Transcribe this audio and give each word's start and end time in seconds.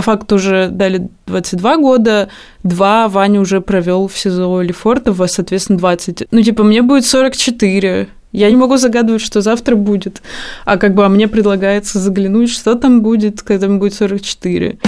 по 0.00 0.02
факту 0.02 0.36
уже 0.36 0.68
дали 0.70 1.08
22 1.26 1.76
года, 1.76 2.30
два 2.62 3.06
Ваня 3.06 3.38
уже 3.38 3.60
провел 3.60 4.08
в 4.08 4.16
СИЗО 4.16 4.62
Лефортово, 4.62 5.26
соответственно, 5.26 5.78
20. 5.78 6.28
Ну, 6.30 6.42
типа, 6.42 6.62
мне 6.62 6.80
будет 6.80 7.04
44. 7.04 8.08
Я 8.32 8.50
не 8.50 8.56
могу 8.56 8.78
загадывать, 8.78 9.20
что 9.20 9.42
завтра 9.42 9.76
будет. 9.76 10.22
А 10.64 10.78
как 10.78 10.94
бы 10.94 11.04
а 11.04 11.10
мне 11.10 11.28
предлагается 11.28 11.98
заглянуть, 11.98 12.48
что 12.48 12.76
там 12.76 13.02
будет, 13.02 13.42
когда 13.42 13.68
мне 13.68 13.78
будет 13.78 13.92
44. 13.92 14.78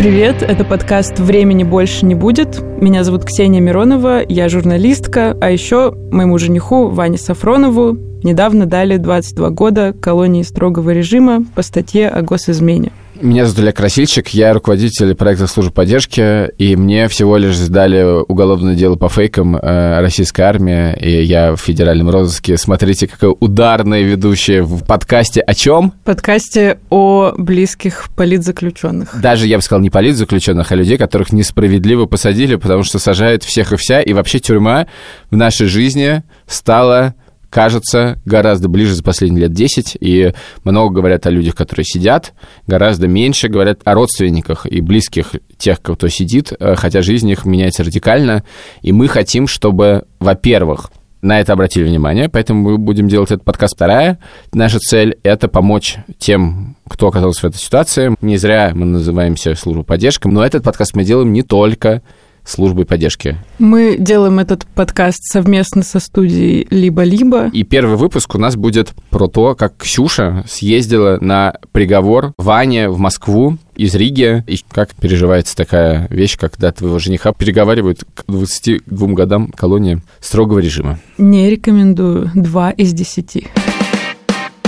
Привет, 0.00 0.40
это 0.40 0.64
подкаст 0.64 1.18
«Времени 1.18 1.62
больше 1.62 2.06
не 2.06 2.14
будет». 2.14 2.62
Меня 2.80 3.04
зовут 3.04 3.26
Ксения 3.26 3.60
Миронова, 3.60 4.22
я 4.26 4.48
журналистка, 4.48 5.36
а 5.42 5.50
еще 5.50 5.92
моему 6.10 6.38
жениху 6.38 6.88
Ване 6.88 7.18
Сафронову 7.18 7.98
недавно 8.24 8.64
дали 8.64 8.96
22 8.96 9.50
года 9.50 9.92
колонии 9.92 10.42
строгого 10.42 10.88
режима 10.88 11.44
по 11.54 11.60
статье 11.60 12.08
о 12.08 12.22
госизмене. 12.22 12.92
Меня 13.22 13.44
зовут 13.44 13.58
Олег 13.58 13.76
Красильчик, 13.76 14.28
я 14.28 14.54
руководитель 14.54 15.14
проекта 15.14 15.46
службы 15.46 15.74
поддержки, 15.74 16.50
и 16.56 16.74
мне 16.74 17.06
всего 17.08 17.36
лишь 17.36 17.54
сдали 17.54 18.02
уголовное 18.26 18.74
дело 18.74 18.96
по 18.96 19.10
фейкам 19.10 19.56
э, 19.56 20.00
российской 20.00 20.40
армии, 20.40 20.96
и 20.98 21.22
я 21.22 21.54
в 21.54 21.58
федеральном 21.58 22.08
розыске. 22.08 22.56
Смотрите, 22.56 23.06
какая 23.06 23.32
ударная 23.38 24.00
ведущая 24.00 24.62
в 24.62 24.86
подкасте 24.86 25.42
о 25.42 25.52
чем? 25.52 25.90
В 25.90 26.04
подкасте 26.04 26.78
о 26.88 27.34
близких 27.36 28.08
политзаключенных. 28.16 29.20
Даже, 29.20 29.46
я 29.46 29.58
бы 29.58 29.62
сказал, 29.62 29.82
не 29.82 29.90
политзаключенных, 29.90 30.72
а 30.72 30.74
людей, 30.74 30.96
которых 30.96 31.30
несправедливо 31.30 32.06
посадили, 32.06 32.54
потому 32.54 32.84
что 32.84 32.98
сажают 32.98 33.44
всех 33.44 33.74
и 33.74 33.76
вся, 33.76 34.00
и 34.00 34.14
вообще 34.14 34.38
тюрьма 34.38 34.86
в 35.30 35.36
нашей 35.36 35.66
жизни 35.66 36.22
стала 36.46 37.14
кажется, 37.50 38.18
гораздо 38.24 38.68
ближе 38.68 38.94
за 38.94 39.02
последние 39.02 39.42
лет 39.42 39.52
10, 39.52 39.98
и 40.00 40.32
много 40.64 40.94
говорят 40.94 41.26
о 41.26 41.30
людях, 41.30 41.56
которые 41.56 41.84
сидят, 41.84 42.32
гораздо 42.66 43.08
меньше 43.08 43.48
говорят 43.48 43.80
о 43.84 43.94
родственниках 43.94 44.66
и 44.66 44.80
близких 44.80 45.32
тех, 45.58 45.82
кто 45.82 46.08
сидит, 46.08 46.52
э, 46.58 46.76
хотя 46.76 47.02
жизнь 47.02 47.28
их 47.28 47.44
меняется 47.44 47.84
радикально, 47.84 48.44
и 48.82 48.92
мы 48.92 49.08
хотим, 49.08 49.46
чтобы, 49.46 50.04
во-первых, 50.20 50.90
на 51.22 51.40
это 51.40 51.52
обратили 51.52 51.84
внимание, 51.84 52.28
поэтому 52.28 52.70
мы 52.70 52.78
будем 52.78 53.08
делать 53.08 53.30
этот 53.30 53.44
подкаст. 53.44 53.74
Вторая 53.74 54.18
наша 54.54 54.78
цель— 54.78 55.18
это 55.22 55.48
помочь 55.48 55.96
тем, 56.18 56.76
кто 56.88 57.08
оказался 57.08 57.42
в 57.42 57.44
этой 57.44 57.58
ситуации. 57.58 58.16
Не 58.22 58.38
зря 58.38 58.72
мы 58.74 58.86
называемся 58.86 59.54
служба 59.54 59.82
поддержки, 59.82 60.28
но 60.28 60.44
этот 60.44 60.64
подкаст 60.64 60.96
мы 60.96 61.04
делаем 61.04 61.32
не 61.32 61.42
только 61.42 62.02
службой 62.50 62.84
поддержки. 62.84 63.36
Мы 63.58 63.96
делаем 63.98 64.38
этот 64.38 64.66
подкаст 64.66 65.20
совместно 65.22 65.82
со 65.82 66.00
студией 66.00 66.66
«Либо-либо». 66.70 67.48
И 67.48 67.62
первый 67.62 67.96
выпуск 67.96 68.34
у 68.34 68.38
нас 68.38 68.56
будет 68.56 68.92
про 69.10 69.28
то, 69.28 69.54
как 69.54 69.76
Ксюша 69.78 70.44
съездила 70.48 71.18
на 71.20 71.54
приговор 71.72 72.32
Ване 72.36 72.88
в 72.88 72.98
Москву 72.98 73.56
из 73.76 73.94
Риги, 73.94 74.44
и 74.46 74.60
как 74.70 74.94
переживается 74.94 75.56
такая 75.56 76.06
вещь, 76.10 76.36
когда 76.38 76.70
твоего 76.72 76.98
жениха 76.98 77.32
переговаривают 77.32 78.04
к 78.14 78.24
22 78.28 79.08
годам 79.08 79.48
колонии 79.48 80.02
строгого 80.20 80.58
режима. 80.58 80.98
Не 81.16 81.48
рекомендую. 81.48 82.30
Два 82.34 82.70
из 82.70 82.92
десяти. 82.92 83.46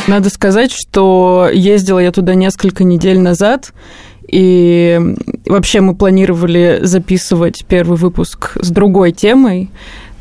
Надо 0.08 0.30
сказать, 0.30 0.72
что 0.72 1.48
ездила 1.52 2.00
я 2.00 2.10
туда 2.10 2.34
несколько 2.34 2.82
недель 2.82 3.20
назад, 3.20 3.72
и 4.32 4.98
вообще 5.46 5.82
мы 5.82 5.94
планировали 5.94 6.80
записывать 6.82 7.66
первый 7.68 7.98
выпуск 7.98 8.56
с 8.60 8.70
другой 8.70 9.12
темой, 9.12 9.70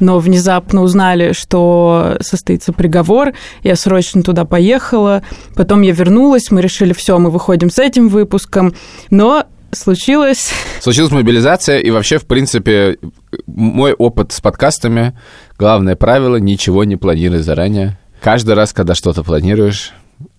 но 0.02 0.20
внезапно 0.20 0.82
узнали, 0.82 1.32
что 1.32 2.18
состоится 2.20 2.74
приговор. 2.74 3.32
Я 3.64 3.78
срочно 3.78 4.22
туда 4.22 4.44
поехала. 4.44 5.24
Потом 5.56 5.82
я 5.82 5.94
вернулась, 5.94 6.52
мы 6.52 6.62
решили, 6.62 6.92
все, 6.92 7.18
мы 7.20 7.30
выходим 7.30 7.72
с 7.72 7.80
этим 7.80 8.10
выпуском. 8.10 8.74
Но 9.10 9.46
случилось... 9.72 10.52
Случилась 10.82 11.12
мобилизация, 11.12 11.78
и 11.78 11.90
вообще, 11.90 12.18
в 12.18 12.26
принципе, 12.26 12.98
мой 13.48 13.94
опыт 13.94 14.34
с 14.34 14.42
подкастами, 14.42 15.18
главное 15.58 15.96
правило, 15.96 16.36
ничего 16.36 16.84
не 16.84 16.98
планируй 16.98 17.40
заранее. 17.40 17.98
Каждый 18.22 18.56
раз, 18.56 18.74
когда 18.74 18.94
что-то 18.94 19.24
планируешь, 19.24 19.94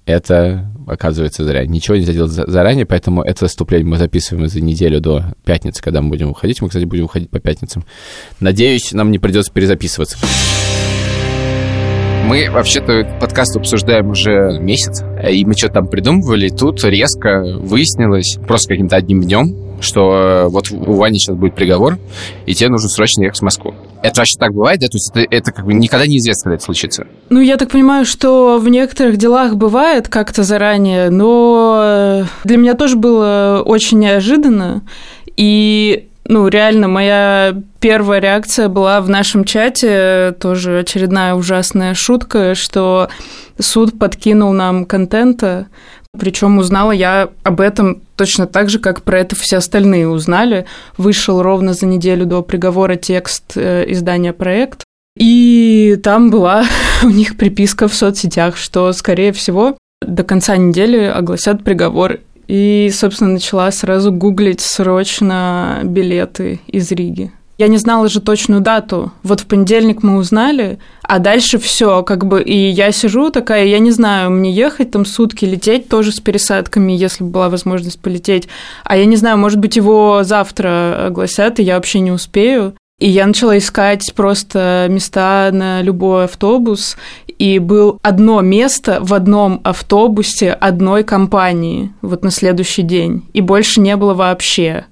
это 0.04 0.71
оказывается 0.86 1.44
зря. 1.44 1.66
Ничего 1.66 1.96
нельзя 1.96 2.12
делать 2.12 2.32
заранее, 2.32 2.86
поэтому 2.86 3.22
это 3.22 3.44
выступление 3.44 3.88
мы 3.88 3.96
записываем 3.96 4.48
за 4.48 4.60
неделю 4.60 5.00
до 5.00 5.34
пятницы, 5.44 5.82
когда 5.82 6.02
мы 6.02 6.10
будем 6.10 6.28
выходить. 6.28 6.60
Мы, 6.60 6.68
кстати, 6.68 6.84
будем 6.84 7.04
выходить 7.04 7.30
по 7.30 7.40
пятницам. 7.40 7.84
Надеюсь, 8.40 8.92
нам 8.92 9.10
не 9.10 9.18
придется 9.18 9.52
перезаписываться. 9.52 10.18
Мы 12.24 12.48
вообще-то 12.50 13.18
подкаст 13.20 13.56
обсуждаем 13.56 14.10
уже 14.10 14.58
месяц, 14.60 15.02
и 15.28 15.44
мы 15.44 15.54
что-то 15.54 15.74
там 15.74 15.88
придумывали, 15.88 16.48
тут 16.48 16.82
резко 16.84 17.42
выяснилось, 17.58 18.38
просто 18.46 18.68
каким-то 18.68 18.96
одним 18.96 19.22
днем, 19.22 19.54
что 19.80 20.14
э, 20.14 20.48
вот 20.48 20.70
у 20.70 20.94
Вани 20.94 21.18
сейчас 21.18 21.36
будет 21.36 21.54
приговор, 21.54 21.98
и 22.46 22.54
тебе 22.54 22.70
нужно 22.70 22.88
срочно 22.88 23.24
ехать 23.24 23.40
в 23.40 23.42
Москву. 23.42 23.74
Это 24.02 24.20
вообще 24.20 24.36
так 24.38 24.52
бывает, 24.52 24.80
да? 24.80 24.88
То 24.88 24.96
есть 24.96 25.10
это, 25.10 25.26
это 25.30 25.52
как 25.52 25.64
бы 25.64 25.74
никогда 25.74 26.06
неизвестно, 26.06 26.44
когда 26.44 26.54
это 26.56 26.64
случится. 26.64 27.06
Ну, 27.30 27.40
я 27.40 27.56
так 27.56 27.70
понимаю, 27.70 28.04
что 28.04 28.58
в 28.58 28.68
некоторых 28.68 29.16
делах 29.16 29.54
бывает 29.54 30.08
как-то 30.08 30.42
заранее, 30.42 31.10
но 31.10 31.80
э, 31.82 32.24
для 32.44 32.56
меня 32.56 32.74
тоже 32.74 32.96
было 32.96 33.62
очень 33.64 34.00
неожиданно. 34.00 34.82
И 35.36 36.08
ну, 36.26 36.48
реально, 36.48 36.88
моя 36.88 37.54
первая 37.80 38.20
реакция 38.20 38.68
была 38.68 39.00
в 39.00 39.08
нашем 39.08 39.44
чате, 39.44 40.34
тоже 40.40 40.80
очередная 40.80 41.34
ужасная 41.34 41.94
шутка, 41.94 42.54
что 42.54 43.08
суд 43.58 43.98
подкинул 43.98 44.52
нам 44.52 44.84
контента, 44.84 45.66
причем 46.18 46.58
узнала 46.58 46.92
я 46.92 47.30
об 47.42 47.60
этом 47.60 48.02
точно 48.16 48.46
так 48.46 48.68
же, 48.68 48.78
как 48.78 49.02
про 49.02 49.20
это 49.20 49.34
все 49.34 49.56
остальные 49.56 50.08
узнали. 50.08 50.66
Вышел 50.98 51.42
ровно 51.42 51.72
за 51.72 51.86
неделю 51.86 52.26
до 52.26 52.42
приговора 52.42 52.96
текст 52.96 53.52
э, 53.56 53.84
издания 53.90 54.32
«Проект». 54.32 54.84
И 55.16 55.98
там 56.02 56.30
была 56.30 56.64
у 57.02 57.08
них 57.08 57.36
приписка 57.36 57.88
в 57.88 57.94
соцсетях, 57.94 58.56
что, 58.56 58.92
скорее 58.92 59.32
всего, 59.32 59.76
до 60.02 60.22
конца 60.22 60.56
недели 60.56 61.04
огласят 61.04 61.64
приговор. 61.64 62.20
И, 62.46 62.90
собственно, 62.92 63.32
начала 63.32 63.70
сразу 63.70 64.12
гуглить 64.12 64.60
срочно 64.60 65.80
билеты 65.84 66.60
из 66.66 66.90
Риги. 66.90 67.32
Я 67.58 67.68
не 67.68 67.76
знала 67.76 68.08
же 68.08 68.20
точную 68.20 68.60
дату. 68.60 69.12
Вот 69.22 69.40
в 69.40 69.46
понедельник 69.46 70.02
мы 70.02 70.16
узнали, 70.16 70.78
а 71.02 71.18
дальше 71.18 71.58
все, 71.58 72.02
как 72.02 72.26
бы, 72.26 72.42
и 72.42 72.70
я 72.70 72.90
сижу 72.92 73.30
такая, 73.30 73.66
я 73.66 73.78
не 73.78 73.90
знаю, 73.90 74.30
мне 74.30 74.50
ехать 74.50 74.90
там 74.90 75.04
сутки, 75.04 75.44
лететь 75.44 75.88
тоже 75.88 76.12
с 76.12 76.20
пересадками, 76.20 76.92
если 76.92 77.22
бы 77.24 77.30
была 77.30 77.50
возможность 77.50 78.00
полететь. 78.00 78.48
А 78.84 78.96
я 78.96 79.04
не 79.04 79.16
знаю, 79.16 79.36
может 79.38 79.58
быть, 79.58 79.76
его 79.76 80.24
завтра 80.24 81.06
огласят, 81.06 81.60
и 81.60 81.62
я 81.62 81.76
вообще 81.76 82.00
не 82.00 82.10
успею. 82.10 82.74
И 82.98 83.08
я 83.08 83.26
начала 83.26 83.58
искать 83.58 84.12
просто 84.14 84.86
места 84.88 85.50
на 85.52 85.82
любой 85.82 86.24
автобус, 86.24 86.96
и 87.42 87.58
был 87.58 87.98
одно 88.02 88.40
место 88.40 88.98
в 89.02 89.12
одном 89.12 89.60
автобусе 89.64 90.52
одной 90.52 91.02
компании 91.02 91.92
вот 92.00 92.22
на 92.22 92.30
следующий 92.30 92.82
день, 92.82 93.24
и 93.32 93.40
больше 93.40 93.80
не 93.80 93.96
было 93.96 94.14
вообще. 94.14 94.84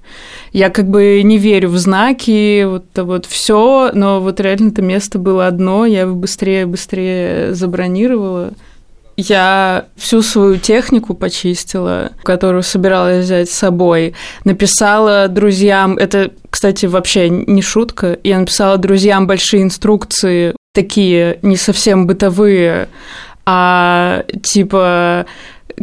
Я 0.52 0.68
как 0.70 0.90
бы 0.90 1.20
не 1.22 1.38
верю 1.38 1.68
в 1.68 1.78
знаки, 1.78 2.64
вот, 2.64 2.86
вот 2.96 3.26
все, 3.26 3.92
но 3.94 4.20
вот 4.20 4.40
реально 4.40 4.70
это 4.70 4.82
место 4.82 5.20
было 5.20 5.46
одно, 5.46 5.86
я 5.86 6.00
его 6.00 6.16
быстрее-быстрее 6.16 7.54
забронировала. 7.54 8.50
Я 9.16 9.84
всю 9.96 10.20
свою 10.20 10.56
технику 10.56 11.14
почистила, 11.14 12.10
которую 12.24 12.64
собиралась 12.64 13.26
взять 13.26 13.48
с 13.48 13.54
собой. 13.54 14.14
Написала 14.42 15.28
друзьям, 15.28 15.96
это, 15.96 16.32
кстати, 16.50 16.86
вообще 16.86 17.28
не 17.28 17.62
шутка, 17.62 18.18
я 18.24 18.40
написала 18.40 18.76
друзьям 18.76 19.28
большие 19.28 19.62
инструкции, 19.62 20.56
такие 20.72 21.38
не 21.42 21.56
совсем 21.56 22.06
бытовые, 22.06 22.88
а 23.44 24.24
типа 24.42 25.26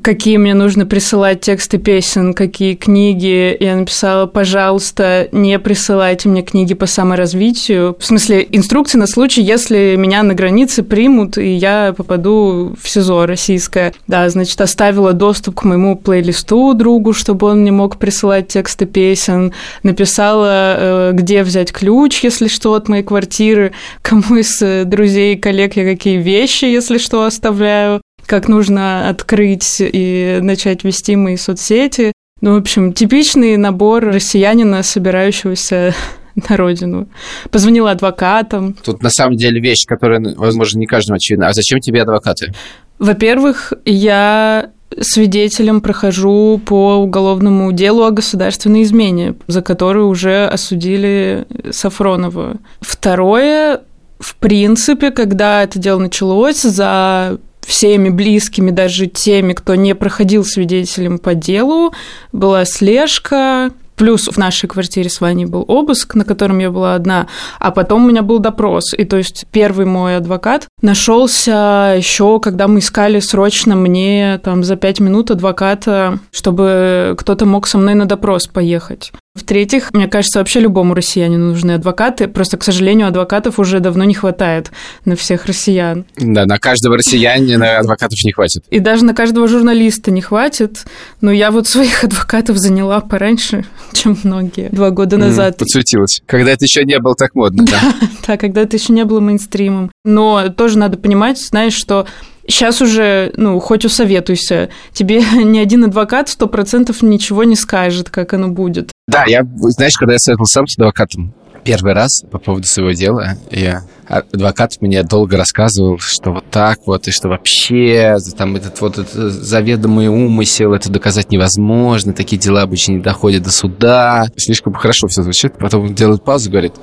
какие 0.01 0.37
мне 0.37 0.53
нужно 0.53 0.85
присылать 0.85 1.41
тексты 1.41 1.77
песен, 1.77 2.33
какие 2.33 2.75
книги. 2.75 3.55
Я 3.59 3.75
написала, 3.75 4.25
пожалуйста, 4.25 5.27
не 5.31 5.57
присылайте 5.59 6.29
мне 6.29 6.41
книги 6.41 6.73
по 6.73 6.85
саморазвитию. 6.85 7.95
В 7.99 8.05
смысле, 8.05 8.47
инструкции 8.51 8.97
на 8.97 9.07
случай, 9.07 9.41
если 9.41 9.95
меня 9.97 10.23
на 10.23 10.33
границе 10.33 10.83
примут, 10.83 11.37
и 11.37 11.53
я 11.53 11.93
попаду 11.95 12.75
в 12.81 12.89
СИЗО 12.89 13.25
российское. 13.25 13.93
Да, 14.07 14.29
значит, 14.29 14.59
оставила 14.61 15.13
доступ 15.13 15.55
к 15.55 15.63
моему 15.63 15.95
плейлисту 15.95 16.73
другу, 16.73 17.13
чтобы 17.13 17.47
он 17.47 17.61
мне 17.61 17.71
мог 17.71 17.97
присылать 17.97 18.47
тексты 18.47 18.85
песен. 18.85 19.53
Написала, 19.83 20.75
э, 20.77 21.11
где 21.13 21.43
взять 21.43 21.71
ключ, 21.71 22.23
если 22.23 22.47
что, 22.47 22.73
от 22.73 22.87
моей 22.87 23.03
квартиры, 23.03 23.73
кому 24.01 24.35
из 24.35 24.61
э, 24.61 24.83
друзей 24.85 25.35
и 25.35 25.39
коллег 25.39 25.75
я 25.75 25.83
какие 25.85 26.17
вещи, 26.17 26.65
если 26.65 26.97
что, 26.97 27.23
оставляю 27.23 28.01
как 28.27 28.47
нужно 28.47 29.09
открыть 29.09 29.77
и 29.79 30.39
начать 30.41 30.83
вести 30.83 31.15
мои 31.15 31.37
соцсети. 31.37 32.11
Ну, 32.41 32.53
в 32.53 32.57
общем, 32.57 32.93
типичный 32.93 33.57
набор 33.57 34.05
россиянина, 34.05 34.83
собирающегося 34.83 35.95
на 36.49 36.57
родину. 36.57 37.07
Позвонила 37.49 37.91
адвокатам. 37.91 38.75
Тут 38.83 39.01
на 39.01 39.09
самом 39.09 39.37
деле 39.37 39.59
вещь, 39.59 39.85
которая, 39.87 40.21
возможно, 40.35 40.77
не 40.79 40.85
каждому 40.85 41.15
очевидна. 41.15 41.47
А 41.47 41.53
зачем 41.53 41.79
тебе 41.79 42.03
адвокаты? 42.03 42.53
Во-первых, 42.99 43.73
я 43.85 44.71
свидетелем 44.99 45.81
прохожу 45.81 46.61
по 46.63 46.95
уголовному 46.95 47.71
делу 47.71 48.03
о 48.03 48.11
государственной 48.11 48.83
измене, 48.83 49.35
за 49.47 49.61
которую 49.61 50.07
уже 50.07 50.47
осудили 50.47 51.45
Сафронова. 51.71 52.57
Второе, 52.81 53.81
в 54.19 54.35
принципе, 54.35 55.11
когда 55.11 55.63
это 55.63 55.79
дело 55.79 55.99
началось, 55.99 56.61
за 56.61 57.37
всеми 57.67 58.09
близкими, 58.09 58.71
даже 58.71 59.07
теми, 59.07 59.53
кто 59.53 59.75
не 59.75 59.93
проходил 59.93 60.45
свидетелем 60.45 61.19
по 61.19 61.35
делу, 61.35 61.93
была 62.31 62.65
слежка, 62.65 63.71
Плюс 63.97 64.27
в 64.27 64.37
нашей 64.37 64.69
квартире 64.69 65.09
с 65.09 65.19
Ваней 65.19 65.45
был 65.45 65.65
обыск, 65.67 66.13
на 66.13 66.23
котором 66.23 66.59
я 66.59 66.69
была 66.69 66.93
одна, 66.93 67.25
а 67.59 67.71
потом 67.71 68.05
у 68.05 68.07
меня 68.07 68.21
был 68.21 68.37
допрос. 68.37 68.93
И 68.93 69.05
то 69.05 69.17
есть 69.17 69.47
первый 69.51 69.87
мой 69.87 70.17
адвокат 70.17 70.67
нашелся 70.83 71.95
еще, 71.97 72.39
когда 72.39 72.67
мы 72.67 72.77
искали 72.77 73.19
срочно 73.19 73.75
мне 73.75 74.39
там 74.43 74.63
за 74.63 74.75
пять 74.75 74.99
минут 74.99 75.31
адвоката, 75.31 76.19
чтобы 76.31 77.15
кто-то 77.17 77.47
мог 77.47 77.65
со 77.65 77.79
мной 77.79 77.95
на 77.95 78.05
допрос 78.05 78.45
поехать. 78.45 79.11
В-третьих, 79.37 79.93
мне 79.93 80.07
кажется, 80.07 80.39
вообще 80.39 80.59
любому 80.59 80.95
россиянину 80.95 81.49
нужны 81.49 81.73
адвокаты. 81.73 82.27
Просто, 82.27 82.57
к 82.57 82.63
сожалению, 82.63 83.07
адвокатов 83.07 83.59
уже 83.59 83.79
давно 83.79 84.03
не 84.03 84.15
хватает 84.15 84.71
на 85.05 85.15
всех 85.15 85.45
россиян. 85.45 86.05
Да, 86.17 86.45
на 86.45 86.57
каждого 86.57 86.97
россиянина 86.97 87.77
адвокатов 87.77 88.17
не 88.23 88.31
хватит. 88.31 88.63
И 88.71 88.79
даже 88.79 89.05
на 89.05 89.13
каждого 89.13 89.47
журналиста 89.47 90.09
не 90.09 90.21
хватит. 90.21 90.85
Но 91.21 91.31
я 91.31 91.51
вот 91.51 91.67
своих 91.67 92.03
адвокатов 92.03 92.57
заняла 92.57 92.99
пораньше, 92.99 93.63
чем 93.93 94.17
многие. 94.23 94.69
Два 94.69 94.89
года 94.89 95.17
назад. 95.17 95.57
Подсуетилась. 95.57 96.21
Когда 96.25 96.51
это 96.51 96.65
еще 96.65 96.83
не 96.83 96.97
было 96.99 97.15
так 97.15 97.35
модно, 97.35 97.63
да? 97.65 97.79
Да, 98.27 98.35
когда 98.35 98.61
это 98.61 98.75
еще 98.75 98.91
не 98.91 99.05
было 99.05 99.19
мейнстримом. 99.19 99.91
Но 100.03 100.49
тоже 100.49 100.77
надо 100.77 100.97
понимать, 100.97 101.39
знаешь, 101.39 101.73
что 101.73 102.07
Сейчас 102.49 102.81
уже, 102.81 103.33
ну, 103.35 103.59
хоть 103.59 103.83
усоветуйся, 103.83 104.69
тебе 104.93 105.21
ни 105.33 105.59
один 105.59 105.83
адвокат 105.83 106.29
сто 106.29 106.47
процентов 106.47 107.01
ничего 107.01 107.43
не 107.43 107.55
скажет, 107.57 108.09
как 108.09 108.33
оно 108.33 108.47
будет. 108.47 108.91
Да, 109.07 109.23
я, 109.25 109.43
знаешь, 109.45 109.95
когда 109.97 110.13
я 110.13 110.19
советовал 110.19 110.47
сам 110.47 110.67
с 110.67 110.77
адвокатом 110.77 111.33
первый 111.63 111.93
раз 111.93 112.23
по 112.29 112.39
поводу 112.39 112.67
своего 112.67 112.91
дела, 112.91 113.37
я 113.51 113.83
адвокат 114.07 114.77
мне 114.81 115.03
долго 115.03 115.37
рассказывал, 115.37 115.99
что 115.99 116.31
вот 116.31 116.45
так 116.49 116.79
вот, 116.85 117.07
и 117.07 117.11
что 117.11 117.29
вообще 117.29 118.17
там 118.37 118.55
этот 118.55 118.79
вот 118.81 118.97
этот 118.97 119.09
заведомый 119.13 120.07
умысел, 120.07 120.73
это 120.73 120.89
доказать 120.89 121.31
невозможно, 121.31 122.13
такие 122.13 122.37
дела 122.37 122.61
обычно 122.61 122.93
не 122.93 122.99
доходят 122.99 123.43
до 123.43 123.51
суда. 123.51 124.27
Слишком 124.37 124.73
хорошо 124.73 125.07
все 125.07 125.23
звучит, 125.23 125.53
потом 125.57 125.93
делает 125.93 126.23
паузу, 126.23 126.49
говорит, 126.49 126.73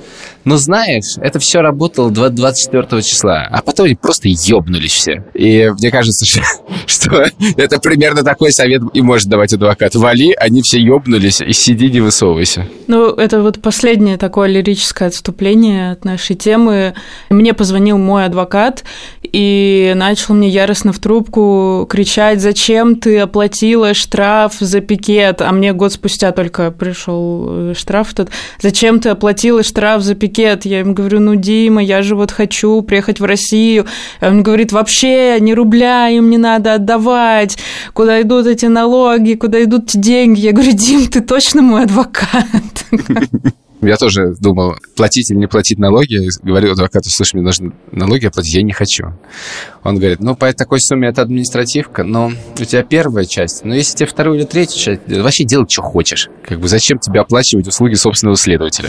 ну 0.44 0.56
знаешь, 0.56 1.17
это 1.17 1.38
все 1.38 1.61
работало 1.61 2.11
24 2.11 3.03
числа, 3.03 3.47
а 3.50 3.62
потом 3.62 3.87
они 3.87 3.94
просто 3.94 4.29
ёбнулись 4.29 4.93
все. 4.93 5.25
И 5.35 5.71
мне 5.79 5.91
кажется, 5.91 6.26
что, 6.26 6.41
что 6.87 7.25
это 7.56 7.79
примерно 7.79 8.23
такой 8.23 8.53
совет 8.53 8.82
и 8.93 9.03
может 9.03 9.29
давать 9.29 9.53
адвокат. 9.53 9.94
Вали, 9.94 10.35
они 10.38 10.62
все 10.62 10.81
ёбнулись, 10.81 11.41
и 11.41 11.53
сиди, 11.53 11.91
не 11.91 12.00
высовывайся. 12.00 12.67
Ну, 12.87 13.11
это 13.11 13.43
вот 13.43 13.61
последнее 13.61 14.19
такое 14.19 14.49
лирическое 14.49 15.09
отступление 15.09 15.93
от 15.93 16.05
нашей 16.05 16.37
темы. 16.37 16.94
Мне 17.31 17.55
позвонил 17.55 17.99
мой 17.99 18.26
адвокат 18.26 18.84
и 19.22 19.93
начал 19.96 20.34
мне 20.34 20.49
яростно 20.49 20.93
в 20.93 20.99
трубку 20.99 21.87
кричать, 21.90 22.40
зачем 22.40 22.96
ты 22.96 23.19
оплатила 23.19 23.94
штраф 23.94 24.55
за 24.61 24.81
пикет, 24.81 25.43
а 25.43 25.50
мне 25.52 25.72
год 25.72 25.93
спустя 25.93 26.32
только 26.32 26.70
пришел 26.70 27.70
э, 27.70 27.75
штраф 27.76 28.12
этот, 28.12 28.31
зачем 28.61 29.00
ты 29.00 29.08
оплатила 29.08 29.62
штраф 29.62 30.02
за 30.02 30.14
пикет? 30.14 30.64
Я 30.64 30.81
ему 30.81 30.94
говорю, 30.94 31.20
ну, 31.20 31.34
Дима, 31.34 31.82
я 31.82 32.02
же 32.02 32.14
вот 32.14 32.31
хочу 32.31 32.82
приехать 32.82 33.20
в 33.20 33.25
Россию. 33.25 33.87
Он 34.20 34.43
говорит, 34.43 34.72
вообще 34.72 35.38
ни 35.40 35.52
рубля 35.52 36.08
им 36.08 36.31
не 36.31 36.38
надо 36.38 36.75
отдавать, 36.75 37.58
куда 37.93 38.20
идут 38.22 38.46
эти 38.46 38.66
налоги, 38.66 39.34
куда 39.34 39.62
идут 39.62 39.90
деньги. 39.94 40.40
Я 40.40 40.52
говорю, 40.52 40.72
Дим, 40.72 41.06
ты 41.08 41.20
точно 41.20 41.62
мой 41.62 41.84
адвокат? 41.84 42.87
Я 43.86 43.96
тоже 43.96 44.34
думал, 44.40 44.76
платить 44.96 45.31
или 45.31 45.38
не 45.38 45.46
платить 45.46 45.78
налоги. 45.78 46.28
Говорю 46.42 46.72
адвокату, 46.72 47.10
слушай, 47.10 47.36
мне 47.36 47.44
нужно 47.44 47.72
налоги 47.92 48.26
оплатить, 48.26 48.54
я 48.54 48.62
не 48.62 48.72
хочу. 48.72 49.06
Он 49.82 49.96
говорит, 49.98 50.20
ну, 50.20 50.34
по 50.34 50.52
такой 50.52 50.81
сумме 50.81 51.08
это 51.08 51.22
административка, 51.22 52.04
но 52.04 52.32
у 52.58 52.64
тебя 52.64 52.82
первая 52.82 53.25
часть, 53.25 53.64
но 53.64 53.75
если 53.75 53.96
тебе 53.96 54.06
вторую 54.06 54.38
или 54.38 54.44
третью 54.44 54.81
часть, 54.81 55.00
вообще 55.06 55.44
делай, 55.44 55.66
что 55.69 55.82
хочешь. 55.82 56.28
Как 56.46 56.60
бы 56.60 56.69
зачем 56.69 56.98
тебе 56.98 57.20
оплачивать 57.20 57.69
услуги 57.69 57.94
собственного 57.94 58.36
следователя? 58.36 58.88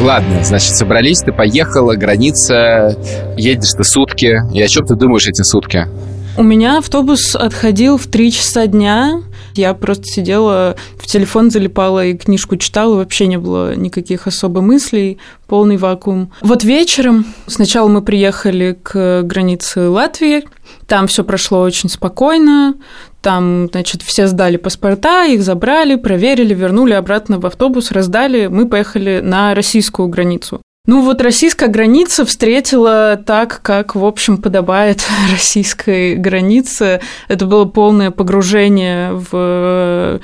Ладно, 0.00 0.44
значит, 0.44 0.76
собрались, 0.76 1.18
ты 1.18 1.32
поехала, 1.32 1.96
граница, 1.96 2.96
едешь 3.36 3.72
ты 3.76 3.82
сутки. 3.82 4.36
И 4.54 4.62
о 4.62 4.68
чем 4.68 4.86
ты 4.86 4.94
думаешь 4.94 5.26
эти 5.26 5.42
сутки? 5.42 5.88
У 6.36 6.44
меня 6.44 6.78
автобус 6.78 7.34
отходил 7.34 7.98
в 7.98 8.06
3 8.06 8.30
часа 8.30 8.68
дня. 8.68 9.22
Я 9.58 9.74
просто 9.74 10.04
сидела, 10.04 10.76
в 10.96 11.06
телефон 11.06 11.50
залипала 11.50 12.06
и 12.06 12.16
книжку 12.16 12.56
читала, 12.56 12.94
вообще 12.94 13.26
не 13.26 13.38
было 13.38 13.74
никаких 13.74 14.26
особо 14.28 14.60
мыслей, 14.60 15.18
полный 15.48 15.76
вакуум. 15.76 16.32
Вот 16.40 16.62
вечером 16.62 17.26
сначала 17.46 17.88
мы 17.88 18.02
приехали 18.02 18.78
к 18.82 19.22
границе 19.22 19.88
Латвии, 19.88 20.44
там 20.86 21.08
все 21.08 21.24
прошло 21.24 21.60
очень 21.62 21.88
спокойно, 21.88 22.76
там, 23.20 23.68
значит, 23.70 24.02
все 24.02 24.28
сдали 24.28 24.56
паспорта, 24.56 25.26
их 25.26 25.42
забрали, 25.42 25.96
проверили, 25.96 26.54
вернули 26.54 26.92
обратно 26.92 27.40
в 27.40 27.46
автобус, 27.46 27.90
раздали, 27.90 28.46
мы 28.46 28.68
поехали 28.68 29.20
на 29.22 29.54
российскую 29.54 30.08
границу. 30.08 30.62
Ну 30.88 31.02
вот 31.02 31.20
российская 31.20 31.68
граница 31.68 32.24
встретила 32.24 33.22
так, 33.22 33.60
как, 33.60 33.94
в 33.94 34.02
общем, 34.06 34.38
подобает 34.38 35.06
российской 35.30 36.14
границе. 36.14 37.02
Это 37.28 37.44
было 37.44 37.66
полное 37.66 38.10
погружение 38.10 39.12
в 39.12 40.18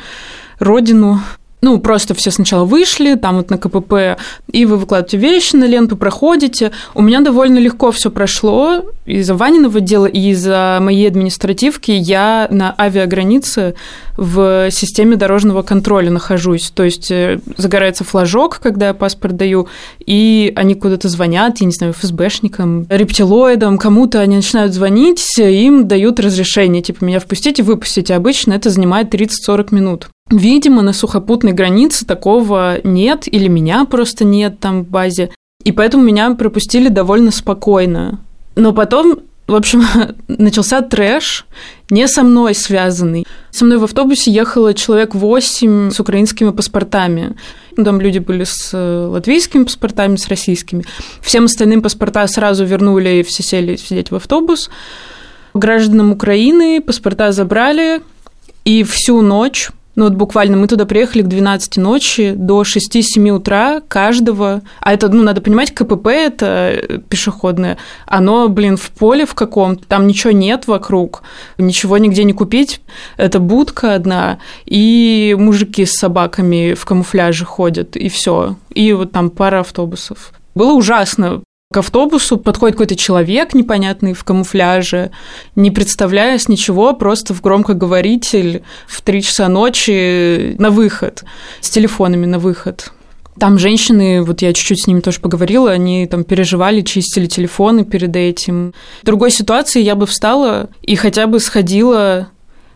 родину 0.59 1.21
ну, 1.65 1.79
просто 1.79 2.13
все 2.13 2.31
сначала 2.31 2.67
вышли, 2.67 3.15
там 3.15 3.39
вот 3.39 3.49
на 3.49 3.57
КПП, 3.57 4.19
и 4.53 4.67
вы 4.67 4.77
выкладываете 4.77 5.17
вещи 5.17 5.57
на 5.57 5.65
ленту, 5.65 5.97
проходите. 5.97 6.73
У 6.95 7.01
меня 7.01 7.23
довольно 7.23 7.59
легко 7.59 7.91
все 7.91 8.11
прошло. 8.11 8.85
Из-за 9.07 9.35
Ваниного 9.35 9.81
дела 9.81 10.05
и 10.05 10.31
из-за 10.33 10.79
моей 10.83 11.09
административки 11.09 11.91
я 11.91 12.49
на 12.51 12.75
авиагранице 12.79 13.77
в 14.19 14.71
системе 14.71 15.17
дорожного 15.17 15.63
контроля 15.63 16.11
нахожусь. 16.11 16.71
То 16.71 16.85
есть 16.85 17.11
э, 17.11 17.41
загорается 17.57 18.05
флажок, 18.05 18.61
когда 18.63 18.89
я 18.89 18.95
паспорт 18.95 19.37
даю, 19.37 19.69
и 20.05 20.53
они 20.57 20.75
куда-то 20.75 21.09
звонят, 21.09 21.59
я 21.61 21.67
не 21.67 21.73
знаю, 21.73 21.95
ФСБшникам, 21.95 22.87
рептилоидам, 22.91 23.79
кому-то 23.79 24.21
они 24.21 24.37
начинают 24.37 24.75
звонить, 24.75 25.27
им 25.39 25.89
дают 25.89 26.21
разрешение, 26.21 26.83
типа, 26.83 27.05
меня 27.07 27.21
впустите, 27.21 27.63
выпустите. 27.63 28.15
Обычно 28.15 28.53
это 28.53 28.69
занимает 28.69 29.13
30-40 29.15 29.75
минут. 29.75 30.09
Видимо, 30.31 30.83
на 30.83 30.93
сухопутной 30.93 31.53
границе 31.53 32.07
такого 32.07 32.79
нет, 32.83 33.25
или 33.27 33.47
меня 33.49 33.85
просто 33.85 34.25
нет 34.25 34.59
там 34.59 34.85
в 34.85 34.89
базе. 34.89 35.31
И 35.65 35.73
поэтому 35.73 36.03
меня 36.03 36.35
пропустили 36.35 36.89
довольно 36.89 37.31
спокойно. 37.31 38.21
Но 38.57 38.73
потом, 38.73 39.21
в 39.47 39.55
общем, 39.55 39.83
начался 40.29 40.81
трэш, 40.81 41.47
не 41.91 42.09
со 42.09 42.23
мной 42.23 42.55
связанный. 42.55 43.27
Со 43.51 43.67
мной 43.67 43.79
в 43.79 43.85
автобусе 43.85 44.31
ехало 44.31 44.73
человек 44.73 45.15
8 45.15 45.91
с 45.91 46.01
украинскими 46.01 46.51
паспортами. 46.51 47.37
Там 47.77 48.01
люди 48.01 48.19
были 48.19 48.45
с 48.45 48.71
э, 48.73 49.07
латвийскими 49.07 49.65
паспортами, 49.65 50.17
с 50.17 50.29
российскими. 50.29 50.85
Всем 51.21 51.45
остальным 51.45 51.83
паспорта 51.83 52.27
сразу 52.29 52.65
вернули, 52.65 53.21
и 53.21 53.23
все 53.23 53.43
сели 53.43 53.77
сидеть 53.77 54.11
в 54.11 54.17
автобус. 54.17 54.71
Гражданам 55.53 56.13
Украины 56.13 56.81
паспорта 56.81 57.31
забрали, 57.33 58.01
и 58.65 58.83
всю 58.83 59.21
ночь 59.21 59.71
ну 59.97 60.05
вот 60.05 60.15
буквально 60.15 60.57
мы 60.57 60.67
туда 60.67 60.87
приехали 60.87 61.23
к 61.23 61.29
12 61.29 61.77
ночи, 61.77 62.33
до 62.37 62.63
6-7 62.63 63.31
утра 63.31 63.81
каждого, 63.81 64.63
а 64.81 64.93
это, 64.93 65.09
ну, 65.09 65.23
надо 65.23 65.41
понимать, 65.41 65.73
КПП 65.73 66.09
это 66.09 67.03
пешеходное, 67.09 67.79
оно, 68.07 68.49
блин, 68.49 68.77
в 68.77 68.91
поле 68.91 69.27
в 69.27 69.35
каком-то, 69.35 69.87
там 69.87 70.07
ничего 70.07 70.33
нет 70.33 70.67
вокруг, 70.67 71.23
ничего 71.59 71.99
нигде 71.99 72.25
не 72.25 72.33
купить, 72.33 72.81
это 73.17 73.39
будка 73.39 73.95
одна, 73.95 74.39
и 74.67 75.37
мужики 75.39 75.85
с 75.87 75.95
собаками 75.95 76.75
в 76.75 76.85
камуфляже 76.85 77.45
ходят, 77.45 77.97
и 77.97 78.09
все, 78.09 78.57
и 78.71 78.93
вот 78.93 79.13
там 79.13 79.31
пара 79.31 79.61
автобусов. 79.61 80.33
Было 80.55 80.73
ужасно, 80.73 81.43
к 81.73 81.77
автобусу 81.77 82.39
подходит 82.39 82.77
какой-то 82.77 82.95
человек 82.95 83.53
непонятный 83.53 84.13
в 84.13 84.23
камуфляже, 84.23 85.11
не 85.57 85.73
представляясь 85.73 86.49
ничего, 86.49 86.95
просто 86.95 87.35
в 87.35 87.41
громкоговоритель 87.41 88.63
в 88.87 89.01
три 89.03 89.23
часа 89.23 89.49
ночи 89.49 90.55
на 90.59 90.71
выход, 90.71 91.25
с 91.61 91.71
телефонами 91.71 92.27
на 92.27 92.39
выход. 92.39 92.93
Там 93.41 93.59
женщины, 93.59 94.23
вот 94.23 94.43
я 94.43 94.53
чуть-чуть 94.53 94.85
с 94.85 94.87
ними 94.87 95.01
тоже 95.01 95.19
поговорила, 95.19 95.73
они 95.73 96.07
там 96.07 96.23
переживали, 96.23 96.83
чистили 96.83 97.27
телефоны 97.27 97.85
перед 97.85 98.15
этим. 98.15 98.73
В 99.03 99.07
другой 99.07 99.33
ситуации 99.33 99.83
я 99.83 99.97
бы 99.97 100.07
встала 100.07 100.71
и 100.83 100.95
хотя 100.95 101.27
бы 101.27 101.41
сходила 101.41 102.29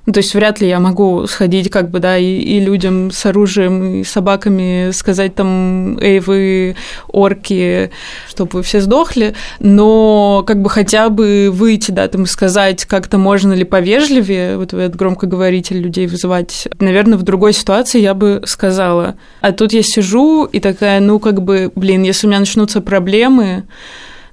ну, 0.09 0.13
то 0.13 0.21
есть 0.21 0.35
вряд 0.35 0.63
ли 0.63 0.69
я 0.69 0.81
могу 0.81 1.27
сходить 1.27 1.71
как 1.71 1.91
бы, 1.91 1.99
да, 1.99 2.17
и, 2.17 2.39
и 2.39 2.61
людям 2.61 3.11
с 3.11 3.27
оружием 3.27 4.01
и 4.01 4.05
собаками 4.05 4.91
сказать 4.93 5.35
там, 5.35 5.99
эй, 5.99 6.21
вы 6.21 6.77
орки, 7.09 7.91
чтобы 8.27 8.63
все 8.63 8.81
сдохли, 8.81 9.35
но 9.61 10.45
как 10.47 10.63
бы 10.63 10.71
хотя 10.71 11.11
бы 11.11 11.51
выйти, 11.53 11.91
да, 11.91 12.09
там 12.09 12.25
сказать 12.25 12.87
как-то 12.87 13.19
можно 13.19 13.53
ли 13.53 13.65
повежливее, 13.65 14.57
вот 14.57 14.73
этот 14.73 14.97
громкоговоритель 14.97 15.77
людей 15.79 16.07
вызывать. 16.07 16.69
Наверное, 16.81 17.19
в 17.19 17.23
другой 17.23 17.53
ситуации 17.53 18.01
я 18.01 18.15
бы 18.15 18.41
сказала. 18.47 19.17
А 19.43 19.53
тут 19.53 19.75
я 19.75 19.83
сижу 19.83 20.47
и 20.47 20.59
такая, 20.59 21.01
ну, 21.01 21.19
как 21.19 21.43
бы, 21.43 21.71
блин, 21.75 22.03
если 22.03 22.27
у 22.27 22.31
меня 22.31 22.41
начнутся 22.41 22.81
проблемы, 22.81 23.65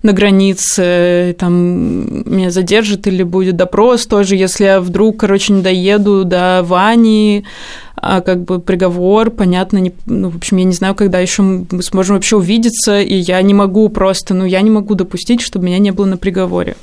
на 0.05 0.13
границе, 0.13 1.35
там 1.37 2.23
меня 2.31 2.51
задержат 2.51 3.07
или 3.07 3.23
будет 3.23 3.57
допрос 3.57 4.05
тоже, 4.05 4.35
если 4.35 4.65
я 4.65 4.79
вдруг, 4.79 5.19
короче, 5.19 5.51
не 5.51 5.61
доеду 5.61 6.23
до 6.23 6.61
Вани, 6.63 7.43
а 7.95 8.21
как 8.21 8.43
бы 8.43 8.59
приговор, 8.59 9.31
понятно, 9.31 9.79
не, 9.79 9.93
ну, 10.05 10.29
в 10.29 10.37
общем, 10.37 10.57
я 10.57 10.63
не 10.63 10.73
знаю, 10.73 10.93
когда 10.95 11.19
еще 11.19 11.41
мы 11.41 11.81
сможем 11.81 12.15
вообще 12.15 12.37
увидеться, 12.37 13.01
и 13.01 13.15
я 13.15 13.41
не 13.41 13.53
могу 13.53 13.89
просто, 13.89 14.33
ну, 14.33 14.45
я 14.45 14.61
не 14.61 14.69
могу 14.69 14.93
допустить, 14.93 15.41
чтобы 15.41 15.65
меня 15.65 15.79
не 15.79 15.91
было 15.91 16.05
на 16.05 16.17
приговоре. 16.17 16.75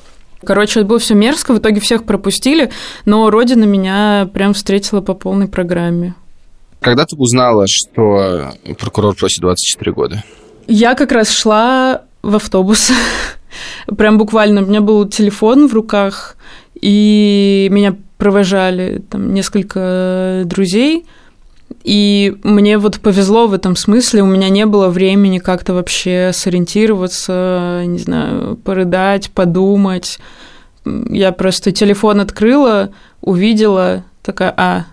Короче, 0.45 0.81
это 0.81 0.89
было 0.89 0.99
все 0.99 1.15
мерзко, 1.15 1.55
в 1.55 1.59
итоге 1.59 1.81
всех 1.81 2.03
пропустили, 2.05 2.71
но 3.05 3.31
Родина 3.31 3.65
меня 3.65 4.29
прям 4.35 4.53
встретила 4.55 5.01
по 5.01 5.15
полной 5.15 5.47
программе. 5.47 6.15
Когда 6.81 7.05
ты 7.05 7.15
узнала, 7.17 7.67
что 7.69 8.51
прокурор 8.81 9.15
просит 9.15 9.41
24 9.41 9.93
года? 9.93 10.25
Я 10.67 10.97
как 10.97 11.13
раз 11.13 11.31
шла 11.31 12.03
в 12.23 12.37
автобус. 12.37 12.91
Прям 13.97 14.19
буквально. 14.19 14.63
У 14.63 14.67
меня 14.67 14.81
был 14.81 15.09
телефон 15.09 15.69
в 15.69 15.75
руках, 15.75 16.37
и 16.81 17.69
меня 17.71 17.97
провожали 18.19 19.03
там 19.11 19.35
несколько 19.35 20.43
друзей. 20.45 21.07
И 21.85 22.37
мне 22.45 22.79
вот 22.79 23.01
повезло 23.01 23.47
в 23.47 23.55
этом 23.55 23.77
смысле, 23.77 24.23
у 24.23 24.27
меня 24.27 24.49
не 24.49 24.67
было 24.67 24.89
времени 24.89 25.39
как-то 25.39 25.75
вообще 25.75 26.31
сориентироваться, 26.33 27.83
не 27.87 27.99
знаю, 27.99 28.57
порыдать, 28.57 29.31
подумать. 29.31 30.19
Я 30.85 31.33
просто 31.33 31.73
телефон 31.73 32.21
открыла, 32.21 32.91
увидела, 33.21 34.05
такая, 34.23 34.55
а, 34.57 34.85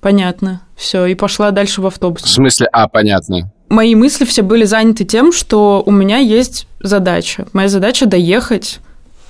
понятно, 0.00 0.62
все, 0.76 1.06
и 1.06 1.14
пошла 1.14 1.50
дальше 1.50 1.82
в 1.82 1.86
автобус. 1.86 2.22
В 2.22 2.28
смысле, 2.28 2.68
а, 2.72 2.88
понятно? 2.88 3.52
Мои 3.68 3.94
мысли 3.94 4.24
все 4.24 4.42
были 4.42 4.64
заняты 4.64 5.04
тем, 5.04 5.32
что 5.32 5.82
у 5.84 5.90
меня 5.90 6.18
есть 6.18 6.66
задача. 6.80 7.46
Моя 7.52 7.68
задача 7.68 8.06
доехать 8.06 8.80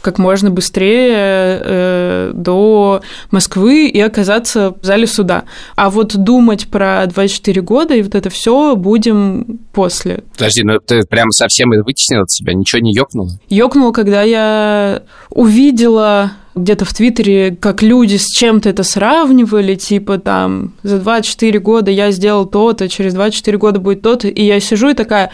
как 0.00 0.18
можно 0.18 0.50
быстрее 0.50 1.60
э, 1.60 2.30
до 2.34 3.02
Москвы 3.30 3.88
и 3.88 4.00
оказаться 4.00 4.74
в 4.80 4.84
зале 4.84 5.06
суда. 5.06 5.44
А 5.76 5.90
вот 5.90 6.16
думать 6.16 6.68
про 6.68 7.04
24 7.06 7.60
года 7.62 7.94
и 7.94 8.02
вот 8.02 8.14
это 8.14 8.30
все 8.30 8.76
будем 8.76 9.58
после. 9.72 10.22
Подожди, 10.32 10.62
ну 10.62 10.78
ты 10.78 11.04
прям 11.04 11.30
совсем 11.30 11.70
вытеснила 11.70 12.22
от 12.22 12.30
себя, 12.30 12.54
ничего 12.54 12.80
не 12.80 12.94
ёкнуло? 12.94 13.30
Ёкнуло, 13.48 13.92
когда 13.92 14.22
я 14.22 15.02
увидела 15.30 16.32
где-то 16.58 16.84
в 16.84 16.92
Твиттере, 16.92 17.56
как 17.58 17.82
люди 17.82 18.16
с 18.16 18.26
чем-то 18.26 18.68
это 18.68 18.82
сравнивали, 18.82 19.74
типа 19.74 20.18
там 20.18 20.74
за 20.82 20.98
24 20.98 21.58
года 21.58 21.90
я 21.90 22.10
сделал 22.10 22.46
то-то, 22.46 22.88
через 22.88 23.14
24 23.14 23.58
года 23.58 23.80
будет 23.80 24.02
то-то, 24.02 24.28
и 24.28 24.42
я 24.42 24.60
сижу 24.60 24.90
и 24.90 24.94
такая, 24.94 25.30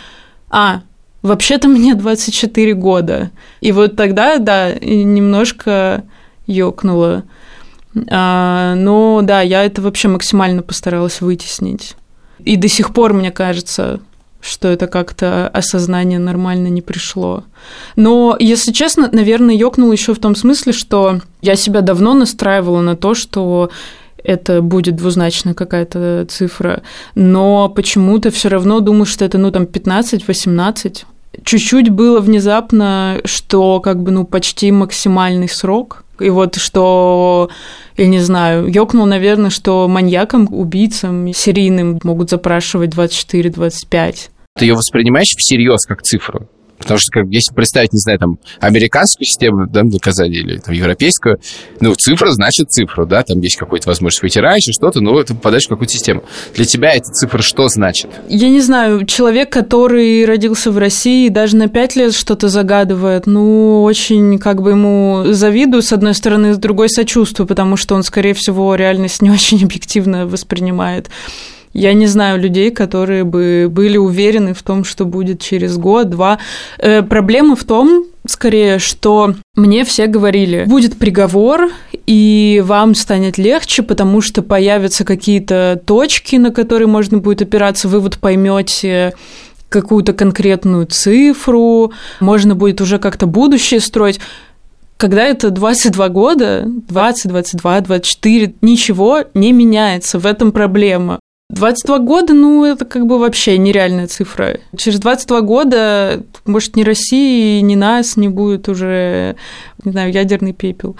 а, 0.51 0.83
вообще-то 1.23 1.69
мне 1.69 1.95
24 1.95 2.75
года. 2.75 3.31
И 3.61 3.73
вот 3.73 3.97
тогда, 3.97 4.39
да, 4.39 4.73
немножко 4.75 6.05
ёкнуло. 6.47 7.25
А, 8.11 8.75
но 8.77 9.21
да, 9.23 9.41
я 9.41 9.65
это 9.65 9.81
вообще 9.83 10.09
максимально 10.09 10.63
постаралась 10.63 11.21
вытеснить. 11.21 11.97
И 12.39 12.57
до 12.57 12.69
сих 12.69 12.93
пор, 12.93 13.15
мне 13.15 13.31
кажется, 13.31 14.01
что 14.45 14.69
это 14.69 14.87
как-то 14.87 15.49
осознание 15.49 16.19
нормально 16.19 16.69
не 16.69 16.83
пришло. 16.83 17.45
Но, 17.97 18.37
если 18.39 18.73
честно, 18.73 19.09
наверное, 19.11 19.55
ёкнул 19.55 19.91
еще 19.91 20.15
в 20.15 20.19
том 20.19 20.37
смысле, 20.37 20.73
что 20.73 21.21
я 21.41 21.57
себя 21.57 21.81
давно 21.81 22.15
настраивала 22.15 22.81
на 22.83 22.95
то, 22.95 23.15
что 23.15 23.71
это 24.23 24.63
будет 24.63 24.97
двузначная 24.97 25.55
какая-то 25.55 26.27
цифра, 26.29 26.83
но 27.15 27.69
почему-то 27.69 28.31
все 28.31 28.49
равно 28.49 28.81
думаю, 28.81 29.07
что 29.07 29.25
это, 29.25 29.39
ну, 29.39 29.51
там, 29.51 29.65
15-18. 29.65 31.05
Чуть-чуть 31.45 31.91
было 31.91 32.21
внезапно, 32.21 33.21
что 33.25 33.81
как 33.81 34.03
бы, 34.03 34.11
ну, 34.11 34.25
почти 34.25 34.73
максимальный 34.73 35.49
срок. 35.49 36.05
И 36.21 36.31
вот 36.31 36.57
что, 36.57 37.51
я 37.97 38.07
не 38.07 38.21
знаю, 38.21 38.69
ёкнул, 38.69 39.05
наверное, 39.05 39.51
что 39.51 39.89
маньякам, 39.89 40.49
убийцам, 40.51 41.33
серийным 41.35 41.99
могут 42.05 42.31
запрашивать 42.31 42.91
24-25. 42.95 44.31
Ты 44.57 44.67
ее 44.67 44.75
воспринимаешь 44.75 45.35
всерьез 45.37 45.85
как 45.85 46.03
цифру? 46.03 46.49
Потому 46.79 46.99
что, 46.99 47.11
как, 47.11 47.27
если 47.27 47.53
представить, 47.53 47.93
не 47.93 47.99
знаю, 47.99 48.21
там, 48.21 48.39
американскую 48.61 49.27
систему 49.27 49.67
да, 49.67 49.83
наказания 49.83 50.39
или 50.39 50.59
там, 50.59 50.73
европейскую, 50.73 51.41
ну, 51.81 51.93
цифра 51.97 52.31
значит 52.31 52.71
цифру, 52.71 53.05
да, 53.05 53.25
там 53.25 53.41
есть 53.41 53.57
какой-то 53.57 53.89
возможность 53.89 54.23
выйти 54.23 54.39
раньше, 54.39 54.71
что-то, 54.73 55.01
но 55.01 55.21
ты 55.25 55.35
попадаешь 55.35 55.65
в 55.65 55.71
какую-то 55.71 55.93
систему. 55.93 56.23
Для 56.55 56.65
тебя 56.67 56.93
эта 56.93 57.07
цифра 57.07 57.43
что 57.43 57.67
значит? 57.67 58.11
Я 58.29 58.49
не 58.49 58.61
знаю, 58.61 59.07
человек, 59.07 59.51
который 59.51 60.25
родился 60.25 60.71
в 60.71 60.79
России, 60.79 61.29
даже 61.31 61.57
на 61.57 61.69
пять 61.69 61.97
лет 61.97 62.15
что-то 62.15 62.49
загадывает, 62.49 63.27
ну, 63.27 63.83
очень 63.83 64.39
как 64.39 64.63
бы 64.63 64.71
ему 64.71 65.25
завидую, 65.33 65.83
с 65.83 65.93
одной 65.93 66.15
стороны, 66.15 66.55
с 66.55 66.59
другой 66.59 66.91
сочувствую, 66.91 67.49
потому 67.49 67.77
что 67.77 67.97
он, 67.97 68.05
скорее 68.05 68.35
всего, 68.35 68.77
реальность 68.77 69.21
не 69.21 69.31
очень 69.31 69.65
объективно 69.65 70.29
воспринимает. 70.29 71.11
Я 71.75 71.93
не 71.93 72.07
знаю 72.07 72.41
людей, 72.41 72.71
которые 72.71 73.25
бы 73.25 73.67
были 73.69 73.97
уверены 73.97 74.55
в 74.55 74.63
том, 74.63 74.85
что 74.85 75.05
будет 75.05 75.41
через 75.41 75.77
год-два. 75.77 76.39
Э, 76.79 77.03
проблема 77.03 77.57
в 77.57 77.65
том, 77.65 78.07
скорее, 78.27 78.79
что 78.79 79.35
мне 79.57 79.85
все 79.85 80.07
говорили, 80.07 80.65
будет 80.67 80.97
приговор, 80.97 81.71
и 82.07 82.63
вам 82.65 82.95
станет 82.95 83.39
легче, 83.39 83.83
потому 83.83 84.21
что 84.21 84.43
появятся 84.43 85.05
какие-то 85.05 85.81
точки, 85.85 86.37
на 86.37 86.53
которые 86.53 86.87
можно 86.87 87.19
будет 87.19 87.43
опираться, 87.43 87.89
вы 87.89 87.99
вот 87.99 88.19
поймете 88.19 89.13
какую-то 89.69 90.13
конкретную 90.13 90.87
цифру, 90.87 91.93
можно 92.21 92.55
будет 92.55 92.81
уже 92.81 93.01
как-то 93.01 93.27
будущее 93.27 93.81
строить. 93.81 94.21
Когда 94.97 95.25
это 95.25 95.51
22 95.51 96.09
года, 96.11 96.65
20, 96.89 97.29
22, 97.29 97.81
24, 97.81 98.55
ничего 98.63 99.25
не 99.35 99.53
меняется, 99.53 100.21
в 100.21 100.27
этом 100.27 100.53
проблема. 100.53 101.19
22 101.51 101.99
года, 101.99 102.33
ну, 102.33 102.65
это 102.65 102.87
как 102.87 103.07
бы 103.07 103.19
вообще 103.19 103.59
нереальная 103.59 104.07
цифра. 104.07 104.59
Через 104.77 104.99
22 104.99 105.41
года, 105.43 106.23
может, 106.47 106.75
ни 106.75 106.83
России, 106.83 107.61
ни 107.61 107.75
нас 107.75 108.17
не 108.17 108.29
будет 108.29 108.69
уже, 108.71 109.37
не 109.85 109.93
знаю, 109.93 110.11
ядерный 110.11 110.55
пепел. 110.55 110.97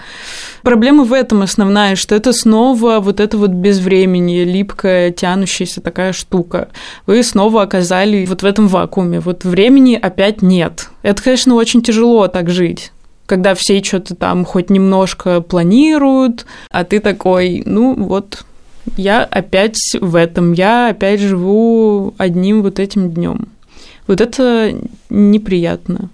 Проблема 0.61 1.03
в 1.03 1.13
этом 1.13 1.41
основная, 1.41 1.95
что 1.95 2.13
это 2.13 2.31
снова 2.31 2.99
вот 2.99 3.19
это 3.19 3.39
вот 3.39 3.49
безвремени, 3.49 4.43
липкая, 4.43 5.11
тянущаяся 5.11 5.81
такая 5.81 6.13
штука. 6.13 6.69
Вы 7.07 7.23
снова 7.23 7.63
оказались 7.63 8.29
вот 8.29 8.43
в 8.43 8.45
этом 8.45 8.67
вакууме. 8.67 9.19
Вот 9.21 9.43
времени 9.45 9.95
опять 9.95 10.43
нет. 10.43 10.89
Это, 11.01 11.23
конечно, 11.23 11.55
очень 11.55 11.81
тяжело 11.81 12.27
так 12.27 12.49
жить 12.49 12.91
когда 13.27 13.55
все 13.55 13.81
что-то 13.81 14.13
там 14.13 14.45
хоть 14.45 14.69
немножко 14.69 15.41
планируют, 15.41 16.45
а 16.69 16.83
ты 16.83 16.99
такой, 16.99 17.63
ну 17.65 17.95
вот 17.95 18.45
я 18.97 19.23
опять 19.23 19.79
в 19.99 20.15
этом, 20.15 20.53
я 20.53 20.89
опять 20.89 21.19
живу 21.19 22.13
одним 22.17 22.61
вот 22.61 22.79
этим 22.79 23.11
днем. 23.11 23.47
Вот 24.07 24.21
это 24.21 24.75
неприятно. 25.09 26.09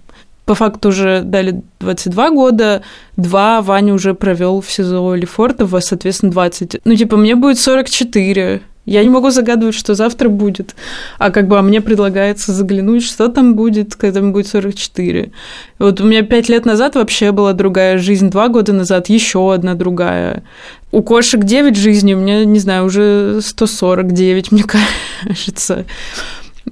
По 0.46 0.56
факту 0.56 0.90
уже 0.90 1.22
дали 1.24 1.62
22 1.80 2.30
года, 2.32 2.82
два 3.16 3.62
Ваня 3.62 3.94
уже 3.94 4.13
провел 4.13 4.62
в 4.62 4.72
СИЗО 4.72 5.16
Лефортово, 5.16 5.80
соответственно, 5.80 6.32
20. 6.32 6.82
Ну, 6.84 6.96
типа, 6.96 7.16
мне 7.16 7.36
будет 7.36 7.60
44. 7.60 8.62
Я 8.86 9.04
не 9.04 9.10
могу 9.10 9.30
загадывать, 9.30 9.76
что 9.76 9.94
завтра 9.94 10.28
будет. 10.28 10.76
А 11.20 11.30
как 11.30 11.48
бы 11.48 11.60
а 11.60 11.62
мне 11.62 11.82
предлагается 11.82 12.52
заглянуть, 12.52 13.04
что 13.04 13.28
там 13.28 13.56
будет, 13.56 13.96
когда 13.96 14.22
мне 14.22 14.32
будет 14.32 14.48
44. 14.48 15.32
Вот 15.78 16.02
у 16.02 16.04
меня 16.04 16.24
пять 16.24 16.50
лет 16.50 16.66
назад 16.66 16.96
вообще 16.96 17.32
была 17.32 17.54
другая 17.54 18.00
жизнь, 18.00 18.32
два 18.32 18.48
года 18.48 18.74
назад 18.74 19.08
еще 19.08 19.54
одна 19.54 19.76
другая. 19.76 20.44
У 20.92 21.04
кошек 21.04 21.44
9 21.44 21.78
жизней, 21.78 22.16
у 22.16 22.20
меня, 22.20 22.44
не 22.44 22.60
знаю, 22.60 22.86
уже 22.86 23.40
149, 23.42 24.52
мне 24.52 24.64
кажется. 25.24 25.86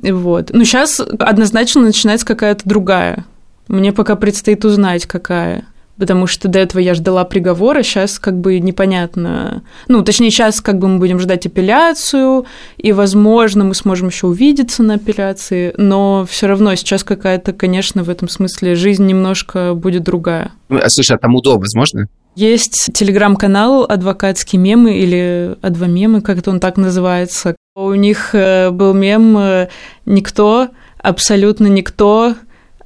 Вот. 0.02 0.50
Но 0.52 0.64
сейчас 0.64 1.00
однозначно 1.00 1.82
начинается 1.82 2.26
какая-то 2.26 2.62
другая. 2.66 3.26
Мне 3.68 3.94
пока 3.94 4.16
предстоит 4.16 4.66
узнать, 4.66 5.06
какая. 5.06 5.66
Потому 6.00 6.26
что 6.26 6.48
до 6.48 6.60
этого 6.60 6.82
я 6.82 6.94
ждала 6.94 7.26
приговора, 7.26 7.84
сейчас 7.84 8.18
как 8.18 8.40
бы 8.40 8.60
непонятно. 8.60 9.64
Ну, 9.88 10.02
точнее, 10.04 10.32
сейчас 10.32 10.62
как 10.62 10.80
бы 10.80 10.88
мы 10.88 10.98
будем 10.98 11.20
ждать 11.20 11.46
апелляцию, 11.46 12.46
и, 12.78 12.92
возможно, 12.94 13.66
мы 13.66 13.76
сможем 13.76 14.08
еще 14.08 14.28
увидеться 14.28 14.82
на 14.82 14.96
апелляции, 14.96 15.74
но 15.78 16.26
все 16.28 16.48
равно 16.48 16.74
сейчас 16.76 17.04
какая-то, 17.04 17.54
конечно, 17.54 18.04
в 18.04 18.10
этом 18.10 18.30
смысле 18.30 18.76
жизнь 18.76 19.06
немножко 19.06 19.74
будет 19.76 20.04
другая. 20.04 20.54
Ну, 20.70 20.80
а, 20.82 20.90
слушай, 20.90 21.16
а 21.16 21.20
там 21.20 21.36
УДО 21.36 21.58
возможно? 21.58 22.08
Есть 22.36 22.92
телеграм-канал 22.94 23.86
«Адвокатские 23.90 24.62
мемы» 24.62 24.98
или 24.98 25.58
«Адвомемы», 25.62 26.22
как 26.22 26.38
это 26.38 26.52
он 26.52 26.62
так 26.62 26.78
называется. 26.78 27.56
У 27.76 27.94
них 27.94 28.34
э, 28.34 28.70
был 28.70 28.94
мем 28.94 29.38
э, 29.38 29.68
«Никто, 30.06 30.70
абсолютно 31.00 31.68
никто 31.68 32.36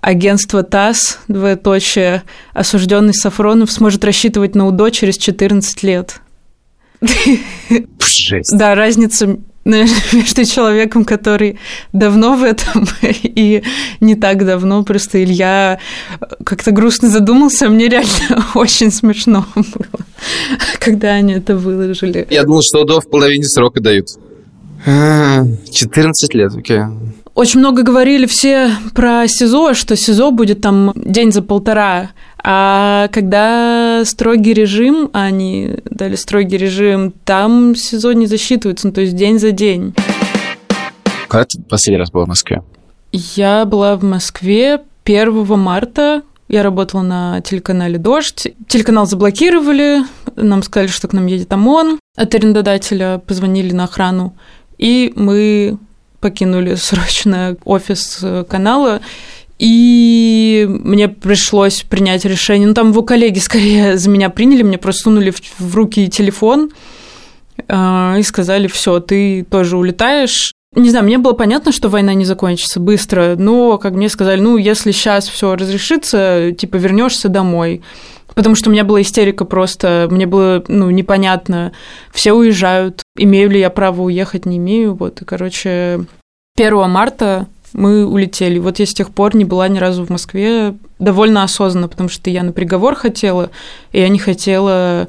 агентство 0.04 0.64
ТАСС, 0.64 1.20
двоеточие, 1.30 2.24
осужденный 2.54 3.14
Сафронов 3.14 3.72
сможет 3.72 4.04
рассчитывать 4.04 4.54
на 4.54 4.68
УДО 4.68 4.90
через 4.90 5.18
14 5.18 5.82
лет. 5.84 6.20
Жесть. 7.00 8.56
Да, 8.56 8.76
разница 8.76 9.38
между 9.64 10.44
человеком, 10.44 11.06
который 11.06 11.58
давно 11.94 12.36
в 12.36 12.44
этом 12.44 12.86
и 13.02 13.64
не 14.02 14.16
так 14.16 14.46
давно. 14.46 14.84
Просто 14.84 15.24
Илья 15.24 15.80
как-то 16.46 16.72
грустно 16.72 17.10
задумался, 17.10 17.70
мне 17.70 17.88
реально 17.88 18.46
очень 18.56 18.92
смешно 18.92 19.46
было, 19.56 20.06
когда 20.80 21.14
они 21.14 21.36
это 21.36 21.56
выложили. 21.56 22.28
Я 22.30 22.44
думал, 22.44 22.62
что 22.62 22.82
УДО 22.82 23.00
в 23.00 23.10
половине 23.10 23.46
срока 23.46 23.80
дают. 23.80 24.08
14 24.86 26.34
лет, 26.34 26.54
окей. 26.54 26.80
Okay. 26.80 27.14
Очень 27.36 27.62
много 27.62 27.82
говорили 27.82 28.28
все 28.28 28.70
про 28.94 29.28
СИЗО, 29.28 29.74
что 29.74 29.96
СИЗО 29.96 30.30
будет 30.30 30.62
там 30.62 30.94
день 30.96 31.32
за 31.32 31.42
полтора. 31.42 32.12
А 32.44 33.08
когда 33.12 34.04
строгий 34.06 34.54
режим, 34.54 35.10
а 35.14 35.24
они 35.24 35.78
дали 35.86 36.16
строгий 36.16 36.58
режим, 36.58 37.12
там 37.26 37.76
СИЗО 37.76 38.12
не 38.12 38.28
засчитывается, 38.28 38.88
ну, 38.88 38.94
то 38.94 39.02
есть 39.02 39.16
день 39.16 39.40
за 39.40 39.52
день. 39.52 39.96
Когда 41.28 41.46
ты 41.46 41.60
последний 41.64 41.98
раз 41.98 42.12
была 42.12 42.26
в 42.26 42.28
Москве? 42.28 42.62
Я 43.12 43.66
была 43.66 43.96
в 43.96 44.04
Москве 44.04 44.82
1 45.04 45.60
марта. 45.60 46.22
Я 46.50 46.62
работала 46.62 47.02
на 47.02 47.42
телеканале 47.42 47.98
«Дождь». 47.98 48.48
Телеканал 48.68 49.08
заблокировали, 49.08 50.04
нам 50.36 50.62
сказали, 50.62 50.90
что 50.90 51.08
к 51.08 51.14
нам 51.14 51.26
едет 51.26 51.52
ОМОН. 51.52 51.98
От 52.16 52.36
арендодателя 52.36 53.18
позвонили 53.26 53.74
на 53.74 53.86
охрану, 53.86 54.36
и 54.78 55.12
мы 55.16 55.80
покинули 56.24 56.76
срочно 56.76 57.58
офис 57.66 58.20
э, 58.24 58.46
канала, 58.50 59.02
и 59.60 60.66
мне 60.70 61.10
пришлось 61.10 61.84
принять 61.84 62.24
решение. 62.24 62.66
Ну, 62.66 62.74
там 62.74 62.92
его 62.92 63.04
коллеги 63.04 63.40
скорее 63.40 63.98
за 64.04 64.10
меня 64.10 64.30
приняли, 64.30 64.64
мне 64.64 64.78
просто 64.78 65.04
сунули 65.04 65.32
в, 65.32 65.42
в 65.60 65.76
руки 65.76 66.08
телефон 66.08 66.72
э, 67.68 68.16
и 68.20 68.24
сказали, 68.24 68.68
все, 68.68 69.02
ты 69.02 69.44
тоже 69.44 69.76
улетаешь. 69.78 70.54
Не 70.76 70.90
знаю, 70.90 71.06
мне 71.06 71.18
было 71.18 71.34
понятно, 71.34 71.72
что 71.74 71.90
война 71.90 72.14
не 72.14 72.26
закончится 72.26 72.80
быстро, 72.80 73.36
но, 73.38 73.78
как 73.78 73.94
мне 73.94 74.10
сказали, 74.10 74.40
ну, 74.40 74.58
если 74.58 74.92
сейчас 74.92 75.28
все 75.28 75.56
разрешится, 75.56 76.52
типа, 76.58 76.78
вернешься 76.78 77.30
домой. 77.30 77.84
Потому 78.34 78.56
что 78.56 78.70
у 78.70 78.74
меня 78.74 78.84
была 78.84 79.02
истерика 79.02 79.46
просто, 79.46 80.08
мне 80.10 80.26
было, 80.26 80.64
ну, 80.68 80.90
непонятно, 80.90 81.74
все 82.12 82.34
уезжают, 82.34 83.03
имею 83.18 83.50
ли 83.50 83.60
я 83.60 83.70
право 83.70 84.04
уехать, 84.04 84.46
не 84.46 84.58
имею, 84.58 84.96
вот, 84.96 85.22
и, 85.22 85.26
короче, 85.26 86.06
1 86.58 86.90
марта 86.90 87.48
мы 87.74 88.06
улетели. 88.06 88.60
Вот 88.60 88.80
я 88.80 88.86
с 88.86 88.94
тех 88.94 89.10
пор 89.12 89.36
не 89.36 89.46
была 89.46 89.68
ни 89.68 89.80
разу 89.80 90.06
в 90.06 90.10
Москве 90.10 90.76
довольно 91.00 91.44
осознанно, 91.44 91.88
потому 91.88 92.10
что 92.10 92.30
я 92.30 92.44
на 92.44 92.52
приговор 92.52 92.96
хотела, 92.96 93.50
и 93.92 94.00
я 94.00 94.10
не 94.10 94.20
хотела 94.20 95.08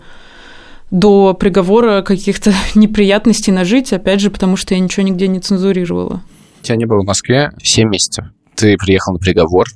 до 0.91 1.35
приговора 1.35 2.03
каких-то 2.03 2.53
неприятностей 2.75 3.53
нажить, 3.53 3.93
опять 3.93 4.21
же, 4.21 4.31
потому 4.31 4.57
что 4.57 4.75
я 4.75 4.81
ничего 4.81 5.07
нигде 5.07 5.29
не 5.29 5.41
цензурировала. 5.41 6.23
У 6.61 6.65
тебя 6.65 6.77
не 6.77 6.87
было 6.87 7.03
в 7.03 7.07
Москве 7.07 7.53
7 7.63 7.89
месяцев. 7.89 8.27
Ты 8.55 8.77
приехал 8.77 9.13
на 9.13 9.19
приговор. 9.19 9.67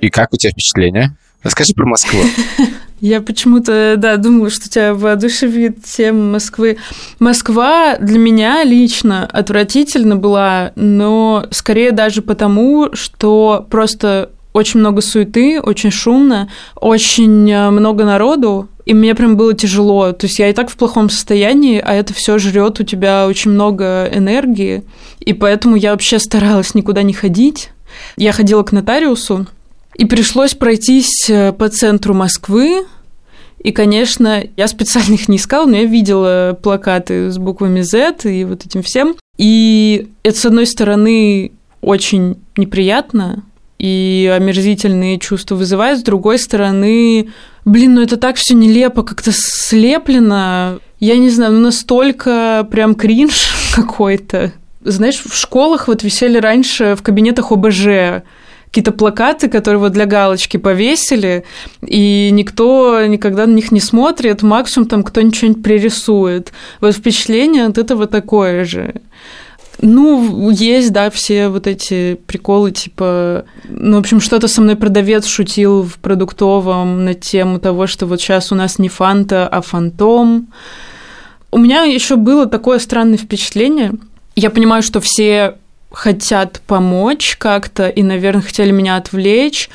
И 0.00 0.08
как 0.08 0.32
у 0.32 0.36
тебя 0.36 0.52
впечатление? 0.52 1.16
Расскажи 1.42 1.72
про 1.74 1.86
Москву. 1.86 2.20
Я 3.00 3.20
почему-то, 3.20 3.94
да, 3.96 4.16
думала, 4.16 4.50
что 4.50 4.68
тебя 4.68 4.92
воодушевит 4.92 5.84
тема 5.84 6.32
Москвы. 6.32 6.78
Москва 7.20 7.96
для 7.98 8.18
меня 8.18 8.64
лично 8.64 9.24
отвратительно 9.26 10.16
была, 10.16 10.72
но 10.74 11.46
скорее 11.50 11.92
даже 11.92 12.22
потому, 12.22 12.90
что 12.94 13.66
просто 13.70 14.30
очень 14.52 14.80
много 14.80 15.00
суеты, 15.00 15.60
очень 15.60 15.92
шумно, 15.92 16.48
очень 16.74 17.50
э, 17.50 17.70
много 17.70 18.04
народу, 18.04 18.68
и 18.84 18.94
мне 18.94 19.14
прям 19.14 19.36
было 19.36 19.54
тяжело. 19.54 20.12
То 20.12 20.26
есть 20.26 20.38
я 20.38 20.48
и 20.48 20.52
так 20.52 20.70
в 20.70 20.76
плохом 20.76 21.10
состоянии, 21.10 21.80
а 21.84 21.94
это 21.94 22.12
все 22.14 22.38
жрет 22.38 22.80
у 22.80 22.84
тебя 22.84 23.26
очень 23.28 23.52
много 23.52 24.08
энергии, 24.12 24.82
и 25.20 25.32
поэтому 25.32 25.76
я 25.76 25.92
вообще 25.92 26.18
старалась 26.18 26.74
никуда 26.74 27.02
не 27.02 27.12
ходить. 27.12 27.70
Я 28.16 28.32
ходила 28.32 28.62
к 28.64 28.72
нотариусу, 28.72 29.46
и 29.98 30.04
пришлось 30.04 30.54
пройтись 30.54 31.28
э, 31.28 31.52
по 31.52 31.68
центру 31.68 32.14
Москвы. 32.14 32.86
И, 33.58 33.72
конечно, 33.72 34.44
я 34.56 34.68
специально 34.68 35.14
их 35.14 35.28
не 35.28 35.36
искала, 35.36 35.66
но 35.66 35.76
я 35.76 35.84
видела 35.84 36.56
плакаты 36.62 37.30
с 37.30 37.36
буквами 37.38 37.80
Z 37.82 38.20
и 38.24 38.44
вот 38.44 38.64
этим 38.64 38.84
всем. 38.84 39.16
И 39.36 40.08
это, 40.22 40.38
с 40.38 40.46
одной 40.46 40.66
стороны, 40.66 41.50
очень 41.80 42.36
неприятно, 42.56 43.42
и 43.80 44.32
омерзительные 44.34 45.18
чувства 45.18 45.56
вызывает. 45.56 45.98
С 45.98 46.02
другой 46.02 46.38
стороны, 46.38 47.30
блин, 47.64 47.94
ну 47.94 48.02
это 48.02 48.16
так 48.16 48.36
все 48.36 48.54
нелепо, 48.54 49.02
как-то 49.02 49.32
слеплено. 49.34 50.78
Я 51.00 51.16
не 51.18 51.30
знаю, 51.30 51.54
ну 51.54 51.60
настолько 51.60 52.66
прям 52.70 52.94
кринж 52.94 53.50
какой-то. 53.74 54.52
Знаешь, 54.84 55.20
в 55.24 55.34
школах 55.34 55.88
вот 55.88 56.04
висели 56.04 56.38
раньше 56.38 56.94
в 56.94 57.02
кабинетах 57.02 57.50
ОБЖ 57.50 58.22
какие-то 58.68 58.92
плакаты, 58.92 59.48
которые 59.48 59.80
вот 59.80 59.92
для 59.92 60.06
галочки 60.06 60.56
повесили, 60.58 61.44
и 61.86 62.28
никто 62.32 63.04
никогда 63.06 63.46
на 63.46 63.52
них 63.52 63.72
не 63.72 63.80
смотрит, 63.80 64.42
максимум 64.42 64.88
там 64.88 65.02
кто-нибудь 65.02 65.36
что-нибудь 65.36 65.62
пририсует. 65.62 66.52
Вот 66.80 66.94
впечатление 66.94 67.66
от 67.66 67.78
этого 67.78 68.06
такое 68.06 68.64
же. 68.64 68.94
Ну, 69.80 70.50
есть, 70.50 70.92
да, 70.92 71.08
все 71.08 71.48
вот 71.48 71.68
эти 71.68 72.18
приколы, 72.26 72.72
типа, 72.72 73.44
ну, 73.64 73.96
в 73.96 74.00
общем, 74.00 74.20
что-то 74.20 74.48
со 74.48 74.60
мной 74.60 74.74
продавец 74.74 75.24
шутил 75.26 75.84
в 75.84 75.98
продуктовом 75.98 77.04
на 77.04 77.14
тему 77.14 77.60
того, 77.60 77.86
что 77.86 78.06
вот 78.06 78.20
сейчас 78.20 78.50
у 78.50 78.56
нас 78.56 78.78
не 78.78 78.88
фанта, 78.88 79.46
а 79.46 79.60
фантом. 79.60 80.48
У 81.52 81.58
меня 81.58 81.84
еще 81.84 82.16
было 82.16 82.46
такое 82.46 82.80
странное 82.80 83.18
впечатление. 83.18 83.92
Я 84.34 84.50
понимаю, 84.50 84.82
что 84.82 85.00
все 85.00 85.58
хотят 85.90 86.60
помочь 86.66 87.36
как-то 87.38 87.88
и, 87.88 88.02
наверное, 88.02 88.42
хотели 88.42 88.70
меня 88.70 88.96
отвлечь. 88.96 89.70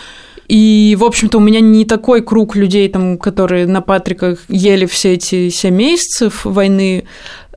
И, 0.48 0.96
в 1.00 1.04
общем-то, 1.04 1.38
у 1.38 1.42
меня 1.42 1.62
не 1.62 1.86
такой 1.86 2.22
круг 2.22 2.56
людей, 2.56 2.90
там, 2.90 3.18
которые 3.18 3.66
на 3.66 3.82
Патриках 3.82 4.40
ели 4.50 4.86
все 4.86 5.14
эти 5.14 5.50
семь 5.50 5.76
месяцев 5.76 6.46
войны. 6.46 7.06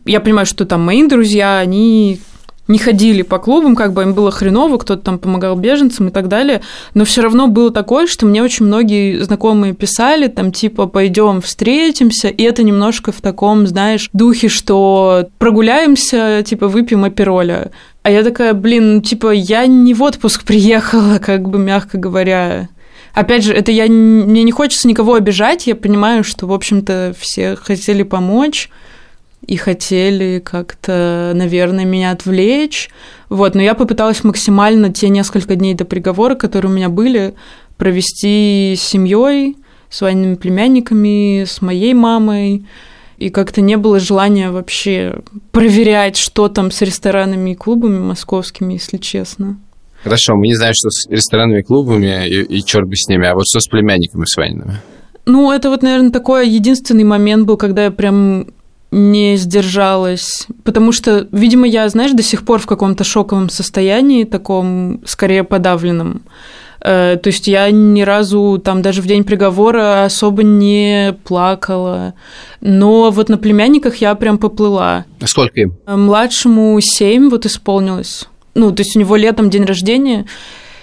Я 0.05 0.21
понимаю, 0.21 0.47
что 0.47 0.65
там 0.65 0.83
мои 0.83 1.07
друзья, 1.07 1.59
они 1.59 2.21
не 2.69 2.79
ходили 2.79 3.23
по 3.23 3.39
клубам, 3.39 3.77
как 3.77 3.93
бы 3.93 4.03
им 4.03 4.15
было 4.15 4.31
хреново, 4.31 4.79
кто-то 4.79 5.03
там 5.03 5.19
помогал 5.19 5.57
беженцам 5.57 6.09
и 6.09 6.11
так 6.11 6.29
далее, 6.29 6.63
но 6.95 7.05
все 7.05 7.23
равно 7.23 7.47
было 7.47 7.71
такое, 7.71 8.07
что 8.07 8.27
мне 8.27 8.43
очень 8.43 8.67
многие 8.67 9.21
знакомые 9.23 9.75
писали, 9.75 10.27
там 10.29 10.53
типа 10.53 10.87
пойдем 10.87 11.41
встретимся, 11.41 12.29
и 12.29 12.43
это 12.43 12.63
немножко 12.63 13.13
в 13.13 13.21
таком, 13.21 13.67
знаешь, 13.67 14.11
духе, 14.13 14.49
что 14.49 15.29
прогуляемся, 15.39 16.43
типа 16.45 16.69
выпьем 16.69 17.05
апероля. 17.05 17.71
А 18.03 18.11
я 18.11 18.23
такая, 18.23 18.55
блин, 18.55 18.97
ну 18.97 19.01
типа 19.03 19.33
я 19.33 19.67
не 19.67 19.95
в 19.95 20.03
отпуск 20.03 20.45
приехала, 20.45 21.19
как 21.25 21.49
бы 21.49 21.59
мягко 21.59 21.99
говоря. 21.99 22.69
Опять 23.15 23.45
же, 23.45 23.55
это 23.55 23.73
я 23.73 23.87
мне 23.87 24.43
не 24.43 24.53
хочется 24.53 24.87
никого 24.87 25.15
обижать, 25.15 25.67
я 25.67 25.75
понимаю, 25.75 26.23
что, 26.23 26.47
в 26.47 26.53
общем-то, 26.53 27.15
все 27.19 27.57
хотели 27.57 28.03
помочь, 28.03 28.69
и 29.47 29.57
хотели 29.57 30.41
как-то, 30.45 31.33
наверное, 31.35 31.85
меня 31.85 32.11
отвлечь. 32.11 32.91
Вот, 33.29 33.55
но 33.55 33.63
я 33.63 33.75
попыталась 33.75 34.25
максимально 34.25 34.93
те 34.93 35.09
несколько 35.09 35.55
дней 35.55 35.75
до 35.75 35.85
приговора, 35.85 36.35
которые 36.35 36.71
у 36.71 36.75
меня 36.75 36.89
были, 36.89 37.35
провести 37.77 38.75
с 38.77 38.83
семьей, 38.83 39.57
с 39.89 40.01
войными 40.01 40.35
племянниками, 40.35 41.45
с 41.45 41.63
моей 41.63 41.95
мамой. 41.95 42.67
И 43.19 43.31
как-то 43.31 43.61
не 43.61 43.77
было 43.77 43.99
желания 43.99 44.51
вообще 44.51 45.21
проверять, 45.53 46.17
что 46.17 46.49
там 46.49 46.71
с 46.71 46.83
ресторанами 46.83 47.51
и 47.51 47.55
клубами 47.55 47.99
московскими, 47.99 48.75
если 48.75 48.99
честно. 48.99 49.59
Хорошо, 50.03 50.35
мы 50.37 50.49
не 50.49 50.55
знаем, 50.55 50.75
что 50.75 50.91
с 50.91 51.09
ресторанами 51.09 51.61
и 51.61 51.63
клубами, 51.63 52.29
и, 52.29 52.59
и 52.59 52.65
черт 52.65 52.87
бы 52.89 52.95
с 52.95 53.09
ними, 53.09 53.27
а 53.27 53.35
вот 53.35 53.45
что 53.49 53.61
с 53.61 53.67
племянниками 53.67 54.25
с 54.25 54.37
войнами? 54.37 54.81
Ну, 55.25 55.51
это 55.51 55.71
вот, 55.71 55.83
наверное, 55.83 56.11
такой 56.13 56.49
единственный 56.49 57.03
момент 57.03 57.47
был, 57.47 57.57
когда 57.57 57.85
я 57.85 57.91
прям 57.91 58.47
не 58.91 59.37
сдержалась, 59.37 60.47
потому 60.65 60.93
что, 60.93 61.27
видимо, 61.33 61.67
я, 61.67 61.89
знаешь, 61.89 62.13
до 62.13 62.23
сих 62.23 62.45
пор 62.45 62.61
в 62.61 62.67
каком-то 62.67 63.05
шоковом 63.05 63.51
состоянии, 63.51 64.25
таком 64.25 65.01
скорее 65.05 65.45
подавленном. 65.45 66.23
Э, 66.81 67.17
то 67.21 67.29
есть 67.29 67.49
я 67.49 67.71
ни 67.71 68.03
разу 68.03 68.61
там 68.63 68.83
даже 68.83 69.03
в 69.03 69.07
день 69.07 69.25
приговора 69.25 70.05
особо 70.05 70.43
не 70.43 71.17
плакала. 71.25 72.15
Но 72.61 73.11
вот 73.11 73.29
на 73.29 73.39
племянниках 73.39 73.97
я 73.97 74.15
прям 74.15 74.39
поплыла. 74.39 75.05
А 75.21 75.27
сколько 75.27 75.61
им? 75.61 75.75
Младшему 75.87 76.79
семь 76.81 77.29
вот 77.29 77.45
исполнилось. 77.45 78.27
Ну, 78.55 78.73
то 78.73 78.83
есть 78.83 78.97
у 78.97 79.01
него 79.01 79.17
летом 79.17 79.51
день 79.51 79.65
рождения, 79.65 80.27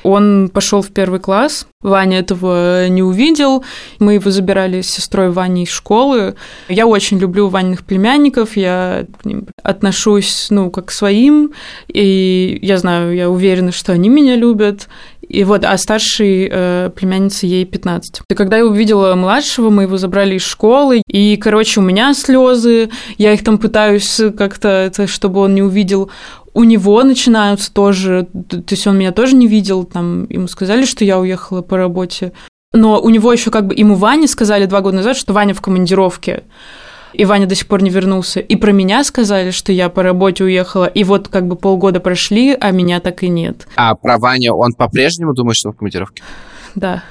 он 0.04 0.50
пошел 0.54 0.82
в 0.82 0.92
первый 0.92 1.20
класс, 1.20 1.68
Ваня 1.84 2.20
этого 2.20 2.88
не 2.88 3.04
увидел. 3.04 3.63
Мы 4.00 4.13
его 4.13 4.32
забирали 4.32 4.82
с 4.82 4.89
сестрой 4.89 5.32
Ваней 5.32 5.63
из 5.63 5.70
школы. 5.70 6.36
Я 6.70 6.88
очень 6.88 7.20
люблю 7.20 7.50
Ваниных 7.50 7.84
племянников, 7.86 8.56
я 8.56 9.06
к 9.22 9.26
ним 9.26 9.48
отношусь, 9.62 10.48
ну, 10.50 10.72
как 10.72 10.86
к 10.86 10.92
своим, 10.92 11.52
и 11.88 12.58
я 12.62 12.78
знаю, 12.78 13.13
я 13.13 13.30
уверена, 13.30 13.72
что 13.72 13.92
они 13.92 14.10
меня 14.10 14.36
любят. 14.36 14.88
И 15.28 15.44
вот, 15.46 15.63
а 15.63 15.78
старшей 15.78 16.50
э, 16.52 16.89
племяннице 16.96 17.46
ей 17.46 17.66
15. 17.66 18.22
И 18.30 18.36
когда 18.36 18.58
я 18.58 18.66
увидела 18.66 19.16
младшего, 19.16 19.70
мы 19.70 19.84
его 19.84 19.98
забрали 19.98 20.36
из 20.36 20.44
школы, 20.44 21.02
и, 21.08 21.38
короче, 21.38 21.80
у 21.80 21.84
меня 21.84 22.13
слезы, 22.13 22.89
я 23.18 23.34
их 23.34 23.44
там 23.44 23.58
пытаюсь 23.58 24.20
как-то, 24.38 24.92
чтобы 25.08 25.39
он 25.39 25.56
не 25.56 25.62
увидел 25.62 26.12
у 26.54 26.63
него 26.63 27.04
начинаются 27.04 27.74
тоже, 27.74 28.28
то 28.50 28.63
есть 28.70 28.86
он 28.88 28.98
меня 28.98 29.12
тоже 29.12 29.36
не 29.36 29.48
видел, 29.48 29.84
там 29.84 30.26
ему 30.30 30.48
сказали, 30.48 30.86
что 30.86 31.04
я 31.04 31.20
уехала 31.20 31.62
по 31.62 31.78
работе, 31.78 32.34
но 32.74 33.00
у 33.00 33.10
него 33.10 33.32
еще 33.32 33.52
как 33.52 33.68
бы 33.68 33.76
ему 33.76 33.96
Ване 33.96 34.28
сказали 34.28 34.66
два 34.66 34.82
года 34.82 34.98
назад, 34.98 35.18
что 35.18 35.34
Ваня 35.34 35.54
в 35.54 35.62
командировке, 35.62 36.44
и 37.13 37.26
Ваня 37.26 37.46
до 37.46 37.56
сих 37.56 37.68
пор 37.68 37.84
не 37.84 37.92
вернулся. 37.92 38.39
И 38.39 38.56
про 38.56 38.72
меня 38.72 39.04
сказали, 39.04 39.52
что 39.52 39.72
я 39.72 39.89
по 39.89 40.02
работе 40.02 40.44
уехала, 40.44 40.86
и 40.86 41.04
вот 41.04 41.28
как 41.28 41.48
бы 41.48 41.56
полгода 41.56 42.00
прошли, 42.00 42.58
а 42.60 42.72
меня 42.72 43.00
так 43.00 43.24
и 43.24 43.30
нет. 43.30 43.68
А 43.76 43.96
про 43.96 44.18
Ваню 44.18 44.54
он 44.54 44.74
по-прежнему 44.74 45.34
думает, 45.34 45.58
что 45.58 45.70
он 45.70 45.76
в 45.76 45.78
командировке? 45.78 46.24
Да. 46.76 47.04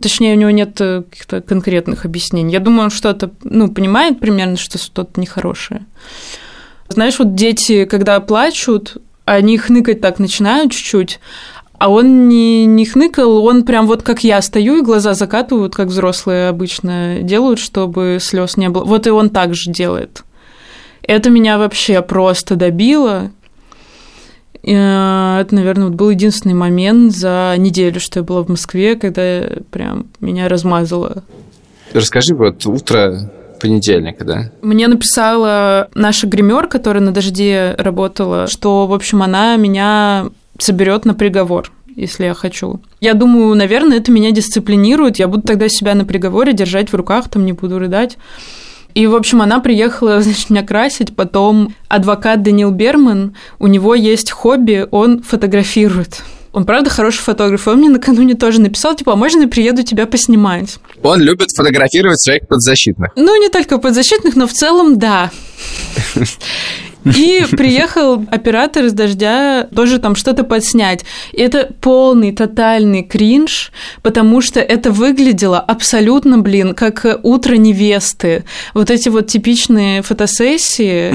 Точнее, 0.00 0.34
у 0.34 0.38
него 0.38 0.50
нет 0.50 0.80
э, 0.80 1.02
каких-то 1.02 1.42
конкретных 1.42 2.06
объяснений. 2.06 2.52
Я 2.52 2.60
думаю, 2.60 2.84
он 2.84 2.90
что-то, 2.90 3.30
ну, 3.42 3.68
понимает 3.70 4.18
примерно, 4.18 4.56
что 4.56 4.78
что-то 4.78 5.20
нехорошее. 5.20 5.84
Знаешь, 6.90 7.18
вот 7.20 7.36
дети, 7.36 7.84
когда 7.84 8.18
плачут, 8.18 8.96
они 9.24 9.58
хныкать 9.58 10.00
так 10.00 10.18
начинают 10.18 10.72
чуть-чуть, 10.72 11.20
а 11.78 11.88
он 11.88 12.28
не, 12.28 12.66
не 12.66 12.84
хныкал, 12.84 13.44
он 13.44 13.64
прям 13.64 13.86
вот 13.86 14.02
как 14.02 14.24
я 14.24 14.42
стою 14.42 14.78
и 14.78 14.82
глаза 14.82 15.14
закатывают, 15.14 15.74
как 15.74 15.86
взрослые 15.86 16.48
обычно 16.48 17.20
делают, 17.22 17.60
чтобы 17.60 18.18
слез 18.20 18.56
не 18.56 18.68
было. 18.68 18.84
Вот 18.84 19.06
и 19.06 19.10
он 19.10 19.30
так 19.30 19.54
же 19.54 19.70
делает. 19.70 20.24
Это 21.02 21.30
меня 21.30 21.58
вообще 21.58 22.02
просто 22.02 22.56
добило. 22.56 23.30
Э, 24.64 25.38
это, 25.40 25.54
наверное, 25.54 25.86
вот 25.86 25.94
был 25.94 26.10
единственный 26.10 26.54
момент 26.54 27.12
за 27.14 27.54
неделю, 27.56 28.00
что 28.00 28.18
я 28.18 28.24
была 28.24 28.42
в 28.42 28.48
Москве, 28.48 28.96
когда 28.96 29.48
прям 29.70 30.08
меня 30.20 30.48
размазало. 30.48 31.22
Расскажи, 31.92 32.34
вот 32.34 32.66
утро 32.66 33.30
понедельника, 33.60 34.24
да? 34.24 34.52
Мне 34.62 34.88
написала 34.88 35.88
наша 35.94 36.26
гример, 36.26 36.66
которая 36.66 37.02
на 37.02 37.12
дожде 37.12 37.74
работала, 37.78 38.46
что, 38.46 38.86
в 38.86 38.94
общем, 38.94 39.22
она 39.22 39.56
меня 39.56 40.26
соберет 40.58 41.04
на 41.04 41.14
приговор 41.14 41.70
если 41.96 42.24
я 42.24 42.34
хочу. 42.34 42.80
Я 43.00 43.14
думаю, 43.14 43.54
наверное, 43.54 43.98
это 43.98 44.10
меня 44.10 44.30
дисциплинирует. 44.30 45.18
Я 45.18 45.28
буду 45.28 45.42
тогда 45.42 45.68
себя 45.68 45.94
на 45.94 46.04
приговоре 46.04 46.52
держать 46.52 46.90
в 46.90 46.94
руках, 46.94 47.28
там 47.28 47.44
не 47.44 47.52
буду 47.52 47.78
рыдать. 47.78 48.16
И, 48.94 49.06
в 49.06 49.14
общем, 49.14 49.42
она 49.42 49.60
приехала, 49.60 50.20
значит, 50.22 50.50
меня 50.50 50.62
красить. 50.62 51.14
Потом 51.14 51.74
адвокат 51.88 52.42
Данил 52.42 52.70
Берман, 52.70 53.34
у 53.58 53.66
него 53.66 53.94
есть 53.94 54.30
хобби, 54.30 54.86
он 54.90 55.22
фотографирует. 55.22 56.22
Он 56.52 56.64
правда 56.64 56.90
хороший 56.90 57.20
фотограф. 57.20 57.68
Он 57.68 57.78
мне 57.78 57.88
накануне 57.88 58.34
тоже 58.34 58.60
написал, 58.60 58.96
типа, 58.96 59.12
а 59.12 59.16
можно 59.16 59.42
я 59.42 59.48
приеду 59.48 59.82
тебя 59.82 60.06
поснимать? 60.06 60.78
Он 61.02 61.20
любит 61.20 61.50
фотографировать 61.56 62.20
своих 62.20 62.48
подзащитных. 62.48 63.12
Ну, 63.14 63.40
не 63.40 63.48
только 63.48 63.78
подзащитных, 63.78 64.34
но 64.34 64.46
в 64.46 64.52
целом 64.52 64.98
да. 64.98 65.30
И 67.04 67.44
приехал 67.56 68.24
оператор 68.30 68.84
из 68.84 68.92
дождя 68.92 69.66
тоже 69.74 69.98
там 69.98 70.14
что-то 70.14 70.44
подснять. 70.44 71.04
И 71.32 71.40
это 71.40 71.70
полный, 71.80 72.32
тотальный 72.32 73.02
кринж, 73.02 73.72
потому 74.02 74.40
что 74.40 74.60
это 74.60 74.90
выглядело 74.90 75.58
абсолютно, 75.58 76.38
блин, 76.38 76.74
как 76.74 77.20
утро 77.22 77.54
невесты. 77.56 78.44
Вот 78.74 78.90
эти 78.90 79.08
вот 79.08 79.26
типичные 79.26 80.02
фотосессии, 80.02 81.14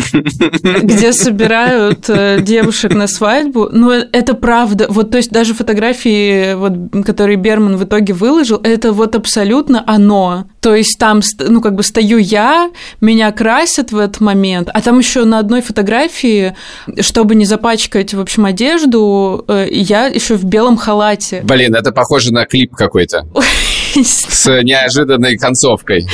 где 0.83 1.13
собирают 1.13 2.05
э, 2.09 2.39
девушек 2.41 2.93
на 2.93 3.07
свадьбу. 3.07 3.69
Ну, 3.71 3.91
это 3.91 4.33
правда. 4.33 4.87
Вот, 4.89 5.11
то 5.11 5.17
есть 5.17 5.31
даже 5.31 5.53
фотографии, 5.53 6.55
вот, 6.55 7.05
которые 7.05 7.37
Берман 7.37 7.77
в 7.77 7.83
итоге 7.83 8.13
выложил, 8.13 8.59
это 8.63 8.91
вот 8.91 9.15
абсолютно 9.15 9.83
оно. 9.85 10.45
То 10.65 10.73
есть 10.73 10.97
там, 10.97 11.21
ну, 11.47 11.62
как 11.62 11.75
бы 11.75 11.84
стою 11.84 12.17
я, 12.17 12.71
меня 12.99 13.32
красят 13.32 13.91
в 13.91 13.99
этот 13.99 14.19
момент, 14.19 14.67
а 14.73 14.82
там 14.82 14.97
еще 14.97 15.23
на 15.23 15.38
одной 15.38 15.62
фотографии, 15.62 16.56
чтобы 17.01 17.36
не 17.36 17.45
запачкать, 17.45 18.15
в 18.15 18.19
общем, 18.19 18.45
одежду, 18.45 19.45
э, 19.47 19.67
я 19.69 20.08
еще 20.08 20.34
в 20.34 20.43
белом 20.43 20.75
халате. 20.75 21.41
Блин, 21.43 21.75
это 21.75 21.91
похоже 21.91 22.34
на 22.34 22.47
клип 22.47 22.73
какой-то. 22.73 23.28
С 23.93 24.47
неожиданной 24.63 25.38
концовкой. 25.38 26.08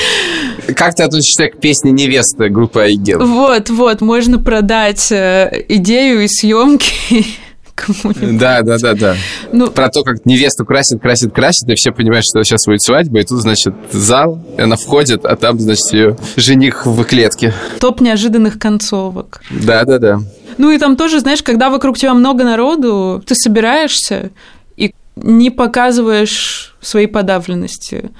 Как 0.75 0.95
ты 0.95 1.03
относишься 1.03 1.47
к 1.47 1.61
песне 1.61 1.93
«Невеста» 1.93 2.49
группы 2.49 2.81
Айгел? 2.81 3.25
Вот, 3.25 3.69
вот, 3.69 4.01
можно 4.01 4.37
продать 4.37 5.13
э, 5.13 5.63
идею 5.69 6.25
и 6.25 6.27
съемки 6.27 7.25
кому-нибудь. 7.75 8.37
Да, 8.37 8.61
да, 8.61 8.77
да, 8.77 8.93
да. 8.93 9.15
Ну, 9.51 9.69
Про 9.71 9.89
то, 9.89 10.03
как 10.03 10.25
невесту 10.25 10.65
красит, 10.65 11.01
красит, 11.01 11.33
красит, 11.33 11.67
и 11.69 11.75
все 11.75 11.91
понимают, 11.91 12.25
что 12.25 12.43
сейчас 12.43 12.65
будет 12.65 12.81
свадьба, 12.81 13.19
и 13.19 13.23
тут, 13.23 13.41
значит, 13.41 13.73
зал, 13.91 14.41
и 14.57 14.61
она 14.61 14.75
входит, 14.75 15.25
а 15.25 15.35
там, 15.35 15.59
значит, 15.59 15.91
ее 15.91 16.17
жених 16.35 16.85
в 16.85 17.03
клетке. 17.03 17.53
Топ 17.79 18.01
неожиданных 18.01 18.59
концовок. 18.59 19.41
Да, 19.49 19.83
да, 19.85 19.99
да. 19.99 20.19
Ну 20.57 20.71
и 20.71 20.77
там 20.77 20.95
тоже, 20.95 21.19
знаешь, 21.19 21.41
когда 21.43 21.69
вокруг 21.69 21.97
тебя 21.97 22.13
много 22.13 22.43
народу, 22.43 23.23
ты 23.25 23.35
собираешься 23.35 24.31
и 24.77 24.93
не 25.15 25.49
показываешь 25.49 26.75
своей 26.81 27.07
подавленности. 27.07 28.11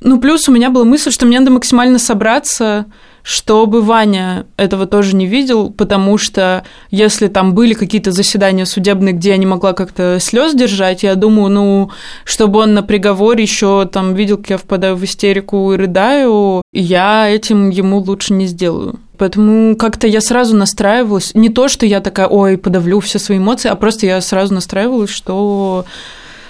Ну, 0.00 0.20
плюс 0.20 0.48
у 0.48 0.52
меня 0.52 0.70
была 0.70 0.84
мысль, 0.84 1.10
что 1.10 1.26
мне 1.26 1.38
надо 1.38 1.52
максимально 1.52 1.98
собраться, 1.98 2.86
чтобы 3.22 3.82
Ваня 3.82 4.46
этого 4.56 4.86
тоже 4.86 5.14
не 5.14 5.26
видел, 5.26 5.70
потому 5.70 6.18
что 6.18 6.64
если 6.90 7.28
там 7.28 7.54
были 7.54 7.74
какие-то 7.74 8.12
заседания 8.12 8.66
судебные, 8.66 9.14
где 9.14 9.30
я 9.30 9.36
не 9.36 9.46
могла 9.46 9.72
как-то 9.72 10.18
слез 10.20 10.54
держать, 10.54 11.02
я 11.02 11.14
думаю, 11.14 11.50
ну, 11.50 11.90
чтобы 12.24 12.60
он 12.60 12.74
на 12.74 12.82
приговоре 12.82 13.42
еще 13.42 13.88
там 13.90 14.14
видел, 14.14 14.38
как 14.38 14.50
я 14.50 14.56
впадаю 14.58 14.96
в 14.96 15.04
истерику 15.04 15.72
и 15.72 15.76
рыдаю, 15.76 16.62
я 16.72 17.28
этим 17.28 17.70
ему 17.70 17.98
лучше 17.98 18.32
не 18.32 18.46
сделаю. 18.46 18.98
Поэтому 19.18 19.76
как-то 19.76 20.08
я 20.08 20.20
сразу 20.20 20.56
настраивалась. 20.56 21.32
Не 21.34 21.48
то, 21.48 21.68
что 21.68 21.86
я 21.86 22.00
такая, 22.00 22.26
ой, 22.26 22.58
подавлю 22.58 22.98
все 22.98 23.20
свои 23.20 23.38
эмоции, 23.38 23.68
а 23.68 23.76
просто 23.76 24.06
я 24.06 24.20
сразу 24.20 24.52
настраивалась, 24.54 25.10
что 25.10 25.84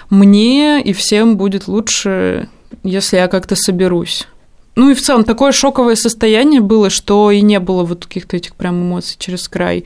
мне 0.09 0.81
и 0.83 0.95
всем 0.95 1.37
будет 1.37 1.69
лучше, 1.69 2.49
если 2.83 3.17
я 3.17 3.29
как-то 3.29 3.57
соберусь. 3.57 4.27
Ну 4.75 4.91
и 4.91 4.95
в 4.95 5.03
целом 5.03 5.25
такое 5.25 5.53
шоковое 5.53 5.97
состояние 5.97 6.61
было, 6.61 6.89
что 6.89 7.31
и 7.31 7.43
не 7.43 7.61
было 7.61 7.85
вот 7.85 8.07
каких-то 8.07 8.37
этих 8.37 8.55
прям 8.55 8.83
эмоций 8.83 9.17
через 9.19 9.49
край. 9.49 9.85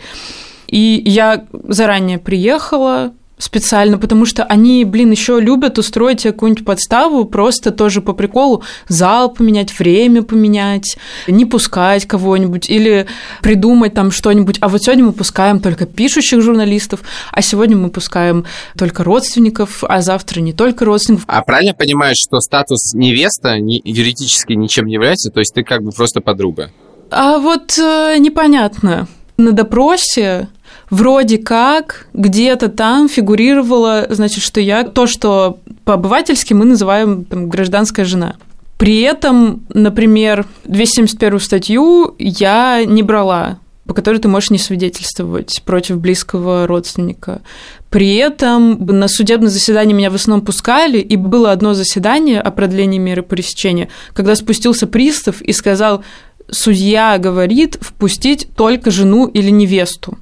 И 0.69 1.03
я 1.05 1.47
заранее 1.69 2.19
приехала, 2.19 3.13
специально, 3.39 3.99
потому 3.99 4.25
что 4.25 4.45
они, 4.45 4.85
блин, 4.85 5.11
еще 5.11 5.41
любят 5.41 5.79
устроить 5.79 6.23
какую-нибудь 6.23 6.65
подставу, 6.65 7.25
просто 7.27 7.71
тоже 7.71 8.01
по 8.01 8.15
приколу 8.15 8.63
зал 8.89 9.31
поменять, 9.31 9.79
время 9.79 10.23
поменять, 10.23 10.97
не 11.27 11.45
пускать 11.45 12.07
кого-нибудь 12.07 12.71
или 12.71 13.07
придумать 13.43 13.95
там 13.95 14.11
что-нибудь. 14.11 14.57
А 14.61 14.69
вот 14.69 14.83
сегодня 14.83 15.05
мы 15.05 15.13
пускаем 15.13 15.61
только 15.61 15.87
пишущих 15.87 16.41
журналистов, 16.41 17.01
а 17.31 17.43
сегодня 17.43 17.77
мы 17.77 17.91
пускаем 17.91 18.47
только 18.79 19.05
родственников, 19.05 19.85
а 19.85 20.01
завтра 20.01 20.41
не 20.41 20.53
только 20.53 20.85
родственников. 20.85 21.27
А 21.29 21.43
правильно 21.43 21.75
понимаешь, 21.75 22.19
что 22.19 22.41
статус 22.41 22.95
невеста 22.95 23.57
юридически 23.57 24.55
ничем 24.55 24.87
не 24.87 24.95
является, 24.95 25.31
то 25.31 25.41
есть 25.41 25.55
ты 25.55 25.63
как 25.63 25.83
бы 25.83 25.91
просто 25.91 26.21
подруга? 26.21 26.71
А 27.11 27.39
вот 27.39 27.79
э, 27.79 28.17
непонятно. 28.19 29.07
На 29.37 29.53
допросе 29.53 30.49
вроде 30.91 31.39
как 31.39 32.09
где-то 32.13 32.69
там 32.69 33.09
фигурировало, 33.09 34.07
значит, 34.11 34.43
что 34.43 34.61
я 34.61 34.85
то, 34.85 35.07
что 35.07 35.59
по-обывательски 35.85 36.53
мы 36.53 36.65
называем 36.65 37.25
там, 37.25 37.49
гражданская 37.49 38.05
жена. 38.05 38.37
При 38.79 39.01
этом, 39.01 39.65
например, 39.73 40.47
271 40.65 41.41
статью 41.41 42.15
я 42.19 42.85
не 42.85 43.03
брала 43.03 43.59
по 43.87 43.95
которой 43.95 44.19
ты 44.19 44.29
можешь 44.29 44.51
не 44.51 44.59
свидетельствовать 44.59 45.63
против 45.65 45.99
близкого 45.99 46.67
родственника. 46.67 47.41
При 47.89 48.17
этом 48.17 48.85
на 48.85 49.07
судебное 49.07 49.49
заседание 49.49 49.95
меня 49.95 50.11
в 50.11 50.17
основном 50.17 50.45
пускали, 50.45 50.99
и 50.99 51.17
было 51.17 51.53
одно 51.53 51.73
заседание 51.73 52.41
о 52.41 52.51
продлении 52.51 52.99
меры 52.99 53.23
пресечения, 53.23 53.89
когда 54.13 54.35
спустился 54.35 54.89
пристав 54.89 55.41
и 55.41 55.53
сказал, 55.53 56.03
судья 56.51 57.17
говорит 57.19 57.79
впустить 57.81 58.49
только 58.57 58.91
жену 58.91 59.29
или 59.29 59.51
невесту. 59.51 60.19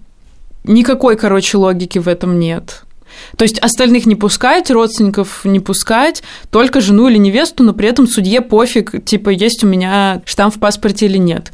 Никакой, 0.65 1.17
короче, 1.17 1.57
логики 1.57 1.99
в 1.99 2.09
этом 2.09 2.39
нет. 2.39 2.83
То 3.37 3.45
есть 3.45 3.59
остальных 3.59 4.07
не 4.07 4.17
пускать, 4.17 4.71
родственников 4.71 5.45
не 5.45 5.61
пускать, 5.61 6.23
только 6.51 6.81
жену 6.81 7.09
или 7.09 7.19
невесту, 7.19 7.63
но 7.63 7.73
при 7.73 7.89
этом 7.89 8.07
судье 8.07 8.41
пофиг, 8.41 9.05
типа, 9.05 9.31
есть 9.31 9.63
у 9.63 9.67
меня 9.67 10.23
штамп 10.25 10.57
в 10.57 10.59
паспорте 10.59 11.07
или 11.07 11.19
нет. 11.19 11.53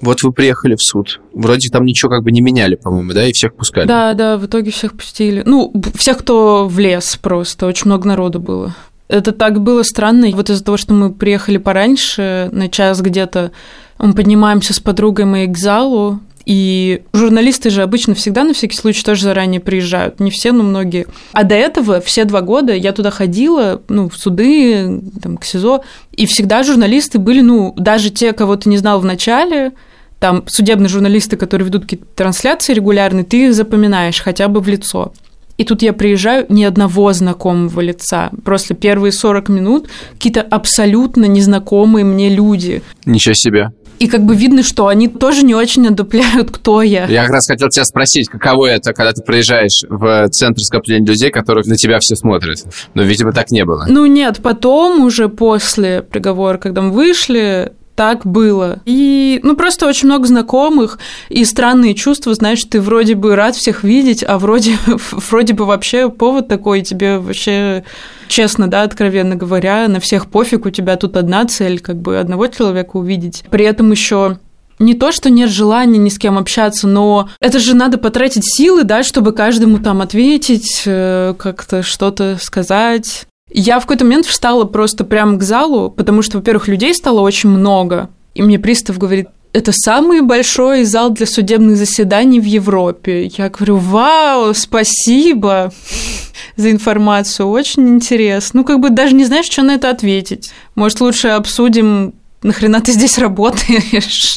Вот 0.00 0.22
вы 0.22 0.32
приехали 0.32 0.74
в 0.74 0.82
суд. 0.82 1.20
Вроде 1.32 1.68
там 1.68 1.84
ничего 1.84 2.10
как 2.10 2.24
бы 2.24 2.32
не 2.32 2.40
меняли, 2.40 2.74
по-моему, 2.74 3.12
да, 3.12 3.24
и 3.24 3.32
всех 3.32 3.54
пускали. 3.54 3.86
Да, 3.86 4.14
да, 4.14 4.36
в 4.36 4.46
итоге 4.46 4.72
всех 4.72 4.94
пустили. 4.94 5.42
Ну, 5.46 5.72
всех, 5.94 6.18
кто 6.18 6.66
в 6.66 6.76
лес 6.80 7.16
просто. 7.22 7.66
Очень 7.66 7.86
много 7.86 8.08
народу 8.08 8.40
было. 8.40 8.74
Это 9.06 9.30
так 9.30 9.60
было 9.60 9.84
странно. 9.84 10.28
Вот 10.32 10.50
из-за 10.50 10.64
того, 10.64 10.76
что 10.76 10.92
мы 10.92 11.12
приехали 11.12 11.58
пораньше, 11.58 12.48
на 12.50 12.68
час 12.68 13.00
где-то, 13.00 13.52
мы 13.98 14.12
поднимаемся 14.12 14.74
с 14.74 14.80
подругой 14.80 15.26
моей 15.26 15.46
к 15.46 15.56
залу, 15.56 16.18
и 16.44 17.02
журналисты 17.12 17.70
же 17.70 17.82
обычно 17.82 18.14
всегда 18.14 18.44
на 18.44 18.54
всякий 18.54 18.76
случай 18.76 19.02
тоже 19.04 19.22
заранее 19.22 19.60
приезжают. 19.60 20.20
Не 20.20 20.30
все, 20.30 20.52
но 20.52 20.62
многие. 20.62 21.06
А 21.32 21.44
до 21.44 21.54
этого 21.54 22.00
все 22.00 22.24
два 22.24 22.40
года 22.40 22.74
я 22.74 22.92
туда 22.92 23.10
ходила, 23.10 23.82
ну, 23.88 24.08
в 24.08 24.16
суды, 24.16 25.00
там, 25.22 25.36
к 25.36 25.44
СИЗО, 25.44 25.82
и 26.12 26.26
всегда 26.26 26.62
журналисты 26.62 27.18
были, 27.18 27.40
ну, 27.40 27.74
даже 27.76 28.10
те, 28.10 28.32
кого 28.32 28.56
ты 28.56 28.68
не 28.68 28.76
знал 28.76 29.00
в 29.00 29.04
начале, 29.04 29.72
там 30.18 30.44
судебные 30.46 30.88
журналисты, 30.88 31.36
которые 31.36 31.66
ведут 31.66 31.82
какие-то 31.82 32.06
трансляции 32.14 32.74
регулярные, 32.74 33.24
ты 33.24 33.46
их 33.46 33.54
запоминаешь 33.54 34.20
хотя 34.20 34.48
бы 34.48 34.60
в 34.60 34.68
лицо. 34.68 35.12
И 35.58 35.64
тут 35.64 35.82
я 35.82 35.92
приезжаю, 35.92 36.46
ни 36.48 36.64
одного 36.64 37.12
знакомого 37.12 37.80
лица. 37.80 38.30
Просто 38.44 38.74
первые 38.74 39.12
40 39.12 39.48
минут 39.48 39.88
какие-то 40.14 40.40
абсолютно 40.40 41.26
незнакомые 41.26 42.04
мне 42.04 42.30
люди. 42.30 42.82
Ничего 43.04 43.34
себе. 43.34 43.70
И 44.02 44.08
как 44.08 44.24
бы 44.24 44.34
видно, 44.34 44.64
что 44.64 44.88
они 44.88 45.06
тоже 45.06 45.44
не 45.44 45.54
очень 45.54 45.86
одупляют, 45.86 46.50
кто 46.50 46.82
я. 46.82 47.06
Я 47.06 47.22
как 47.22 47.34
раз 47.34 47.46
хотел 47.46 47.68
тебя 47.68 47.84
спросить, 47.84 48.28
каково 48.28 48.66
это, 48.66 48.92
когда 48.92 49.12
ты 49.12 49.22
приезжаешь 49.22 49.84
в 49.88 50.28
центр 50.30 50.60
скопления 50.60 51.06
людей, 51.06 51.30
которых 51.30 51.66
на 51.66 51.76
тебя 51.76 52.00
все 52.00 52.16
смотрят. 52.16 52.64
Но, 52.94 53.04
видимо, 53.04 53.32
так 53.32 53.52
не 53.52 53.64
было. 53.64 53.86
Ну 53.88 54.06
нет, 54.06 54.40
потом 54.42 55.04
уже 55.04 55.28
после 55.28 56.02
приговора, 56.02 56.58
когда 56.58 56.82
мы 56.82 56.90
вышли, 56.90 57.74
так 57.94 58.26
было. 58.26 58.80
И, 58.84 59.40
ну, 59.42 59.56
просто 59.56 59.86
очень 59.86 60.08
много 60.08 60.26
знакомых 60.26 60.98
и 61.28 61.44
странные 61.44 61.94
чувства, 61.94 62.34
знаешь, 62.34 62.64
ты 62.64 62.80
вроде 62.80 63.14
бы 63.14 63.36
рад 63.36 63.54
всех 63.54 63.84
видеть, 63.84 64.24
а 64.26 64.38
вроде, 64.38 64.76
вроде 65.12 65.54
бы 65.54 65.64
вообще 65.64 66.08
повод 66.08 66.48
такой, 66.48 66.82
тебе 66.82 67.18
вообще, 67.18 67.84
честно, 68.28 68.68
да, 68.68 68.82
откровенно 68.82 69.36
говоря, 69.36 69.88
на 69.88 70.00
всех 70.00 70.26
пофиг, 70.28 70.66
у 70.66 70.70
тебя 70.70 70.96
тут 70.96 71.16
одна 71.16 71.44
цель, 71.44 71.80
как 71.80 71.96
бы 71.96 72.18
одного 72.18 72.46
человека 72.46 72.96
увидеть. 72.96 73.44
При 73.50 73.64
этом 73.64 73.90
еще 73.90 74.38
не 74.78 74.94
то, 74.94 75.12
что 75.12 75.30
нет 75.30 75.50
желания 75.50 75.98
ни 75.98 76.08
с 76.08 76.18
кем 76.18 76.38
общаться, 76.38 76.88
но 76.88 77.28
это 77.40 77.58
же 77.58 77.74
надо 77.74 77.98
потратить 77.98 78.44
силы, 78.44 78.84
да, 78.84 79.02
чтобы 79.02 79.32
каждому 79.32 79.78
там 79.78 80.00
ответить, 80.00 80.82
э, 80.86 81.34
как-то 81.38 81.82
что-то 81.82 82.38
сказать. 82.40 83.26
Я 83.54 83.78
в 83.78 83.82
какой-то 83.82 84.04
момент 84.04 84.26
встала 84.26 84.64
просто 84.64 85.04
прямо 85.04 85.38
к 85.38 85.42
залу, 85.42 85.90
потому 85.90 86.22
что, 86.22 86.38
во-первых, 86.38 86.68
людей 86.68 86.94
стало 86.94 87.20
очень 87.20 87.50
много. 87.50 88.08
И 88.34 88.42
мне 88.42 88.58
пристав 88.58 88.98
говорит, 88.98 89.28
это 89.52 89.72
самый 89.72 90.22
большой 90.22 90.84
зал 90.84 91.10
для 91.10 91.26
судебных 91.26 91.76
заседаний 91.76 92.40
в 92.40 92.44
Европе. 92.44 93.26
Я 93.26 93.50
говорю, 93.50 93.76
вау, 93.76 94.54
спасибо 94.54 95.72
за 96.56 96.70
информацию, 96.70 97.48
очень 97.48 97.88
интересно. 97.88 98.60
Ну, 98.60 98.64
как 98.64 98.80
бы 98.80 98.88
даже 98.88 99.14
не 99.14 99.24
знаешь, 99.24 99.46
что 99.46 99.62
на 99.62 99.74
это 99.74 99.90
ответить. 99.90 100.50
Может, 100.74 101.00
лучше 101.00 101.28
обсудим 101.28 102.14
нахрена 102.42 102.80
ты 102.80 102.92
здесь 102.92 103.18
работаешь? 103.18 104.36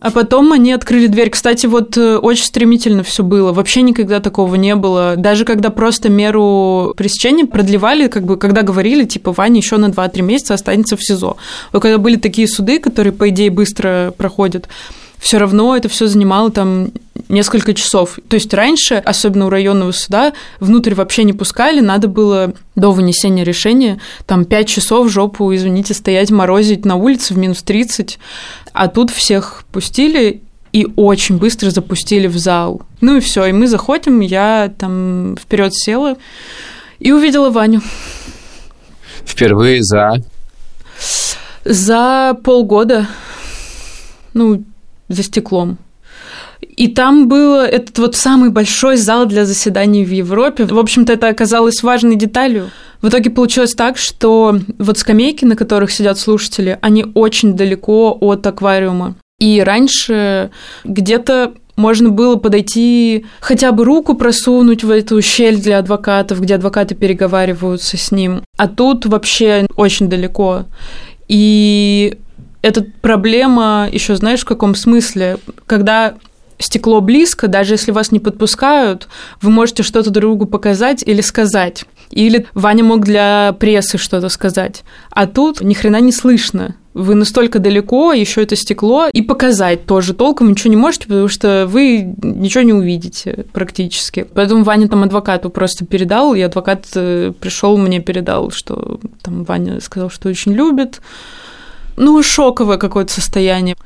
А 0.00 0.10
потом 0.10 0.52
они 0.52 0.72
открыли 0.72 1.06
дверь. 1.06 1.30
Кстати, 1.30 1.66
вот 1.66 1.96
э, 1.96 2.16
очень 2.16 2.44
стремительно 2.44 3.02
все 3.02 3.22
было. 3.22 3.52
Вообще 3.52 3.82
никогда 3.82 4.20
такого 4.20 4.54
не 4.54 4.74
было. 4.74 5.14
Даже 5.16 5.44
когда 5.44 5.70
просто 5.70 6.08
меру 6.08 6.94
пресечения 6.96 7.46
продлевали, 7.46 8.08
как 8.08 8.24
бы, 8.24 8.36
когда 8.36 8.62
говорили, 8.62 9.04
типа, 9.04 9.32
Ваня 9.32 9.58
еще 9.58 9.76
на 9.76 9.86
2-3 9.86 10.22
месяца 10.22 10.54
останется 10.54 10.96
в 10.96 11.04
СИЗО. 11.04 11.36
Но 11.72 11.80
когда 11.80 11.98
были 11.98 12.16
такие 12.16 12.48
суды, 12.48 12.78
которые, 12.78 13.12
по 13.12 13.28
идее, 13.28 13.50
быстро 13.50 14.12
проходят, 14.16 14.68
все 15.18 15.38
равно 15.38 15.74
это 15.76 15.88
все 15.88 16.06
занимало 16.06 16.50
там 16.50 16.90
несколько 17.28 17.74
часов. 17.74 18.18
То 18.28 18.34
есть 18.34 18.52
раньше, 18.54 18.94
особенно 18.94 19.46
у 19.46 19.50
районного 19.50 19.92
суда, 19.92 20.32
внутрь 20.60 20.94
вообще 20.94 21.24
не 21.24 21.32
пускали, 21.32 21.80
надо 21.80 22.08
было 22.08 22.54
до 22.76 22.90
вынесения 22.90 23.44
решения 23.44 24.00
там 24.26 24.44
5 24.44 24.68
часов 24.68 25.10
жопу, 25.10 25.54
извините, 25.54 25.94
стоять 25.94 26.30
морозить 26.30 26.84
на 26.84 26.96
улице 26.96 27.34
в 27.34 27.38
минус 27.38 27.62
30, 27.62 28.18
а 28.72 28.88
тут 28.88 29.10
всех 29.10 29.64
пустили 29.72 30.42
и 30.72 30.88
очень 30.96 31.38
быстро 31.38 31.70
запустили 31.70 32.26
в 32.26 32.36
зал. 32.36 32.82
Ну 33.00 33.16
и 33.16 33.20
все, 33.20 33.46
и 33.46 33.52
мы 33.52 33.68
заходим, 33.68 34.20
я 34.20 34.72
там 34.76 35.36
вперед 35.40 35.74
села 35.74 36.16
и 36.98 37.12
увидела 37.12 37.50
Ваню. 37.50 37.80
Впервые 39.24 39.82
за? 39.82 40.14
За 41.64 42.36
полгода. 42.42 43.08
Ну, 44.32 44.64
за 45.08 45.22
стеклом. 45.22 45.78
И 46.76 46.88
там 46.88 47.28
был 47.28 47.56
этот 47.56 47.98
вот 47.98 48.16
самый 48.16 48.50
большой 48.50 48.96
зал 48.96 49.26
для 49.26 49.44
заседаний 49.44 50.04
в 50.04 50.10
Европе. 50.10 50.64
В 50.64 50.78
общем-то, 50.78 51.12
это 51.12 51.28
оказалось 51.28 51.82
важной 51.82 52.16
деталью. 52.16 52.70
В 53.00 53.08
итоге 53.08 53.30
получилось 53.30 53.74
так, 53.74 53.96
что 53.96 54.58
вот 54.78 54.98
скамейки, 54.98 55.44
на 55.44 55.56
которых 55.56 55.92
сидят 55.92 56.18
слушатели, 56.18 56.78
они 56.80 57.06
очень 57.14 57.54
далеко 57.54 58.16
от 58.20 58.46
аквариума. 58.46 59.14
И 59.38 59.60
раньше 59.60 60.50
где-то 60.84 61.54
можно 61.76 62.10
было 62.10 62.36
подойти, 62.36 63.26
хотя 63.40 63.72
бы 63.72 63.84
руку 63.84 64.14
просунуть 64.14 64.84
в 64.84 64.90
эту 64.90 65.20
щель 65.20 65.60
для 65.60 65.78
адвокатов, 65.78 66.40
где 66.40 66.54
адвокаты 66.54 66.94
переговариваются 66.94 67.96
с 67.96 68.10
ним. 68.10 68.42
А 68.56 68.68
тут 68.68 69.06
вообще 69.06 69.66
очень 69.76 70.08
далеко. 70.08 70.64
И 71.28 72.16
эта 72.62 72.86
проблема 73.02 73.88
еще, 73.90 74.16
знаешь, 74.16 74.40
в 74.40 74.46
каком 74.46 74.74
смысле? 74.74 75.38
Когда 75.66 76.14
стекло 76.64 77.00
близко, 77.00 77.48
даже 77.48 77.74
если 77.74 77.92
вас 77.92 78.10
не 78.12 78.20
подпускают, 78.20 79.08
вы 79.40 79.50
можете 79.50 79.82
что-то 79.82 80.10
другу 80.10 80.46
показать 80.46 81.02
или 81.06 81.20
сказать. 81.20 81.84
Или 82.10 82.46
Ваня 82.54 82.84
мог 82.84 83.04
для 83.04 83.54
прессы 83.58 83.98
что-то 83.98 84.28
сказать. 84.28 84.82
А 85.10 85.26
тут 85.26 85.60
ни 85.60 85.74
хрена 85.74 86.00
не 86.00 86.12
слышно. 86.12 86.76
Вы 86.92 87.16
настолько 87.16 87.58
далеко, 87.58 88.12
еще 88.12 88.42
это 88.42 88.54
стекло, 88.54 89.08
и 89.12 89.20
показать 89.20 89.84
тоже 89.84 90.14
толком 90.14 90.50
ничего 90.50 90.70
не 90.70 90.76
можете, 90.76 91.08
потому 91.08 91.26
что 91.26 91.66
вы 91.68 92.14
ничего 92.22 92.62
не 92.62 92.72
увидите 92.72 93.46
практически. 93.52 94.26
Поэтому 94.32 94.62
Ваня 94.62 94.88
там 94.88 95.02
адвокату 95.02 95.50
просто 95.50 95.84
передал, 95.84 96.34
и 96.34 96.40
адвокат 96.40 96.86
э, 96.94 97.32
пришел 97.40 97.76
мне 97.76 97.98
передал, 97.98 98.52
что 98.52 99.00
там 99.22 99.42
Ваня 99.42 99.80
сказал, 99.80 100.08
что 100.08 100.28
очень 100.28 100.52
любит, 100.52 101.00
ну, 101.96 102.22
шоковое 102.22 102.76
какое-то 102.76 103.12
состояние. 103.12 103.76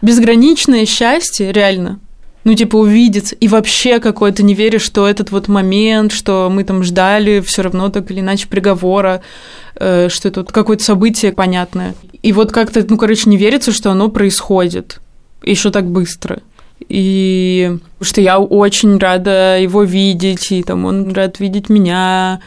Безграничное 0.00 0.86
счастье, 0.86 1.52
реально. 1.52 1.98
Ну, 2.44 2.54
типа, 2.54 2.76
увидеть. 2.76 3.34
И 3.40 3.48
вообще 3.48 4.00
какое-то 4.00 4.42
не 4.42 4.54
веришь, 4.54 4.82
что 4.82 5.06
этот 5.06 5.30
вот 5.30 5.48
момент, 5.48 6.12
что 6.12 6.50
мы 6.50 6.64
там 6.64 6.82
ждали 6.82 7.40
все 7.40 7.62
равно 7.62 7.88
так 7.88 8.10
или 8.10 8.20
иначе 8.20 8.48
приговора, 8.48 9.22
э, 9.76 10.08
что 10.08 10.28
это 10.28 10.40
вот 10.40 10.52
какое-то 10.52 10.82
событие 10.82 11.32
понятное. 11.32 11.94
И 12.22 12.32
вот 12.32 12.52
как-то, 12.52 12.84
ну, 12.88 12.96
короче, 12.96 13.30
не 13.30 13.36
верится, 13.36 13.72
что 13.72 13.90
оно 13.90 14.08
происходит 14.08 15.00
еще 15.44 15.70
так 15.70 15.86
быстро. 15.86 16.40
И 16.88 17.78
что 18.00 18.20
я 18.20 18.38
очень 18.38 18.98
рада 18.98 19.58
его 19.58 19.84
видеть, 19.84 20.50
и 20.50 20.62
там 20.62 20.84
он 20.84 21.12
рад 21.12 21.38
видеть 21.40 21.68
меня. 21.68 22.40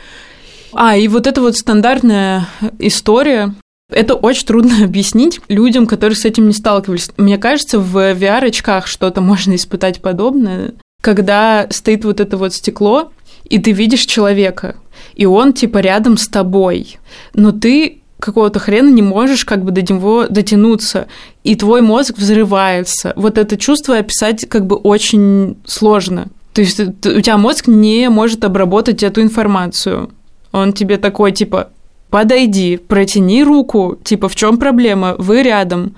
А, 0.73 0.97
и 0.97 1.07
вот 1.07 1.25
эта 1.25 1.41
вот 1.41 1.55
стандартная 1.55 2.47
история, 2.79 3.55
это 3.89 4.15
очень 4.15 4.47
трудно 4.47 4.83
объяснить 4.83 5.39
людям, 5.47 5.87
которые 5.87 6.15
с 6.15 6.25
этим 6.25 6.47
не 6.47 6.53
сталкивались. 6.53 7.11
Мне 7.17 7.37
кажется, 7.37 7.79
в 7.79 7.95
VR-очках 7.97 8.87
что-то 8.87 9.21
можно 9.21 9.55
испытать 9.55 10.01
подобное, 10.01 10.73
когда 11.01 11.67
стоит 11.69 12.03
вот 12.05 12.19
это 12.19 12.37
вот 12.37 12.53
стекло, 12.53 13.11
и 13.43 13.59
ты 13.59 13.71
видишь 13.71 14.05
человека, 14.05 14.75
и 15.13 15.25
он 15.25 15.53
типа 15.53 15.77
рядом 15.77 16.17
с 16.17 16.27
тобой, 16.27 16.97
но 17.33 17.51
ты 17.51 18.01
какого-то 18.19 18.59
хрена 18.59 18.89
не 18.89 19.03
можешь 19.03 19.45
как 19.45 19.63
бы 19.63 19.71
до 19.71 19.81
него 19.81 20.25
дотянуться, 20.27 21.07
и 21.43 21.55
твой 21.55 21.81
мозг 21.81 22.17
взрывается. 22.17 23.13
Вот 23.15 23.37
это 23.37 23.55
чувство 23.57 23.97
описать 23.97 24.49
как 24.49 24.65
бы 24.65 24.77
очень 24.77 25.57
сложно. 25.65 26.29
То 26.53 26.61
есть 26.61 26.79
у 26.79 27.21
тебя 27.21 27.37
мозг 27.37 27.67
не 27.67 28.09
может 28.09 28.43
обработать 28.43 29.03
эту 29.03 29.21
информацию. 29.21 30.09
Он 30.51 30.71
тебе 30.71 30.97
такой, 30.97 31.33
типа, 31.33 31.69
подойди, 32.15 32.77
протяни 32.77 33.43
руку, 33.43 33.97
типа, 34.01 34.29
в 34.29 34.37
чем 34.37 34.57
проблема, 34.57 35.15
вы 35.17 35.43
рядом. 35.43 35.97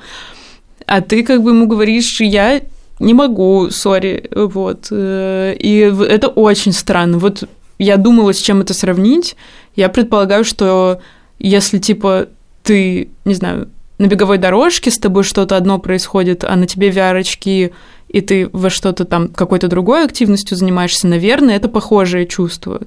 А 0.88 1.02
ты 1.02 1.22
как 1.22 1.44
бы 1.44 1.52
ему 1.52 1.68
говоришь, 1.68 2.22
я 2.22 2.62
не 3.00 3.14
могу, 3.14 3.70
сори, 3.70 4.28
вот. 4.34 4.88
Э, 4.90 5.54
и 5.54 5.78
это 5.78 6.30
очень 6.30 6.72
странно. 6.72 7.20
Вот 7.20 7.44
я 7.78 7.98
думала, 7.98 8.34
с 8.34 8.40
чем 8.40 8.62
это 8.62 8.74
сравнить. 8.74 9.36
Я 9.76 9.90
предполагаю, 9.90 10.44
что 10.44 11.02
если, 11.38 11.78
типа, 11.78 12.30
ты, 12.64 13.10
не 13.24 13.36
знаю, 13.36 13.70
на 14.00 14.08
беговой 14.08 14.40
дорожке 14.40 14.90
с 14.90 14.98
тобой 14.98 15.24
что-то 15.24 15.56
одно 15.56 15.78
происходит, 15.78 16.44
а 16.44 16.56
на 16.56 16.66
тебе 16.66 16.90
VR-очки 16.90 17.74
и 18.08 18.22
ты 18.22 18.50
во 18.54 18.72
что-то 18.72 19.06
там 19.06 19.28
какой-то 19.28 19.68
другой 19.68 20.04
активностью 20.04 20.58
занимаешься, 20.58 21.06
наверное, 21.06 21.58
это 21.58 21.70
похожее 21.70 22.26
чувство. 22.26 22.82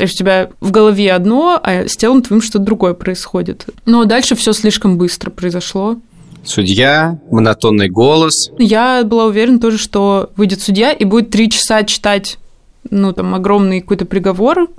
То 0.00 0.04
есть 0.04 0.14
у 0.14 0.18
тебя 0.20 0.48
в 0.60 0.70
голове 0.70 1.12
одно, 1.12 1.60
а 1.62 1.86
с 1.86 1.94
телом 1.94 2.22
твоим 2.22 2.40
что-то 2.40 2.64
другое 2.64 2.94
происходит. 2.94 3.66
Но 3.84 4.06
дальше 4.06 4.34
все 4.34 4.54
слишком 4.54 4.96
быстро 4.96 5.28
произошло. 5.28 5.98
Судья, 6.42 7.18
монотонный 7.30 7.90
голос. 7.90 8.50
Я 8.56 9.04
была 9.04 9.26
уверена 9.26 9.60
тоже, 9.60 9.76
что 9.76 10.30
выйдет 10.36 10.62
судья 10.62 10.92
и 10.92 11.04
будет 11.04 11.28
три 11.28 11.50
часа 11.50 11.82
читать, 11.82 12.38
ну, 12.88 13.12
там, 13.12 13.34
огромный 13.34 13.82
какой-то 13.82 14.06
приговор, 14.06 14.70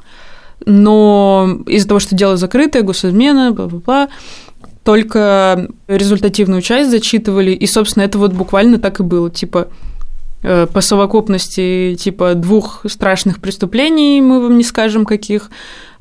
но 0.66 1.60
из-за 1.68 1.90
того, 1.90 2.00
что 2.00 2.16
дело 2.16 2.36
закрытое, 2.36 2.82
госизмена, 2.82 3.52
бла-бла-бла, 3.52 4.10
только 4.84 5.68
результативную 5.88 6.64
часть 6.64 6.90
зачитывали, 6.90 7.52
и, 7.52 7.68
собственно, 7.68 8.02
это 8.02 8.18
вот 8.18 8.34
буквально 8.34 8.80
так 8.80 9.00
и 9.00 9.04
было, 9.04 9.30
типа, 9.30 9.68
по 10.42 10.82
совокупности 10.82 11.96
типа 12.00 12.34
двух 12.34 12.86
страшных 12.88 13.40
преступлений, 13.40 14.22
мы 14.22 14.42
вам 14.42 14.58
не 14.58 14.64
скажем 14.64 15.06
каких, 15.06 15.52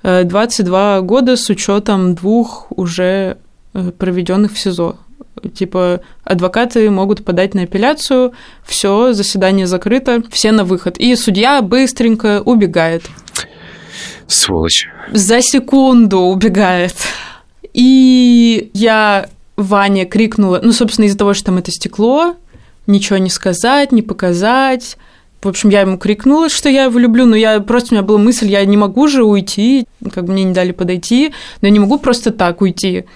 22 0.02 0.96
э, 0.96 1.00
года 1.02 1.36
с 1.36 1.48
учетом 1.50 2.14
двух 2.14 2.66
уже 2.70 3.36
э, 3.74 3.92
проведенных 3.98 4.52
в 4.52 4.58
СИЗО. 4.58 4.96
Типа 5.54 6.00
адвокаты 6.24 6.90
могут 6.90 7.24
подать 7.24 7.54
на 7.54 7.62
апелляцию, 7.62 8.32
все, 8.64 9.12
заседание 9.12 9.66
закрыто, 9.66 10.22
все 10.30 10.52
на 10.52 10.64
выход. 10.64 10.96
И 10.98 11.14
судья 11.16 11.62
быстренько 11.62 12.42
убегает. 12.42 13.04
Сволочь. 14.26 14.88
За 15.12 15.40
секунду 15.40 16.20
убегает. 16.20 16.94
И 17.72 18.70
я 18.74 19.28
Ване 19.56 20.06
крикнула, 20.06 20.60
ну, 20.62 20.72
собственно, 20.72 21.06
из-за 21.06 21.18
того, 21.18 21.34
что 21.34 21.46
там 21.46 21.58
это 21.58 21.70
стекло, 21.70 22.36
ничего 22.86 23.18
не 23.18 23.30
сказать, 23.30 23.92
не 23.92 24.02
показать. 24.02 24.96
В 25.42 25.48
общем, 25.48 25.70
я 25.70 25.80
ему 25.82 25.96
крикнула, 25.96 26.48
что 26.48 26.68
я 26.68 26.84
его 26.84 26.98
люблю, 26.98 27.24
но 27.24 27.34
я 27.34 27.60
просто 27.60 27.94
у 27.94 27.96
меня 27.96 28.02
была 28.02 28.18
мысль, 28.18 28.48
я 28.48 28.64
не 28.64 28.76
могу 28.76 29.08
же 29.08 29.24
уйти, 29.24 29.86
как 30.12 30.24
бы 30.24 30.32
мне 30.32 30.44
не 30.44 30.52
дали 30.52 30.72
подойти, 30.72 31.32
но 31.62 31.68
я 31.68 31.72
не 31.72 31.78
могу 31.78 31.98
просто 31.98 32.30
так 32.30 32.60
уйти. 32.60 33.06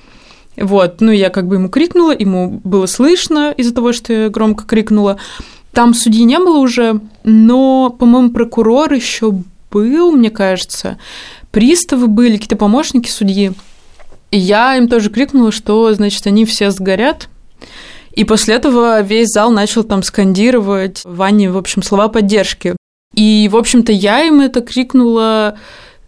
Вот, 0.56 1.00
ну 1.00 1.10
я 1.10 1.30
как 1.30 1.48
бы 1.48 1.56
ему 1.56 1.68
крикнула, 1.68 2.16
ему 2.16 2.60
было 2.64 2.86
слышно 2.86 3.52
из-за 3.56 3.74
того, 3.74 3.92
что 3.92 4.12
я 4.12 4.28
громко 4.30 4.64
крикнула. 4.64 5.18
Там 5.72 5.92
судьи 5.92 6.24
не 6.24 6.38
было 6.38 6.58
уже, 6.58 7.00
но, 7.24 7.90
по-моему, 7.90 8.30
прокурор 8.30 8.92
еще 8.92 9.42
был, 9.70 10.12
мне 10.12 10.30
кажется. 10.30 10.98
Приставы 11.50 12.06
были, 12.06 12.34
какие-то 12.34 12.56
помощники 12.56 13.10
судьи. 13.10 13.52
И 14.30 14.38
я 14.38 14.76
им 14.76 14.88
тоже 14.88 15.10
крикнула, 15.10 15.52
что, 15.52 15.92
значит, 15.92 16.26
они 16.26 16.44
все 16.44 16.70
сгорят. 16.70 17.28
И 18.14 18.24
после 18.24 18.54
этого 18.54 19.00
весь 19.02 19.28
зал 19.28 19.50
начал 19.50 19.84
там 19.84 20.02
скандировать 20.02 21.02
Ване, 21.04 21.50
в 21.50 21.56
общем, 21.56 21.82
слова 21.82 22.08
поддержки. 22.08 22.76
И, 23.14 23.48
в 23.50 23.56
общем-то, 23.56 23.92
я 23.92 24.24
им 24.24 24.40
это 24.40 24.60
крикнула, 24.60 25.56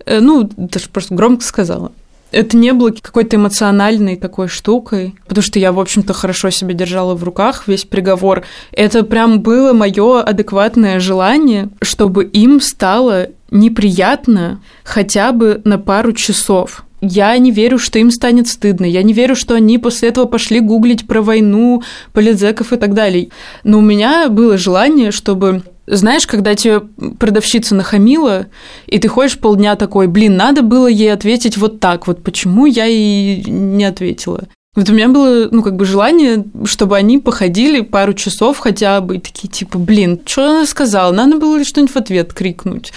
э, 0.05 0.21
ну, 0.21 0.49
даже 0.57 0.89
просто 0.89 1.15
громко 1.15 1.45
сказала 1.45 1.93
это 2.33 2.57
не 2.57 2.73
было 2.73 2.91
какой-то 2.91 3.37
эмоциональной 3.37 4.17
такой 4.17 4.49
штукой, 4.49 5.15
потому 5.27 5.43
что 5.43 5.59
я, 5.59 5.73
в 5.73 5.81
общем-то, 5.81 6.13
хорошо 6.13 6.51
себя 6.51 6.75
держала 6.75 7.15
в 7.15 7.25
руках 7.25 7.67
весь 7.67 7.85
приговор. 7.85 8.45
Это 8.73 9.05
прям 9.05 9.41
было 9.41 9.73
мое 9.73 10.23
адекватное 10.23 11.01
желание, 11.01 11.71
чтобы 11.81 12.25
им 12.25 12.61
стало 12.61 13.29
неприятно 13.51 14.61
хотя 14.85 15.33
бы 15.33 15.61
на 15.65 15.79
пару 15.79 16.13
часов. 16.13 16.85
Я 17.09 17.37
не 17.39 17.51
верю, 17.51 17.79
что 17.79 17.99
им 17.99 18.11
станет 18.11 18.49
стыдно. 18.49 18.85
Я 18.85 19.03
не 19.03 19.13
верю, 19.13 19.35
что 19.35 19.55
они 19.55 19.79
после 19.79 20.09
этого 20.09 20.27
пошли 20.27 20.61
гуглить 20.61 21.07
про 21.07 21.23
войну, 21.23 21.83
политзеков 22.13 22.73
и 22.73 22.77
так 22.77 22.95
далее. 22.95 23.29
Но 23.65 23.79
у 23.79 23.83
меня 23.83 24.29
было 24.29 24.59
желание, 24.59 25.11
чтобы 25.11 25.63
знаешь, 25.87 26.27
когда 26.27 26.55
тебе 26.55 26.81
продавщица 26.81 27.75
нахамила, 27.75 28.47
и 28.87 28.99
ты 28.99 29.09
ходишь 29.09 29.39
полдня 29.39 29.77
такой, 29.77 30.09
блин, 30.09 30.37
надо 30.37 30.63
было 30.63 30.89
ей 30.89 31.13
ответить 31.13 31.57
вот 31.57 31.79
так, 31.79 32.07
вот 32.07 32.25
почему 32.25 32.67
я 32.67 32.87
ей 32.87 33.45
не 33.45 33.85
ответила. 33.85 34.49
Вот 34.77 34.91
у 34.91 34.93
меня 34.93 35.09
было, 35.09 35.49
ну, 35.51 35.63
как 35.63 35.75
бы 35.77 35.87
желание, 35.87 36.45
чтобы 36.67 36.99
они 36.99 37.19
походили 37.19 37.81
пару 37.81 38.13
часов 38.13 38.59
хотя 38.59 39.01
бы, 39.01 39.17
и 39.17 39.19
такие, 39.19 39.49
типа, 39.49 39.79
блин, 39.79 40.21
что 40.27 40.45
она 40.45 40.67
сказала? 40.67 41.13
Надо 41.13 41.39
было 41.39 41.65
что-нибудь 41.65 41.95
в 41.95 41.97
ответ 41.97 42.35
крикнуть. 42.35 42.93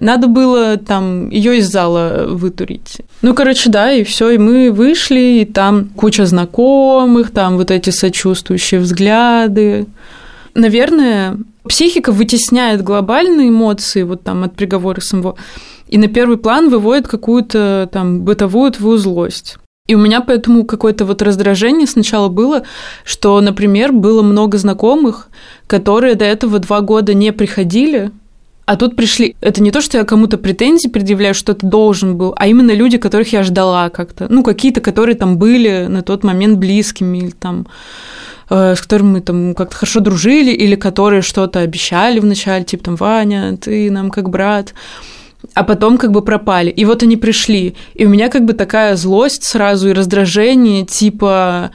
Надо 0.00 0.26
было 0.26 0.78
там 0.78 1.28
ее 1.28 1.58
из 1.58 1.70
зала 1.70 2.24
вытурить. 2.26 3.02
Ну, 3.20 3.34
короче, 3.34 3.68
да, 3.68 3.92
и 3.92 4.04
все, 4.04 4.30
и 4.30 4.38
мы 4.38 4.72
вышли, 4.72 5.42
и 5.42 5.44
там 5.44 5.90
куча 5.90 6.24
знакомых, 6.24 7.30
там 7.30 7.58
вот 7.58 7.70
эти 7.70 7.90
сочувствующие 7.90 8.80
взгляды. 8.80 9.86
Наверное, 10.54 11.36
психика 11.68 12.10
вытесняет 12.10 12.82
глобальные 12.82 13.50
эмоции 13.50 14.02
вот 14.02 14.22
там 14.22 14.44
от 14.44 14.56
приговора 14.56 15.02
самого, 15.02 15.36
и 15.88 15.98
на 15.98 16.08
первый 16.08 16.38
план 16.38 16.70
выводит 16.70 17.06
какую-то 17.06 17.86
там 17.92 18.22
бытовую 18.22 18.72
твою 18.72 18.96
злость. 18.96 19.58
И 19.88 19.94
у 19.94 19.98
меня 19.98 20.20
поэтому 20.20 20.64
какое-то 20.64 21.06
вот 21.06 21.22
раздражение 21.22 21.86
сначала 21.86 22.28
было, 22.28 22.62
что, 23.04 23.40
например, 23.40 23.90
было 23.92 24.20
много 24.20 24.58
знакомых, 24.58 25.28
которые 25.66 26.14
до 26.14 26.26
этого 26.26 26.58
два 26.58 26.82
года 26.82 27.14
не 27.14 27.32
приходили, 27.32 28.12
а 28.66 28.76
тут 28.76 28.96
пришли. 28.96 29.34
Это 29.40 29.62
не 29.62 29.70
то, 29.70 29.80
что 29.80 29.96
я 29.96 30.04
кому-то 30.04 30.36
претензии 30.36 30.88
предъявляю, 30.88 31.34
что 31.34 31.54
ты 31.54 31.66
должен 31.66 32.18
был, 32.18 32.34
а 32.36 32.46
именно 32.46 32.72
люди, 32.72 32.98
которых 32.98 33.32
я 33.32 33.42
ждала 33.42 33.88
как-то. 33.88 34.26
Ну, 34.28 34.42
какие-то, 34.42 34.82
которые 34.82 35.16
там 35.16 35.38
были 35.38 35.86
на 35.88 36.02
тот 36.02 36.22
момент 36.22 36.58
близкими 36.58 37.16
или 37.16 37.30
там 37.30 37.66
э, 38.50 38.74
с 38.76 38.82
которыми 38.82 39.12
мы 39.12 39.20
там 39.22 39.54
как-то 39.54 39.74
хорошо 39.74 40.00
дружили, 40.00 40.52
или 40.52 40.74
которые 40.74 41.22
что-то 41.22 41.60
обещали 41.60 42.20
вначале, 42.20 42.66
типа 42.66 42.84
там, 42.84 42.96
Ваня, 42.96 43.56
ты 43.56 43.90
нам 43.90 44.10
как 44.10 44.28
брат 44.28 44.74
а 45.54 45.64
потом 45.64 45.98
как 45.98 46.12
бы 46.12 46.22
пропали. 46.22 46.70
И 46.70 46.84
вот 46.84 47.02
они 47.02 47.16
пришли. 47.16 47.74
И 47.94 48.06
у 48.06 48.08
меня 48.08 48.28
как 48.28 48.44
бы 48.44 48.52
такая 48.52 48.96
злость 48.96 49.44
сразу 49.44 49.88
и 49.88 49.92
раздражение, 49.92 50.84
типа 50.84 51.70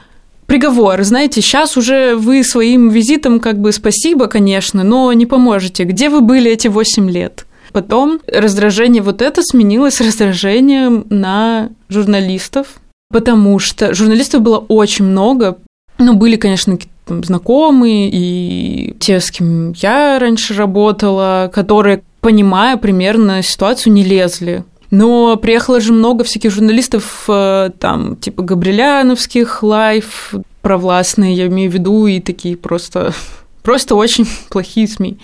приговор. 0.45 1.01
Знаете, 1.03 1.41
сейчас 1.41 1.77
уже 1.77 2.15
вы 2.15 2.43
своим 2.43 2.89
визитом 2.89 3.39
как 3.39 3.59
бы 3.59 3.71
спасибо, 3.71 4.27
конечно, 4.27 4.83
но 4.83 5.11
не 5.13 5.25
поможете. 5.25 5.83
Где 5.83 6.09
вы 6.09 6.21
были 6.21 6.51
эти 6.51 6.67
8 6.67 7.09
лет? 7.09 7.45
Потом 7.71 8.19
раздражение 8.27 9.01
вот 9.01 9.21
это 9.21 9.41
сменилось 9.41 9.99
раздражением 9.99 11.05
на 11.09 11.69
журналистов, 11.89 12.67
потому 13.09 13.57
что 13.57 13.95
журналистов 13.95 14.41
было 14.41 14.59
очень 14.59 15.05
много. 15.05 15.57
Ну, 15.97 16.13
были, 16.13 16.35
конечно, 16.35 16.77
там, 17.05 17.23
знакомые 17.23 18.09
и 18.11 18.95
те, 18.99 19.19
с 19.19 19.31
кем 19.31 19.73
я 19.73 20.19
раньше 20.19 20.53
работала, 20.53 21.51
которые 21.53 22.03
понимая 22.23 22.77
примерно 22.77 23.43
ситуацию, 23.43 23.93
не 23.93 24.03
лезли. 24.03 24.63
Но 24.89 25.35
приехало 25.35 25.81
же 25.81 25.91
много 25.91 26.23
всяких 26.23 26.51
журналистов, 26.51 27.25
э, 27.27 27.71
там, 27.79 28.15
типа 28.15 28.43
Габриляновских, 28.43 29.61
лайф, 29.61 30.33
провластные, 30.61 31.33
я 31.33 31.47
имею 31.47 31.69
в 31.69 31.73
виду, 31.73 32.07
и 32.07 32.19
такие 32.19 32.55
просто, 32.55 33.13
просто 33.63 33.95
очень 33.95 34.25
плохие 34.49 34.87
СМИ. 34.87 35.17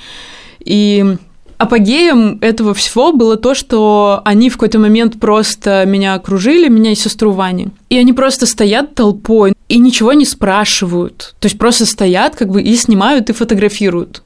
И 0.66 1.16
апогеем 1.58 2.38
этого 2.42 2.74
всего 2.74 3.14
было 3.14 3.38
то, 3.38 3.54
что 3.56 4.22
они 4.26 4.50
в 4.50 4.54
какой-то 4.54 4.80
момент 4.80 5.20
просто 5.20 5.86
меня 5.86 6.16
окружили, 6.16 6.68
меня 6.68 6.92
и 6.92 6.96
сестру 6.96 7.32
Вани. 7.32 7.70
И 7.90 7.98
они 7.98 8.12
просто 8.12 8.46
стоят 8.46 8.96
толпой 8.96 9.54
и 9.70 9.78
ничего 9.78 10.12
не 10.14 10.26
спрашивают. 10.26 11.36
То 11.40 11.46
есть 11.46 11.58
просто 11.58 11.86
стоят 11.86 12.36
как 12.36 12.50
бы 12.50 12.62
и 12.62 12.76
снимают, 12.76 13.30
и 13.30 13.34
фотографируют. 13.34 14.24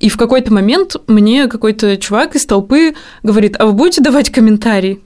И 0.00 0.08
в 0.08 0.16
какой-то 0.16 0.52
момент 0.52 0.96
мне 1.06 1.46
какой-то 1.46 1.96
чувак 1.98 2.34
из 2.34 2.46
толпы 2.46 2.94
говорит, 3.22 3.56
а 3.58 3.66
вы 3.66 3.72
будете 3.74 4.00
давать 4.00 4.30
комментарий? 4.30 5.00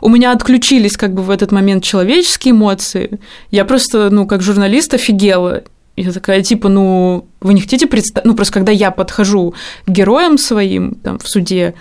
У 0.00 0.10
меня 0.10 0.32
отключились 0.32 0.98
как 0.98 1.14
бы 1.14 1.22
в 1.22 1.30
этот 1.30 1.50
момент 1.50 1.82
человеческие 1.82 2.52
эмоции. 2.52 3.18
Я 3.50 3.64
просто, 3.64 4.10
ну, 4.10 4.26
как 4.26 4.42
журналист 4.42 4.92
офигела. 4.92 5.64
Я 5.96 6.12
такая, 6.12 6.42
типа, 6.42 6.68
ну, 6.68 7.26
вы 7.40 7.54
не 7.54 7.62
хотите 7.62 7.86
представить... 7.86 8.26
Ну, 8.26 8.34
просто 8.34 8.52
когда 8.52 8.70
я 8.70 8.90
подхожу 8.90 9.54
к 9.86 9.90
героям 9.90 10.36
своим 10.36 10.96
там 10.96 11.18
в 11.18 11.26
суде, 11.26 11.74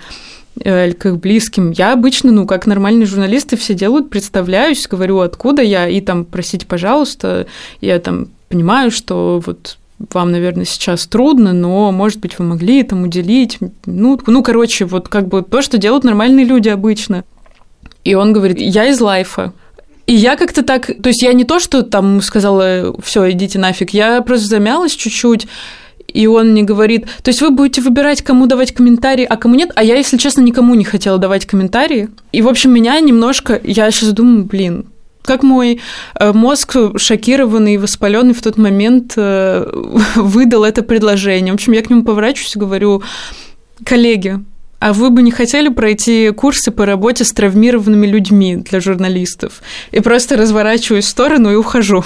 э, 0.63 0.87
или 0.87 0.93
к 0.93 1.05
их 1.07 1.17
близким, 1.17 1.71
я 1.71 1.91
обычно, 1.91 2.31
ну, 2.31 2.47
как 2.47 2.65
нормальные 2.65 3.07
журналисты 3.07 3.57
все 3.57 3.73
делают, 3.73 4.09
представляюсь, 4.09 4.87
говорю, 4.87 5.19
откуда 5.19 5.61
я, 5.63 5.89
и 5.89 5.99
там, 5.99 6.23
просите, 6.23 6.65
пожалуйста, 6.65 7.47
я 7.81 7.99
там 7.99 8.29
понимаю, 8.47 8.89
что 8.89 9.41
вот 9.45 9.77
вам, 10.11 10.31
наверное, 10.31 10.65
сейчас 10.65 11.05
трудно, 11.07 11.53
но, 11.53 11.91
может 11.91 12.19
быть, 12.19 12.39
вы 12.39 12.45
могли 12.45 12.83
там 12.83 13.03
уделить. 13.03 13.59
Ну, 13.85 14.19
ну, 14.25 14.43
короче, 14.43 14.85
вот 14.85 15.07
как 15.07 15.27
бы 15.27 15.41
то, 15.41 15.61
что 15.61 15.77
делают 15.77 16.03
нормальные 16.03 16.45
люди 16.45 16.69
обычно. 16.69 17.23
И 18.03 18.15
он 18.15 18.33
говорит, 18.33 18.59
я 18.59 18.87
из 18.87 18.99
лайфа. 18.99 19.53
И 20.05 20.15
я 20.15 20.35
как-то 20.35 20.63
так, 20.63 20.87
то 20.87 21.09
есть 21.09 21.21
я 21.21 21.31
не 21.31 21.45
то, 21.45 21.59
что 21.59 21.81
там 21.81 22.21
сказала, 22.21 22.93
все, 23.01 23.31
идите 23.31 23.57
нафиг, 23.57 23.91
я 23.91 24.21
просто 24.21 24.47
замялась 24.47 24.91
чуть-чуть, 24.93 25.47
и 26.13 26.27
он 26.27 26.51
мне 26.51 26.63
говорит, 26.63 27.05
то 27.23 27.29
есть 27.29 27.41
вы 27.41 27.51
будете 27.51 27.81
выбирать, 27.81 28.21
кому 28.21 28.45
давать 28.45 28.73
комментарии, 28.73 29.25
а 29.27 29.37
кому 29.37 29.55
нет, 29.55 29.71
а 29.75 29.83
я, 29.83 29.95
если 29.95 30.17
честно, 30.17 30.41
никому 30.41 30.75
не 30.75 30.83
хотела 30.83 31.17
давать 31.17 31.45
комментарии. 31.45 32.09
И, 32.33 32.41
в 32.41 32.49
общем, 32.49 32.71
меня 32.71 32.99
немножко, 32.99 33.59
я 33.63 33.89
сейчас 33.91 34.11
думаю, 34.11 34.43
блин, 34.43 34.87
как 35.23 35.43
мой 35.43 35.81
э, 36.19 36.33
мозг, 36.33 36.75
шокированный 36.97 37.75
и 37.75 37.77
воспаленный 37.77 38.33
в 38.33 38.41
тот 38.41 38.57
момент, 38.57 39.13
э, 39.15 39.65
выдал 40.15 40.63
это 40.63 40.83
предложение. 40.83 41.51
В 41.51 41.55
общем, 41.55 41.73
я 41.73 41.81
к 41.81 41.89
нему 41.89 42.03
поворачиваюсь 42.03 42.55
и 42.55 42.59
говорю, 42.59 43.01
коллеги, 43.83 44.39
а 44.79 44.91
вы 44.91 45.09
бы 45.09 45.21
не 45.21 45.31
хотели 45.31 45.69
пройти 45.69 46.31
курсы 46.31 46.69
по 46.69 46.85
работе 46.85 47.23
с 47.23 47.31
травмированными 47.31 48.05
людьми 48.05 48.57
для 48.57 48.81
журналистов? 48.81 49.61
И 49.91 50.01
просто 50.01 50.35
разворачиваюсь 50.35 51.05
в 51.05 51.09
сторону 51.09 51.51
и 51.51 51.55
ухожу. 51.55 52.03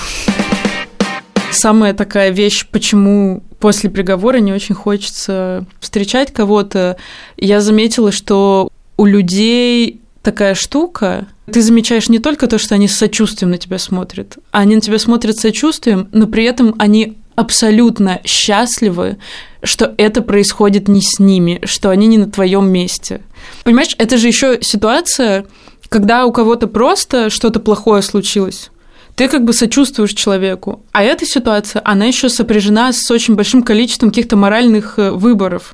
Самая 1.50 1.94
такая 1.94 2.30
вещь, 2.30 2.68
почему 2.70 3.42
после 3.60 3.90
приговора 3.90 4.38
не 4.38 4.54
очень 4.54 4.76
хочется 4.76 5.66
встречать 5.80 6.32
кого-то, 6.32 6.98
я 7.38 7.62
заметила, 7.62 8.12
что 8.12 8.70
у 8.96 9.06
людей 9.06 10.02
такая 10.28 10.56
штука, 10.56 11.26
ты 11.50 11.62
замечаешь 11.62 12.10
не 12.10 12.20
только 12.20 12.48
то, 12.48 12.58
что 12.58 12.76
они 12.76 12.90
с 12.90 12.98
сочувствием 12.98 13.52
на 13.52 13.58
тебя 13.58 13.80
смотрят, 13.80 14.38
а 14.52 14.60
они 14.60 14.76
на 14.76 14.82
тебя 14.82 15.00
смотрят 15.00 15.38
с 15.38 15.42
сочувствием, 15.42 16.10
но 16.12 16.28
при 16.28 16.44
этом 16.44 16.76
они 16.80 17.18
абсолютно 17.36 18.20
счастливы, 18.26 19.20
что 19.64 19.96
это 19.98 20.22
происходит 20.22 20.90
не 20.90 21.02
с 21.02 21.20
ними, 21.20 21.62
что 21.64 21.92
они 21.92 22.08
не 22.08 22.18
на 22.18 22.30
твоем 22.30 22.70
месте. 22.70 23.22
Понимаешь, 23.64 23.96
это 23.98 24.18
же 24.18 24.28
еще 24.28 24.58
ситуация, 24.62 25.46
когда 25.88 26.26
у 26.26 26.34
кого-то 26.34 26.68
просто 26.68 27.30
что-то 27.30 27.62
плохое 27.62 28.02
случилось. 28.02 28.70
Ты 29.16 29.30
как 29.30 29.46
бы 29.46 29.54
сочувствуешь 29.54 30.12
человеку. 30.12 30.84
А 30.92 31.04
эта 31.04 31.26
ситуация, 31.26 31.82
она 31.86 32.04
еще 32.04 32.28
сопряжена 32.28 32.92
с 32.92 33.10
очень 33.10 33.36
большим 33.36 33.64
количеством 33.64 34.10
каких-то 34.10 34.36
моральных 34.36 35.00
э, 35.00 35.12
выборов. 35.12 35.74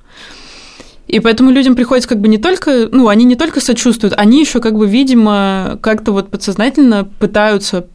И 1.14 1.20
поэтому 1.20 1.51
людям 1.51 1.76
приходится 1.76 2.09
как 2.09 2.20
бы 2.20 2.28
не 2.28 2.39
только, 2.39 2.89
ну, 2.91 3.07
они 3.07 3.24
не 3.24 3.36
только 3.36 3.59
сочувствуют, 3.61 4.16
они 4.18 4.39
еще 4.39 4.59
как 4.59 4.76
бы, 4.76 4.88
видимо, 4.88 5.78
как-то 5.80 6.11
вот 6.11 6.32
подсознательно 6.32 7.07
пытаются 7.20 7.86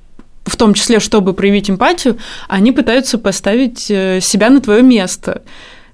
в 0.44 0.56
том 0.56 0.72
числе, 0.72 1.00
чтобы 1.00 1.34
проявить 1.34 1.68
эмпатию, 1.68 2.16
они 2.46 2.70
пытаются 2.70 3.18
поставить 3.18 3.90
э, 3.90 4.20
себя 4.22 4.50
на 4.50 4.60
твое 4.60 4.82
место 4.82 5.42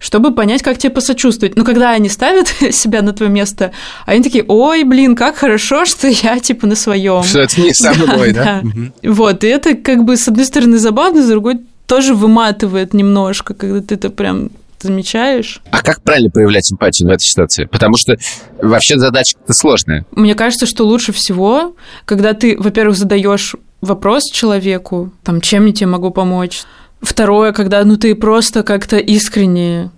чтобы 0.00 0.34
понять, 0.34 0.62
как 0.62 0.76
тебе 0.76 0.90
посочувствовать. 0.90 1.56
Но 1.56 1.64
когда 1.64 1.92
они 1.92 2.10
ставят 2.10 2.48
себя 2.72 3.00
на 3.00 3.14
твое 3.14 3.32
место, 3.32 3.72
они 4.04 4.22
такие, 4.22 4.44
ой, 4.46 4.84
блин, 4.84 5.16
как 5.16 5.36
хорошо, 5.36 5.86
что 5.86 6.08
я, 6.08 6.38
типа, 6.40 6.66
на 6.66 6.76
своем. 6.76 7.22
Что 7.22 7.40
это 7.40 7.58
не 7.58 7.72
со 7.72 7.94
мной, 7.94 8.32
да? 8.32 8.60
да? 8.62 8.68
Угу. 8.68 9.14
Вот, 9.14 9.44
и 9.44 9.46
это, 9.46 9.74
как 9.74 10.04
бы, 10.04 10.18
с 10.18 10.28
одной 10.28 10.44
стороны, 10.44 10.76
забавно, 10.76 11.22
с 11.22 11.26
другой 11.26 11.60
тоже 11.86 12.12
выматывает 12.14 12.92
немножко, 12.92 13.54
когда 13.54 13.80
ты 13.80 13.94
это 13.94 14.10
прям 14.10 14.50
замечаешь. 14.84 15.60
А 15.70 15.82
как 15.82 16.02
правильно 16.02 16.30
проявлять 16.30 16.70
эмпатию 16.72 17.08
в 17.08 17.12
этой 17.12 17.24
ситуации? 17.24 17.64
Потому 17.64 17.96
что 17.96 18.16
вообще 18.60 18.98
задача-то 18.98 19.52
сложная. 19.52 20.06
Мне 20.12 20.34
кажется, 20.34 20.66
что 20.66 20.84
лучше 20.84 21.12
всего, 21.12 21.74
когда 22.04 22.34
ты, 22.34 22.56
во-первых, 22.58 22.96
задаешь 22.96 23.54
вопрос 23.80 24.30
человеку, 24.32 25.12
там, 25.22 25.40
чем 25.40 25.66
я 25.66 25.72
тебе 25.72 25.86
могу 25.86 26.10
помочь. 26.10 26.62
Второе, 27.00 27.52
когда, 27.52 27.84
ну, 27.84 27.96
ты 27.96 28.14
просто 28.14 28.62
как-то 28.62 28.96
искренне 28.96 29.90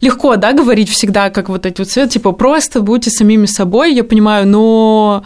легко, 0.00 0.36
да, 0.36 0.52
говорить 0.52 0.88
всегда, 0.88 1.30
как 1.30 1.48
вот 1.48 1.66
эти 1.66 1.80
вот 1.80 1.88
цвет, 1.88 2.10
типа, 2.10 2.32
просто 2.32 2.80
будьте 2.80 3.10
самими 3.10 3.46
собой, 3.46 3.94
я 3.94 4.04
понимаю, 4.04 4.46
но 4.46 5.24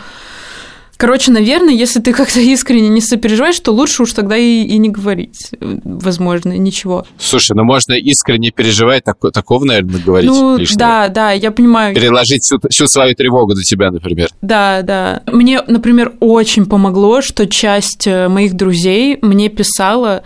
Короче, 0.99 1.31
наверное, 1.31 1.73
если 1.73 2.01
ты 2.01 2.13
как-то 2.13 2.41
искренне 2.41 2.89
не 2.89 3.01
сопереживаешь, 3.01 3.61
то 3.61 3.71
лучше 3.71 4.03
уж 4.03 4.13
тогда 4.15 4.37
и, 4.37 4.65
и 4.65 4.79
не 4.79 4.89
говорить, 4.89 5.53
возможно, 5.61 6.59
ничего. 6.59 7.07
Слушай, 7.21 7.53
ну 7.55 7.63
можно 7.63 7.93
искренне 7.93 8.51
переживать, 8.51 9.05
так, 9.05 9.17
такого, 9.33 9.65
наверное, 9.65 10.01
говорить 10.01 10.29
Ну, 10.29 10.57
лишнего. 10.57 10.79
да, 10.81 11.09
да, 11.09 11.31
я 11.31 11.53
понимаю. 11.53 11.95
Переложить 11.95 12.43
всю, 12.43 12.59
всю 12.69 12.89
свою 12.89 13.15
тревогу 13.15 13.55
на 13.55 13.63
тебя, 13.63 13.93
например. 13.93 14.29
Да, 14.43 14.83
да. 14.83 15.23
Мне, 15.27 15.63
например, 15.69 16.15
очень 16.19 16.67
помогло, 16.67 17.21
что 17.23 17.47
часть 17.47 18.09
э, 18.09 18.27
моих 18.27 18.55
друзей 18.55 19.19
мне 19.23 19.49
писала, 19.51 20.25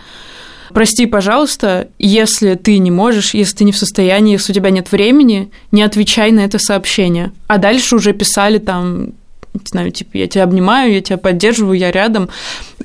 прости, 0.73 1.05
пожалуйста, 1.05 1.89
если 1.99 2.55
ты 2.55 2.79
не 2.79 2.89
можешь, 2.89 3.35
если 3.35 3.57
ты 3.57 3.63
не 3.63 3.73
в 3.73 3.77
состоянии, 3.77 4.31
если 4.33 4.51
у 4.51 4.55
тебя 4.55 4.71
нет 4.71 4.91
времени, 4.91 5.51
не 5.71 5.83
отвечай 5.83 6.31
на 6.31 6.39
это 6.39 6.57
сообщение. 6.57 7.31
А 7.45 7.59
дальше 7.59 7.95
уже 7.95 8.13
писали 8.13 8.57
там 8.57 9.11
не 9.53 9.65
знаю, 9.65 9.91
типа, 9.91 10.17
я 10.17 10.27
тебя 10.27 10.43
обнимаю, 10.43 10.93
я 10.93 11.01
тебя 11.01 11.17
поддерживаю, 11.17 11.77
я 11.77 11.91
рядом. 11.91 12.29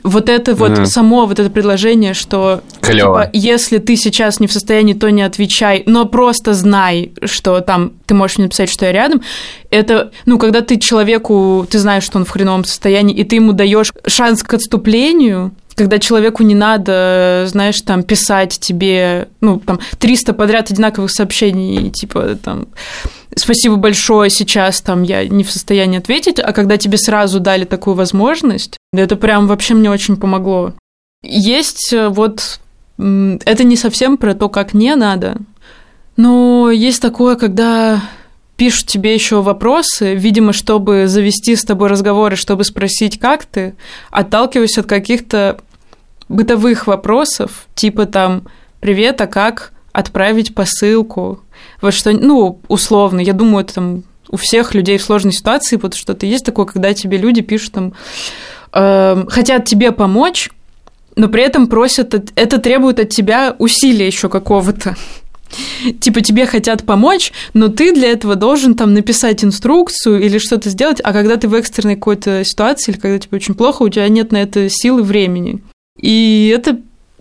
Вот 0.03 0.29
это 0.29 0.55
вот 0.55 0.73
mm. 0.73 0.87
само 0.87 1.27
вот 1.27 1.39
это 1.39 1.51
предложение, 1.51 2.15
что 2.15 2.63
типа, 2.83 3.31
если 3.33 3.79
ты 3.79 3.97
сейчас 3.97 4.39
не 4.39 4.47
в 4.47 4.53
состоянии, 4.53 4.93
то 4.93 5.11
не 5.11 5.23
отвечай, 5.23 5.83
но 5.87 6.05
просто 6.05 6.55
знай, 6.55 7.13
что 7.25 7.61
там 7.61 7.93
ты 8.07 8.15
можешь 8.15 8.39
мне 8.39 8.47
написать, 8.47 8.71
что 8.71 8.85
я 8.85 8.93
рядом. 8.93 9.23
Это, 9.71 10.13
ну, 10.27 10.39
когда 10.39 10.61
ты 10.61 10.79
человеку, 10.79 11.67
ты 11.69 11.79
знаешь, 11.79 12.05
что 12.05 12.19
он 12.19 12.25
в 12.25 12.31
хреновом 12.31 12.65
состоянии, 12.65 13.17
и 13.17 13.25
ты 13.25 13.37
ему 13.37 13.53
даешь 13.53 13.93
шанс 14.07 14.43
к 14.43 14.55
отступлению, 14.55 15.53
когда 15.79 15.99
человеку 15.99 16.43
не 16.43 16.55
надо, 16.55 17.45
знаешь, 17.47 17.81
там, 17.81 18.03
писать 18.03 18.59
тебе, 18.61 19.29
ну, 19.41 19.59
там, 19.61 19.81
300 19.99 20.35
подряд 20.35 20.71
одинаковых 20.71 21.11
сообщений, 21.11 21.91
типа, 21.91 22.37
там, 22.43 22.67
спасибо 23.35 23.77
большое, 23.77 24.29
сейчас 24.29 24.81
там 24.81 25.03
я 25.03 25.27
не 25.27 25.45
в 25.45 25.51
состоянии 25.51 25.99
ответить, 25.99 26.41
а 26.41 26.53
когда 26.53 26.77
тебе 26.77 26.99
сразу 26.99 27.41
дали 27.41 27.65
такую 27.65 27.95
возможность, 27.95 28.77
это 28.93 29.17
прям 29.17 29.47
вообще 29.47 29.75
мне 29.75 29.91
очень 29.91 30.17
помогло. 30.17 30.75
Есть 31.23 31.93
э, 31.93 32.09
вот, 32.09 32.61
это 32.99 33.65
не 33.65 33.77
совсем 33.77 34.17
про 34.17 34.35
то, 34.35 34.49
как 34.49 34.75
не 34.75 34.95
надо, 34.97 35.37
но 36.17 36.71
есть 36.71 37.01
такое, 37.01 37.37
когда 37.37 38.03
пишут 38.57 38.89
тебе 38.89 39.15
еще 39.15 39.41
вопросы, 39.41 40.15
видимо, 40.17 40.53
чтобы 40.53 41.07
завести 41.07 41.55
с 41.55 41.65
тобой 41.65 41.89
разговоры, 41.89 42.35
чтобы 42.35 42.65
спросить, 42.65 43.19
как 43.19 43.45
ты, 43.45 43.75
отталкиваясь 44.11 44.77
от 44.79 44.87
каких-то 44.87 45.61
бытовых 46.29 46.87
вопросов, 46.87 47.67
типа 47.75 48.07
там 48.07 48.45
«Привет, 48.81 49.21
а 49.21 49.27
как 49.27 49.73
отправить 49.93 50.55
посылку?» 50.55 51.41
Вот 51.81 51.95
что, 51.95 52.13
ну, 52.13 52.61
условно, 52.69 53.21
я 53.21 53.33
думаю, 53.33 53.65
это 53.65 53.75
там 53.75 54.03
у 54.31 54.37
всех 54.37 54.75
людей 54.75 54.99
в 54.99 55.03
сложной 55.03 55.33
ситуации 55.33 55.77
вот 55.77 55.95
что-то 55.95 56.27
есть 56.27 56.45
такое, 56.45 56.67
когда 56.67 56.93
тебе 56.95 57.17
люди 57.19 57.41
пишут 57.41 57.73
там, 57.73 57.95
э, 58.73 59.25
хотят 59.29 59.65
тебе 59.65 59.93
помочь, 59.93 60.51
но 61.17 61.29
при 61.29 61.43
этом 61.43 61.67
просят, 61.67 62.15
это 62.37 62.59
требует 62.59 63.01
от 63.01 63.09
тебя 63.09 63.57
усилия 63.59 64.07
еще 64.07 64.29
какого-то. 64.29 64.97
Типа 66.01 66.21
тебе 66.21 66.47
хотят 66.47 66.85
помочь, 66.85 67.33
но 67.55 67.69
ты 67.69 67.93
для 67.93 68.11
этого 68.13 68.37
должен 68.37 68.75
там 68.75 68.93
написать 68.93 69.43
инструкцию 69.43 70.21
или 70.21 70.39
что-то 70.39 70.69
сделать, 70.69 71.01
а 71.03 71.13
когда 71.13 71.37
ты 71.37 71.49
в 71.49 71.55
экстренной 71.55 71.97
какой-то 71.97 72.45
ситуации 72.45 72.93
или 72.93 73.01
когда 73.01 73.19
тебе 73.19 73.37
очень 73.37 73.55
плохо, 73.55 73.83
у 73.83 73.89
тебя 73.89 74.09
нет 74.09 74.31
на 74.31 74.37
это 74.37 74.69
силы 74.69 75.03
времени. 75.03 75.61
И 75.99 76.53
это 76.55 76.79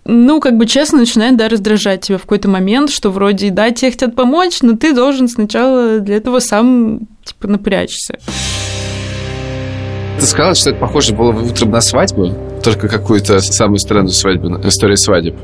ну, 0.09 0.39
как 0.39 0.55
бы 0.57 0.65
честно, 0.65 0.99
начинает, 0.99 1.35
да, 1.35 1.49
раздражать 1.49 2.01
тебя 2.01 2.17
в 2.17 2.21
какой-то 2.21 2.47
момент, 2.47 2.89
что 2.89 3.09
вроде, 3.09 3.49
да, 3.49 3.71
тебе 3.71 3.91
хотят 3.91 4.15
помочь, 4.15 4.61
но 4.61 4.77
ты 4.77 4.93
должен 4.93 5.27
сначала 5.27 5.99
для 5.99 6.15
этого 6.15 6.39
сам, 6.39 7.01
типа, 7.25 7.47
напрячься. 7.47 8.17
Ты 10.17 10.25
сказала, 10.25 10.55
что 10.55 10.69
это 10.69 10.79
похоже 10.79 11.13
было 11.13 11.31
утром 11.31 11.71
на 11.71 11.81
свадьбу, 11.81 12.33
только 12.63 12.87
какую-то 12.87 13.39
самую 13.41 13.79
странную 13.79 14.13
свадьбу, 14.13 14.47
историю 14.67 14.97
свадеб. 14.97 15.35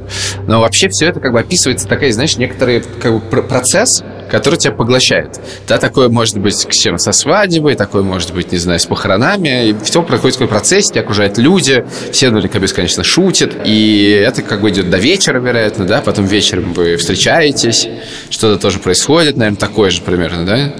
Но 0.47 0.61
вообще 0.61 0.87
все 0.89 1.07
это 1.07 1.19
как 1.19 1.33
бы 1.33 1.41
описывается 1.41 1.87
такая, 1.87 2.11
знаешь, 2.13 2.37
некоторый 2.37 2.83
как 3.01 3.13
бы 3.13 3.19
процесс, 3.19 4.01
который 4.29 4.57
тебя 4.57 4.73
поглощает. 4.73 5.39
Да, 5.67 5.77
такое 5.77 6.09
может 6.09 6.37
быть 6.37 6.55
с 6.55 6.67
чем 6.67 6.97
со 6.97 7.11
свадьбой, 7.11 7.75
такое 7.75 8.03
может 8.03 8.33
быть, 8.33 8.51
не 8.51 8.57
знаю, 8.57 8.79
с 8.79 8.85
похоронами. 8.85 9.69
И 9.69 9.75
все 9.83 10.01
проходит 10.03 10.37
такой 10.37 10.47
процесс, 10.47 10.85
тебя 10.85 11.01
окружают 11.01 11.37
люди, 11.37 11.85
все 12.11 12.29
наверняка 12.29 12.59
бесконечно 12.59 13.03
шутят. 13.03 13.53
И 13.65 14.09
это 14.09 14.41
как 14.41 14.61
бы 14.61 14.69
идет 14.69 14.89
до 14.89 14.97
вечера, 14.97 15.39
вероятно, 15.39 15.85
да, 15.85 16.01
потом 16.01 16.25
вечером 16.25 16.73
вы 16.73 16.97
встречаетесь, 16.97 17.87
что-то 18.29 18.59
тоже 18.61 18.79
происходит, 18.79 19.37
наверное, 19.37 19.57
такое 19.57 19.89
же 19.89 20.01
примерно, 20.01 20.45
да. 20.45 20.73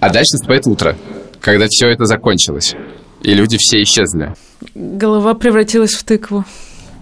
А 0.00 0.10
дальше 0.10 0.34
наступает 0.34 0.66
утро, 0.66 0.96
когда 1.40 1.66
все 1.68 1.88
это 1.88 2.04
закончилось 2.04 2.74
и 3.22 3.34
люди 3.34 3.56
все 3.58 3.82
исчезли. 3.82 4.34
Голова 4.74 5.34
превратилась 5.34 5.94
в 5.94 6.04
тыкву. 6.04 6.44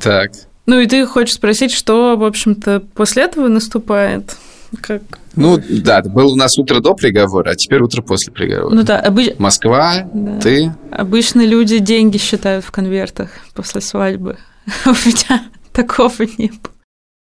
Так. 0.01 0.33
Ну 0.67 0.81
и 0.81 0.87
ты 0.87 1.07
хочешь 1.07 1.35
спросить, 1.35 1.73
что, 1.73 2.17
в 2.17 2.25
общем-то, 2.25 2.81
после 2.95 3.25
этого 3.25 3.49
наступает? 3.49 4.37
Как? 4.81 5.03
Ну, 5.35 5.59
да, 5.69 6.03
было 6.03 6.33
у 6.33 6.37
нас 6.37 6.59
утро 6.59 6.81
до 6.81 6.95
приговора, 6.95 7.51
а 7.51 7.55
теперь 7.55 7.81
утро 7.81 8.03
после 8.03 8.33
приговора. 8.33 8.75
Ну 8.75 8.83
да, 8.83 8.99
обыч... 9.01 9.35
Москва, 9.39 10.09
да. 10.13 10.41
ты. 10.41 10.75
Обычно 10.91 11.45
люди 11.45 11.79
деньги 11.79 12.19
считают 12.19 12.65
в 12.65 12.71
конвертах 12.71 13.31
после 13.55 13.81
свадьбы. 13.81 14.39
У 14.87 14.91
меня 14.91 15.45
такого 15.73 16.15
не 16.39 16.49
было. 16.49 16.73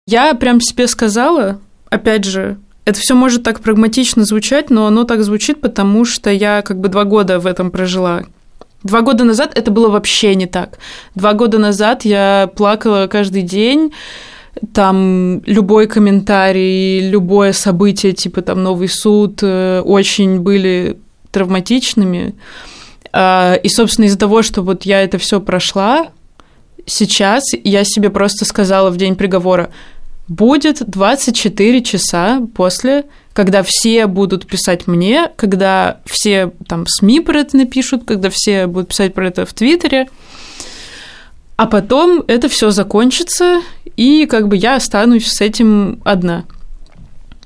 Я 0.06 0.34
прям 0.34 0.60
себе 0.60 0.86
сказала, 0.86 1.60
опять 1.90 2.24
же, 2.24 2.58
это 2.84 3.00
все 3.00 3.14
может 3.14 3.42
так 3.42 3.60
прагматично 3.60 4.24
звучать, 4.24 4.70
но 4.70 4.86
оно 4.86 5.04
так 5.04 5.24
звучит, 5.24 5.60
потому 5.60 6.04
что 6.04 6.30
я 6.30 6.62
как 6.62 6.78
бы 6.78 6.88
два 6.88 7.04
года 7.04 7.40
в 7.40 7.46
этом 7.46 7.72
прожила. 7.72 8.22
Два 8.84 9.00
года 9.00 9.24
назад 9.24 9.58
это 9.58 9.72
было 9.72 9.88
вообще 9.88 10.36
не 10.36 10.46
так. 10.46 10.78
Два 11.16 11.32
года 11.32 11.58
назад 11.58 12.04
я 12.04 12.48
плакала 12.54 13.08
каждый 13.08 13.42
день, 13.42 13.92
там 14.72 15.42
любой 15.44 15.86
комментарий, 15.86 17.08
любое 17.08 17.52
событие, 17.52 18.12
типа 18.12 18.42
там 18.42 18.62
новый 18.62 18.88
суд, 18.88 19.40
э, 19.42 19.80
очень 19.84 20.40
были 20.40 20.98
травматичными. 21.30 22.34
А, 23.12 23.54
и, 23.54 23.68
собственно, 23.68 24.06
из-за 24.06 24.18
того, 24.18 24.42
что 24.42 24.62
вот 24.62 24.84
я 24.84 25.02
это 25.02 25.18
все 25.18 25.40
прошла, 25.40 26.08
сейчас 26.86 27.44
я 27.64 27.84
себе 27.84 28.10
просто 28.10 28.44
сказала 28.44 28.90
в 28.90 28.96
день 28.96 29.16
приговора, 29.16 29.70
будет 30.28 30.82
24 30.88 31.82
часа 31.82 32.40
после, 32.54 33.04
когда 33.32 33.62
все 33.62 34.06
будут 34.06 34.46
писать 34.46 34.86
мне, 34.86 35.30
когда 35.36 36.00
все 36.04 36.52
там 36.66 36.86
СМИ 36.86 37.20
про 37.20 37.40
это 37.40 37.56
напишут, 37.56 38.04
когда 38.06 38.30
все 38.30 38.66
будут 38.66 38.88
писать 38.88 39.14
про 39.14 39.28
это 39.28 39.46
в 39.46 39.52
Твиттере, 39.52 40.08
а 41.56 41.66
потом 41.66 42.24
это 42.26 42.48
все 42.48 42.70
закончится, 42.70 43.60
и 43.96 44.26
как 44.26 44.48
бы 44.48 44.56
я 44.56 44.76
останусь 44.76 45.26
с 45.26 45.40
этим 45.40 46.00
одна. 46.04 46.44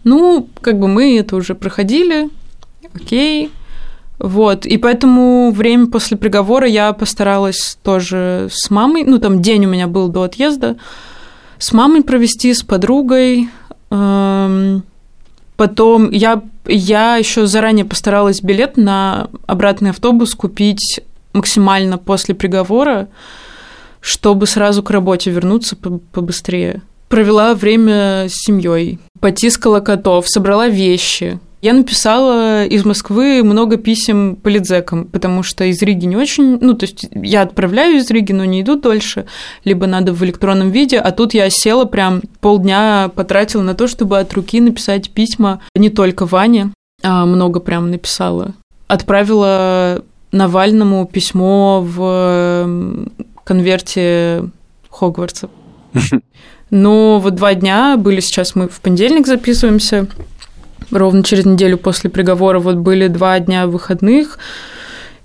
Ну, 0.04 0.48
как 0.60 0.78
бы 0.78 0.88
мы 0.88 1.18
это 1.18 1.36
уже 1.36 1.54
проходили, 1.54 2.28
окей. 2.94 3.50
Вот, 4.18 4.66
и 4.66 4.76
поэтому 4.76 5.50
время 5.50 5.86
после 5.86 6.16
приговора 6.18 6.66
я 6.66 6.92
постаралась 6.92 7.78
тоже 7.82 8.48
с 8.52 8.68
мамой, 8.68 9.04
ну, 9.04 9.18
там 9.18 9.40
день 9.40 9.64
у 9.64 9.68
меня 9.68 9.86
был 9.86 10.08
до 10.08 10.24
отъезда, 10.24 10.76
с 11.58 11.72
мамой 11.72 12.02
провести, 12.02 12.52
с 12.52 12.62
подругой. 12.62 13.48
Эм, 13.90 14.82
потом 15.56 16.10
я, 16.10 16.42
я 16.66 17.16
еще 17.16 17.46
заранее 17.46 17.86
постаралась 17.86 18.42
билет 18.42 18.76
на 18.76 19.28
обратный 19.46 19.90
автобус 19.90 20.34
купить 20.34 21.00
максимально 21.32 21.96
после 21.96 22.34
приговора, 22.34 23.08
чтобы 24.00 24.46
сразу 24.46 24.82
к 24.82 24.90
работе 24.90 25.30
вернуться 25.30 25.76
побыстрее. 25.76 26.82
Провела 27.08 27.54
время 27.54 28.26
с 28.28 28.34
семьей, 28.34 28.98
потискала 29.20 29.80
котов, 29.80 30.28
собрала 30.28 30.68
вещи, 30.68 31.40
я 31.62 31.74
написала 31.74 32.64
из 32.64 32.86
Москвы 32.86 33.42
много 33.42 33.76
писем 33.76 34.36
политзекам, 34.36 35.04
потому 35.04 35.42
что 35.42 35.64
из 35.64 35.82
Риги 35.82 36.06
не 36.06 36.16
очень... 36.16 36.58
Ну, 36.58 36.72
то 36.72 36.84
есть 36.84 37.06
я 37.12 37.42
отправляю 37.42 37.98
из 37.98 38.10
Риги, 38.10 38.32
но 38.32 38.46
не 38.46 38.62
иду 38.62 38.76
дольше, 38.76 39.26
либо 39.64 39.86
надо 39.86 40.14
в 40.14 40.24
электронном 40.24 40.70
виде, 40.70 40.98
а 40.98 41.10
тут 41.10 41.34
я 41.34 41.50
села 41.50 41.84
прям 41.84 42.22
полдня 42.40 43.10
потратила 43.14 43.60
на 43.60 43.74
то, 43.74 43.88
чтобы 43.88 44.18
от 44.18 44.32
руки 44.32 44.58
написать 44.58 45.10
письма 45.10 45.60
не 45.74 45.90
только 45.90 46.24
Ване, 46.24 46.72
а 47.02 47.26
много 47.26 47.60
прям 47.60 47.90
написала. 47.90 48.54
Отправила 48.88 50.02
Навальному 50.32 51.06
письмо 51.06 51.84
в 51.86 52.66
конверте 53.50 54.44
Хогвартса. 54.90 55.50
Но 56.70 57.18
вот 57.18 57.34
два 57.34 57.54
дня 57.54 57.96
были 57.96 58.20
сейчас, 58.20 58.54
мы 58.54 58.68
в 58.68 58.80
понедельник 58.80 59.26
записываемся, 59.26 60.06
ровно 60.92 61.24
через 61.24 61.46
неделю 61.46 61.76
после 61.76 62.10
приговора 62.10 62.60
вот 62.60 62.76
были 62.76 63.08
два 63.08 63.40
дня 63.40 63.66
выходных, 63.66 64.38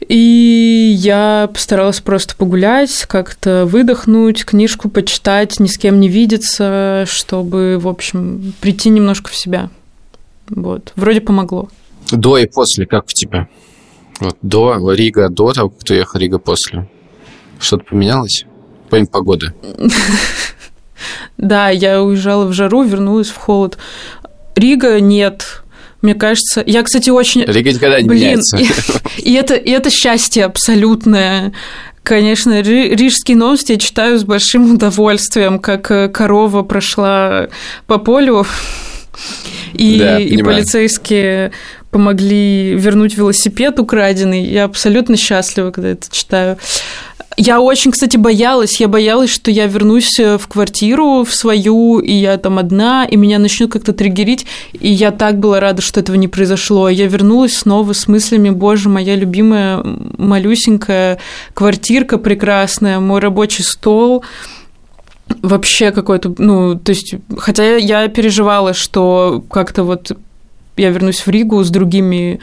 и 0.08 0.96
я 0.98 1.52
постаралась 1.54 2.02
просто 2.02 2.36
погулять, 2.36 3.06
как-то 3.08 3.68
выдохнуть, 3.68 4.44
книжку 4.44 4.90
почитать, 4.90 5.60
ни 5.60 5.68
с 5.68 5.78
кем 5.78 6.00
не 6.00 6.10
видеться, 6.10 7.06
чтобы, 7.08 7.78
в 7.80 7.88
общем, 7.88 8.54
прийти 8.60 8.90
немножко 8.90 9.30
в 9.30 9.36
себя. 9.36 9.70
Вот. 10.50 10.94
Вроде 10.96 11.22
помогло. 11.22 11.70
До 12.12 12.40
и 12.40 12.48
после, 12.48 12.88
как 12.88 13.06
в 13.06 13.14
тебя? 13.14 13.50
Вот 14.20 14.36
до 14.42 14.92
Рига, 14.94 15.30
до 15.30 15.54
того, 15.54 15.70
как 15.70 15.84
ты 15.84 15.94
ехал, 15.94 16.20
Рига 16.20 16.40
после. 16.40 16.88
Что-то 17.60 17.86
поменялось? 17.86 18.46
Помимо 18.90 19.08
погоды. 19.08 19.54
Да, 21.38 21.70
я 21.70 22.02
уезжала 22.02 22.46
в 22.46 22.54
жару, 22.54 22.84
вернулась 22.84 23.28
в 23.28 23.36
холод. 23.36 23.78
Рига 24.56 25.00
нет. 25.00 25.64
Мне 26.02 26.14
кажется, 26.16 26.64
я, 26.66 26.84
кстати, 26.84 27.10
очень... 27.10 27.44
Рига 27.46 27.74
никогда 27.74 28.00
не 28.00 28.08
Блин, 28.08 28.22
меняется. 28.22 28.58
И, 28.58 29.32
и, 29.32 29.34
это, 29.34 29.56
и 29.56 29.72
это 29.72 29.90
счастье 29.90 30.46
абсолютное. 30.46 31.52
Конечно, 32.04 32.62
рижские 32.62 33.36
новости 33.36 33.72
я 33.72 33.78
читаю 33.80 34.20
с 34.20 34.24
большим 34.24 34.76
удовольствием, 34.76 35.58
как 35.58 35.90
э, 35.90 36.08
корова 36.08 36.62
прошла 36.62 37.48
по 37.88 37.98
полю, 37.98 38.46
и, 39.74 39.98
Да, 39.98 40.20
и 40.20 40.38
полицейские 40.44 41.52
помогли 41.90 42.76
вернуть 42.76 43.18
велосипед 43.18 43.80
украденный. 43.80 44.44
Я 44.44 44.66
абсолютно 44.66 45.18
счастлива, 45.18 45.72
когда 45.72 45.90
это 45.90 46.08
читаю. 46.12 46.58
Я 47.38 47.60
очень, 47.60 47.92
кстати, 47.92 48.16
боялась. 48.16 48.80
Я 48.80 48.88
боялась, 48.88 49.30
что 49.30 49.52
я 49.52 49.68
вернусь 49.68 50.20
э, 50.20 50.38
в 50.38 50.48
квартиру 50.48 51.26
в 51.26 51.34
свою, 51.34 52.00
и 52.00 52.14
я 52.14 52.38
там 52.38 52.58
одна, 52.58 53.06
и 53.06 53.18
меня 53.18 53.40
начнет 53.40 53.72
как-то 53.72 53.92
триггерить. 53.92 54.46
И 54.80 54.90
я 54.90 55.12
так 55.12 55.40
была 55.40 55.60
рада, 55.60 55.82
что 55.82 56.00
этого 56.00 56.16
не 56.16 56.30
произошло. 56.30 56.88
Я 56.88 57.08
вернулась 57.08 57.58
снова 57.58 57.92
с 57.92 58.08
мыслями, 58.08 58.52
боже, 58.52 58.88
моя 58.88 59.16
любимая 59.16 59.84
малюсенькая 60.18 61.20
квартирка 61.54 62.18
прекрасная, 62.18 63.00
мой 63.00 63.20
рабочий 63.20 63.64
стол 63.64 64.24
вообще 65.42 65.92
какой-то, 65.92 66.34
ну, 66.38 66.76
то 66.76 66.92
есть, 66.92 67.16
хотя 67.38 67.78
я 67.78 68.08
переживала, 68.08 68.74
что 68.74 69.44
как-то 69.50 69.84
вот 69.84 70.12
я 70.78 70.92
вернусь 70.92 71.26
в 71.26 71.28
Ригу 71.28 71.64
с 71.64 71.70
другими 71.70 72.40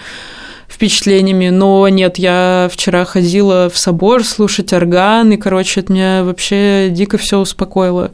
впечатлениями, 0.72 1.50
но 1.50 1.86
нет, 1.88 2.18
я 2.18 2.68
вчера 2.72 3.04
ходила 3.04 3.68
в 3.68 3.76
собор 3.76 4.24
слушать 4.24 4.72
орган, 4.72 5.32
и, 5.32 5.36
короче, 5.36 5.80
это 5.80 5.92
меня 5.92 6.24
вообще 6.24 6.88
дико 6.90 7.18
все 7.18 7.38
успокоило. 7.38 8.12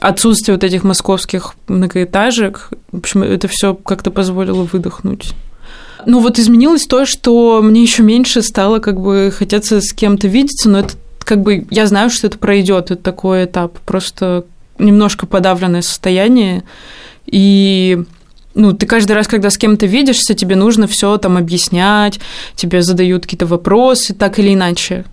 Отсутствие 0.00 0.56
вот 0.56 0.64
этих 0.64 0.82
московских 0.82 1.54
многоэтажек, 1.68 2.70
в 2.90 2.98
общем, 2.98 3.22
это 3.22 3.48
все 3.48 3.74
как-то 3.74 4.10
позволило 4.10 4.62
выдохнуть. 4.62 5.34
Ну 6.06 6.20
вот 6.20 6.38
изменилось 6.38 6.86
то, 6.86 7.04
что 7.04 7.60
мне 7.62 7.82
еще 7.82 8.02
меньше 8.02 8.40
стало 8.40 8.78
как 8.78 8.98
бы 8.98 9.30
хотеться 9.36 9.82
с 9.82 9.92
кем-то 9.92 10.28
видеться, 10.28 10.70
но 10.70 10.80
это 10.80 10.94
как 11.18 11.42
бы 11.42 11.66
я 11.70 11.86
знаю, 11.86 12.08
что 12.08 12.26
это 12.26 12.38
пройдет, 12.38 12.90
это 12.90 13.02
такой 13.02 13.44
этап, 13.44 13.78
просто 13.80 14.44
немножко 14.78 15.26
подавленное 15.26 15.82
состояние, 15.82 16.64
и 17.26 18.02
ну, 18.54 18.72
ты 18.72 18.86
каждый 18.86 19.12
раз, 19.12 19.28
когда 19.28 19.50
с 19.50 19.58
кем-то 19.58 19.86
видишься, 19.86 20.34
тебе 20.34 20.56
нужно 20.56 20.86
все 20.86 21.16
там 21.18 21.36
объяснять, 21.36 22.20
тебе 22.56 22.82
задают 22.82 23.24
какие-то 23.24 23.46
вопросы, 23.46 24.14
так 24.14 24.38
или 24.38 24.54
иначе. 24.54 25.04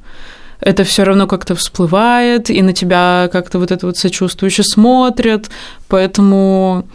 Это 0.59 0.83
все 0.83 1.03
равно 1.03 1.27
как-то 1.27 1.55
всплывает, 1.55 2.49
и 2.49 2.61
на 2.61 2.73
тебя 2.73 3.29
как-то 3.31 3.59
вот 3.59 3.71
это 3.71 3.85
вот 3.85 3.97
сочувствующе 3.97 4.63
смотрят, 4.63 5.49
поэтому 5.87 6.87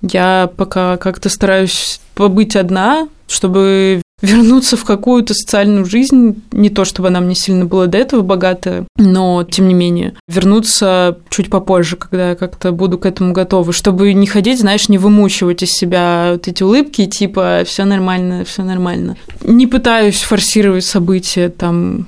я 0.00 0.50
пока 0.56 0.96
как-то 0.96 1.28
стараюсь 1.28 2.00
побыть 2.14 2.56
одна, 2.56 3.08
чтобы 3.28 4.01
вернуться 4.22 4.76
в 4.76 4.84
какую-то 4.84 5.34
социальную 5.34 5.84
жизнь, 5.84 6.42
не 6.52 6.70
то 6.70 6.84
чтобы 6.84 7.08
она 7.08 7.20
мне 7.20 7.34
сильно 7.34 7.66
была 7.66 7.86
до 7.86 7.98
этого 7.98 8.22
богатая, 8.22 8.86
но 8.96 9.44
тем 9.44 9.68
не 9.68 9.74
менее, 9.74 10.14
вернуться 10.28 11.18
чуть 11.28 11.50
попозже, 11.50 11.96
когда 11.96 12.30
я 12.30 12.34
как-то 12.36 12.72
буду 12.72 12.98
к 12.98 13.04
этому 13.04 13.32
готова, 13.32 13.72
чтобы 13.72 14.12
не 14.12 14.26
ходить, 14.26 14.60
знаешь, 14.60 14.88
не 14.88 14.96
вымучивать 14.96 15.62
из 15.62 15.72
себя 15.72 16.30
вот 16.32 16.48
эти 16.48 16.62
улыбки, 16.62 17.06
типа 17.06 17.64
все 17.66 17.84
нормально, 17.84 18.44
все 18.44 18.62
нормально. 18.62 19.16
Не 19.42 19.66
пытаюсь 19.66 20.20
форсировать 20.20 20.84
события 20.84 21.48
там 21.48 22.06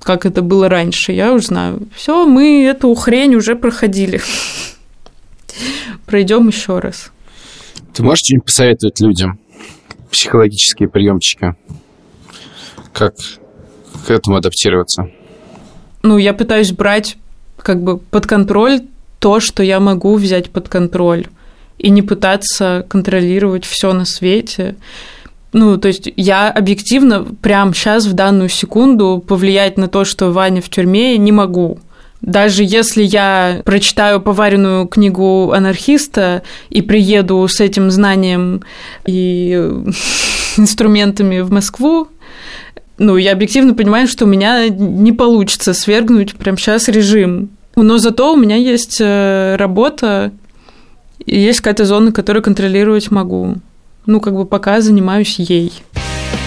как 0.00 0.24
это 0.24 0.40
было 0.40 0.70
раньше, 0.70 1.12
я 1.12 1.34
уже 1.34 1.48
знаю. 1.48 1.80
Все, 1.94 2.24
мы 2.24 2.64
эту 2.64 2.94
хрень 2.94 3.34
уже 3.34 3.56
проходили. 3.56 4.22
Пройдем 6.06 6.48
еще 6.48 6.78
раз. 6.78 7.10
Ты 7.92 8.02
можешь 8.02 8.20
что-нибудь 8.24 8.46
посоветовать 8.46 9.00
людям? 9.00 9.38
Психологические 10.10 10.88
приемчики. 10.88 11.54
Как 12.92 13.14
к 14.06 14.10
этому 14.10 14.36
адаптироваться? 14.36 15.10
ну, 16.02 16.18
я 16.18 16.32
пытаюсь 16.32 16.72
брать 16.72 17.16
как 17.58 17.82
бы 17.82 17.98
под 17.98 18.26
контроль 18.26 18.80
то, 19.18 19.40
что 19.40 19.62
я 19.62 19.80
могу 19.80 20.16
взять 20.16 20.50
под 20.50 20.68
контроль, 20.68 21.26
и 21.76 21.90
не 21.90 22.02
пытаться 22.02 22.86
контролировать 22.88 23.64
все 23.64 23.92
на 23.92 24.04
свете. 24.04 24.76
Ну, 25.52 25.76
то 25.76 25.88
есть 25.88 26.12
я 26.16 26.50
объективно 26.50 27.24
прямо 27.24 27.74
сейчас, 27.74 28.06
в 28.06 28.12
данную 28.14 28.48
секунду, 28.48 29.22
повлиять 29.26 29.76
на 29.76 29.88
то, 29.88 30.04
что 30.04 30.30
Ваня 30.30 30.60
в 30.60 30.68
тюрьме, 30.68 31.16
не 31.18 31.32
могу. 31.32 31.78
Даже 32.20 32.64
если 32.64 33.02
я 33.02 33.62
прочитаю 33.64 34.20
поваренную 34.20 34.86
книгу 34.86 35.52
анархиста 35.52 36.42
и 36.68 36.82
приеду 36.82 37.46
с 37.46 37.60
этим 37.60 37.90
знанием 37.90 38.62
и 39.06 39.52
инструментами 40.56 41.40
в 41.40 41.52
Москву, 41.52 42.08
ну, 42.98 43.16
я 43.16 43.32
объективно 43.32 43.74
понимаю, 43.74 44.08
что 44.08 44.24
у 44.24 44.28
меня 44.28 44.68
не 44.68 45.12
получится 45.12 45.72
свергнуть 45.72 46.34
прямо 46.34 46.58
сейчас 46.58 46.88
режим. 46.88 47.50
Но 47.76 47.98
зато 47.98 48.32
у 48.32 48.36
меня 48.36 48.56
есть 48.56 48.98
э, 49.00 49.54
работа, 49.56 50.32
и 51.24 51.38
есть 51.38 51.60
какая-то 51.60 51.84
зона, 51.84 52.10
которую 52.10 52.42
контролировать 52.42 53.12
могу. 53.12 53.56
Ну, 54.06 54.20
как 54.20 54.34
бы 54.34 54.46
пока 54.46 54.80
занимаюсь 54.80 55.38
ей. 55.38 55.72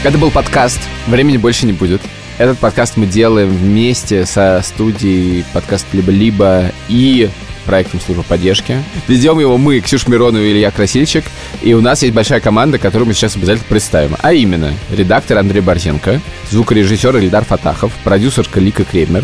Это 0.03 0.17
был 0.17 0.31
подкаст 0.31 0.79
«Времени 1.07 1.37
больше 1.37 1.65
не 1.65 1.73
будет». 1.73 2.01
Этот 2.41 2.57
подкаст 2.57 2.97
мы 2.97 3.05
делаем 3.05 3.49
вместе 3.49 4.25
со 4.25 4.59
студией 4.63 5.45
подкаст 5.53 5.85
«Либо-либо» 5.93 6.71
и 6.89 7.29
проектом 7.61 7.99
службы 7.99 8.23
поддержки. 8.23 8.83
Ведем 9.07 9.39
его 9.39 9.57
мы, 9.57 9.79
Ксюш 9.79 10.07
Миронова 10.07 10.41
и 10.43 10.51
Илья 10.51 10.71
Красильчик. 10.71 11.23
И 11.61 11.73
у 11.73 11.81
нас 11.81 12.01
есть 12.01 12.13
большая 12.13 12.39
команда, 12.39 12.77
которую 12.77 13.07
мы 13.07 13.13
сейчас 13.13 13.35
обязательно 13.35 13.67
представим. 13.69 14.15
А 14.21 14.33
именно, 14.33 14.73
редактор 14.91 15.37
Андрей 15.37 15.61
Борзенко, 15.61 16.21
звукорежиссер 16.49 17.17
Ильдар 17.17 17.45
Фатахов, 17.45 17.91
продюсерка 18.03 18.59
Лика 18.59 18.83
Кремер, 18.83 19.23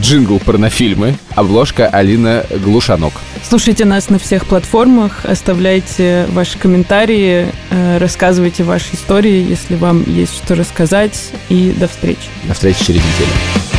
джингл 0.00 0.38
порнофильмы, 0.38 1.16
обложка 1.34 1.86
Алина 1.86 2.44
Глушанок. 2.64 3.12
Слушайте 3.48 3.84
нас 3.84 4.10
на 4.10 4.18
всех 4.18 4.46
платформах, 4.46 5.24
оставляйте 5.24 6.26
ваши 6.32 6.58
комментарии, 6.58 7.46
э, 7.70 7.98
рассказывайте 7.98 8.64
ваши 8.64 8.94
истории, 8.94 9.48
если 9.48 9.76
вам 9.76 10.02
есть 10.06 10.36
что 10.36 10.54
рассказать. 10.54 11.30
И 11.48 11.72
до 11.78 11.88
встречи. 11.88 12.28
До 12.44 12.54
встречи 12.54 12.84
через 12.84 13.00
неделю. 13.00 13.75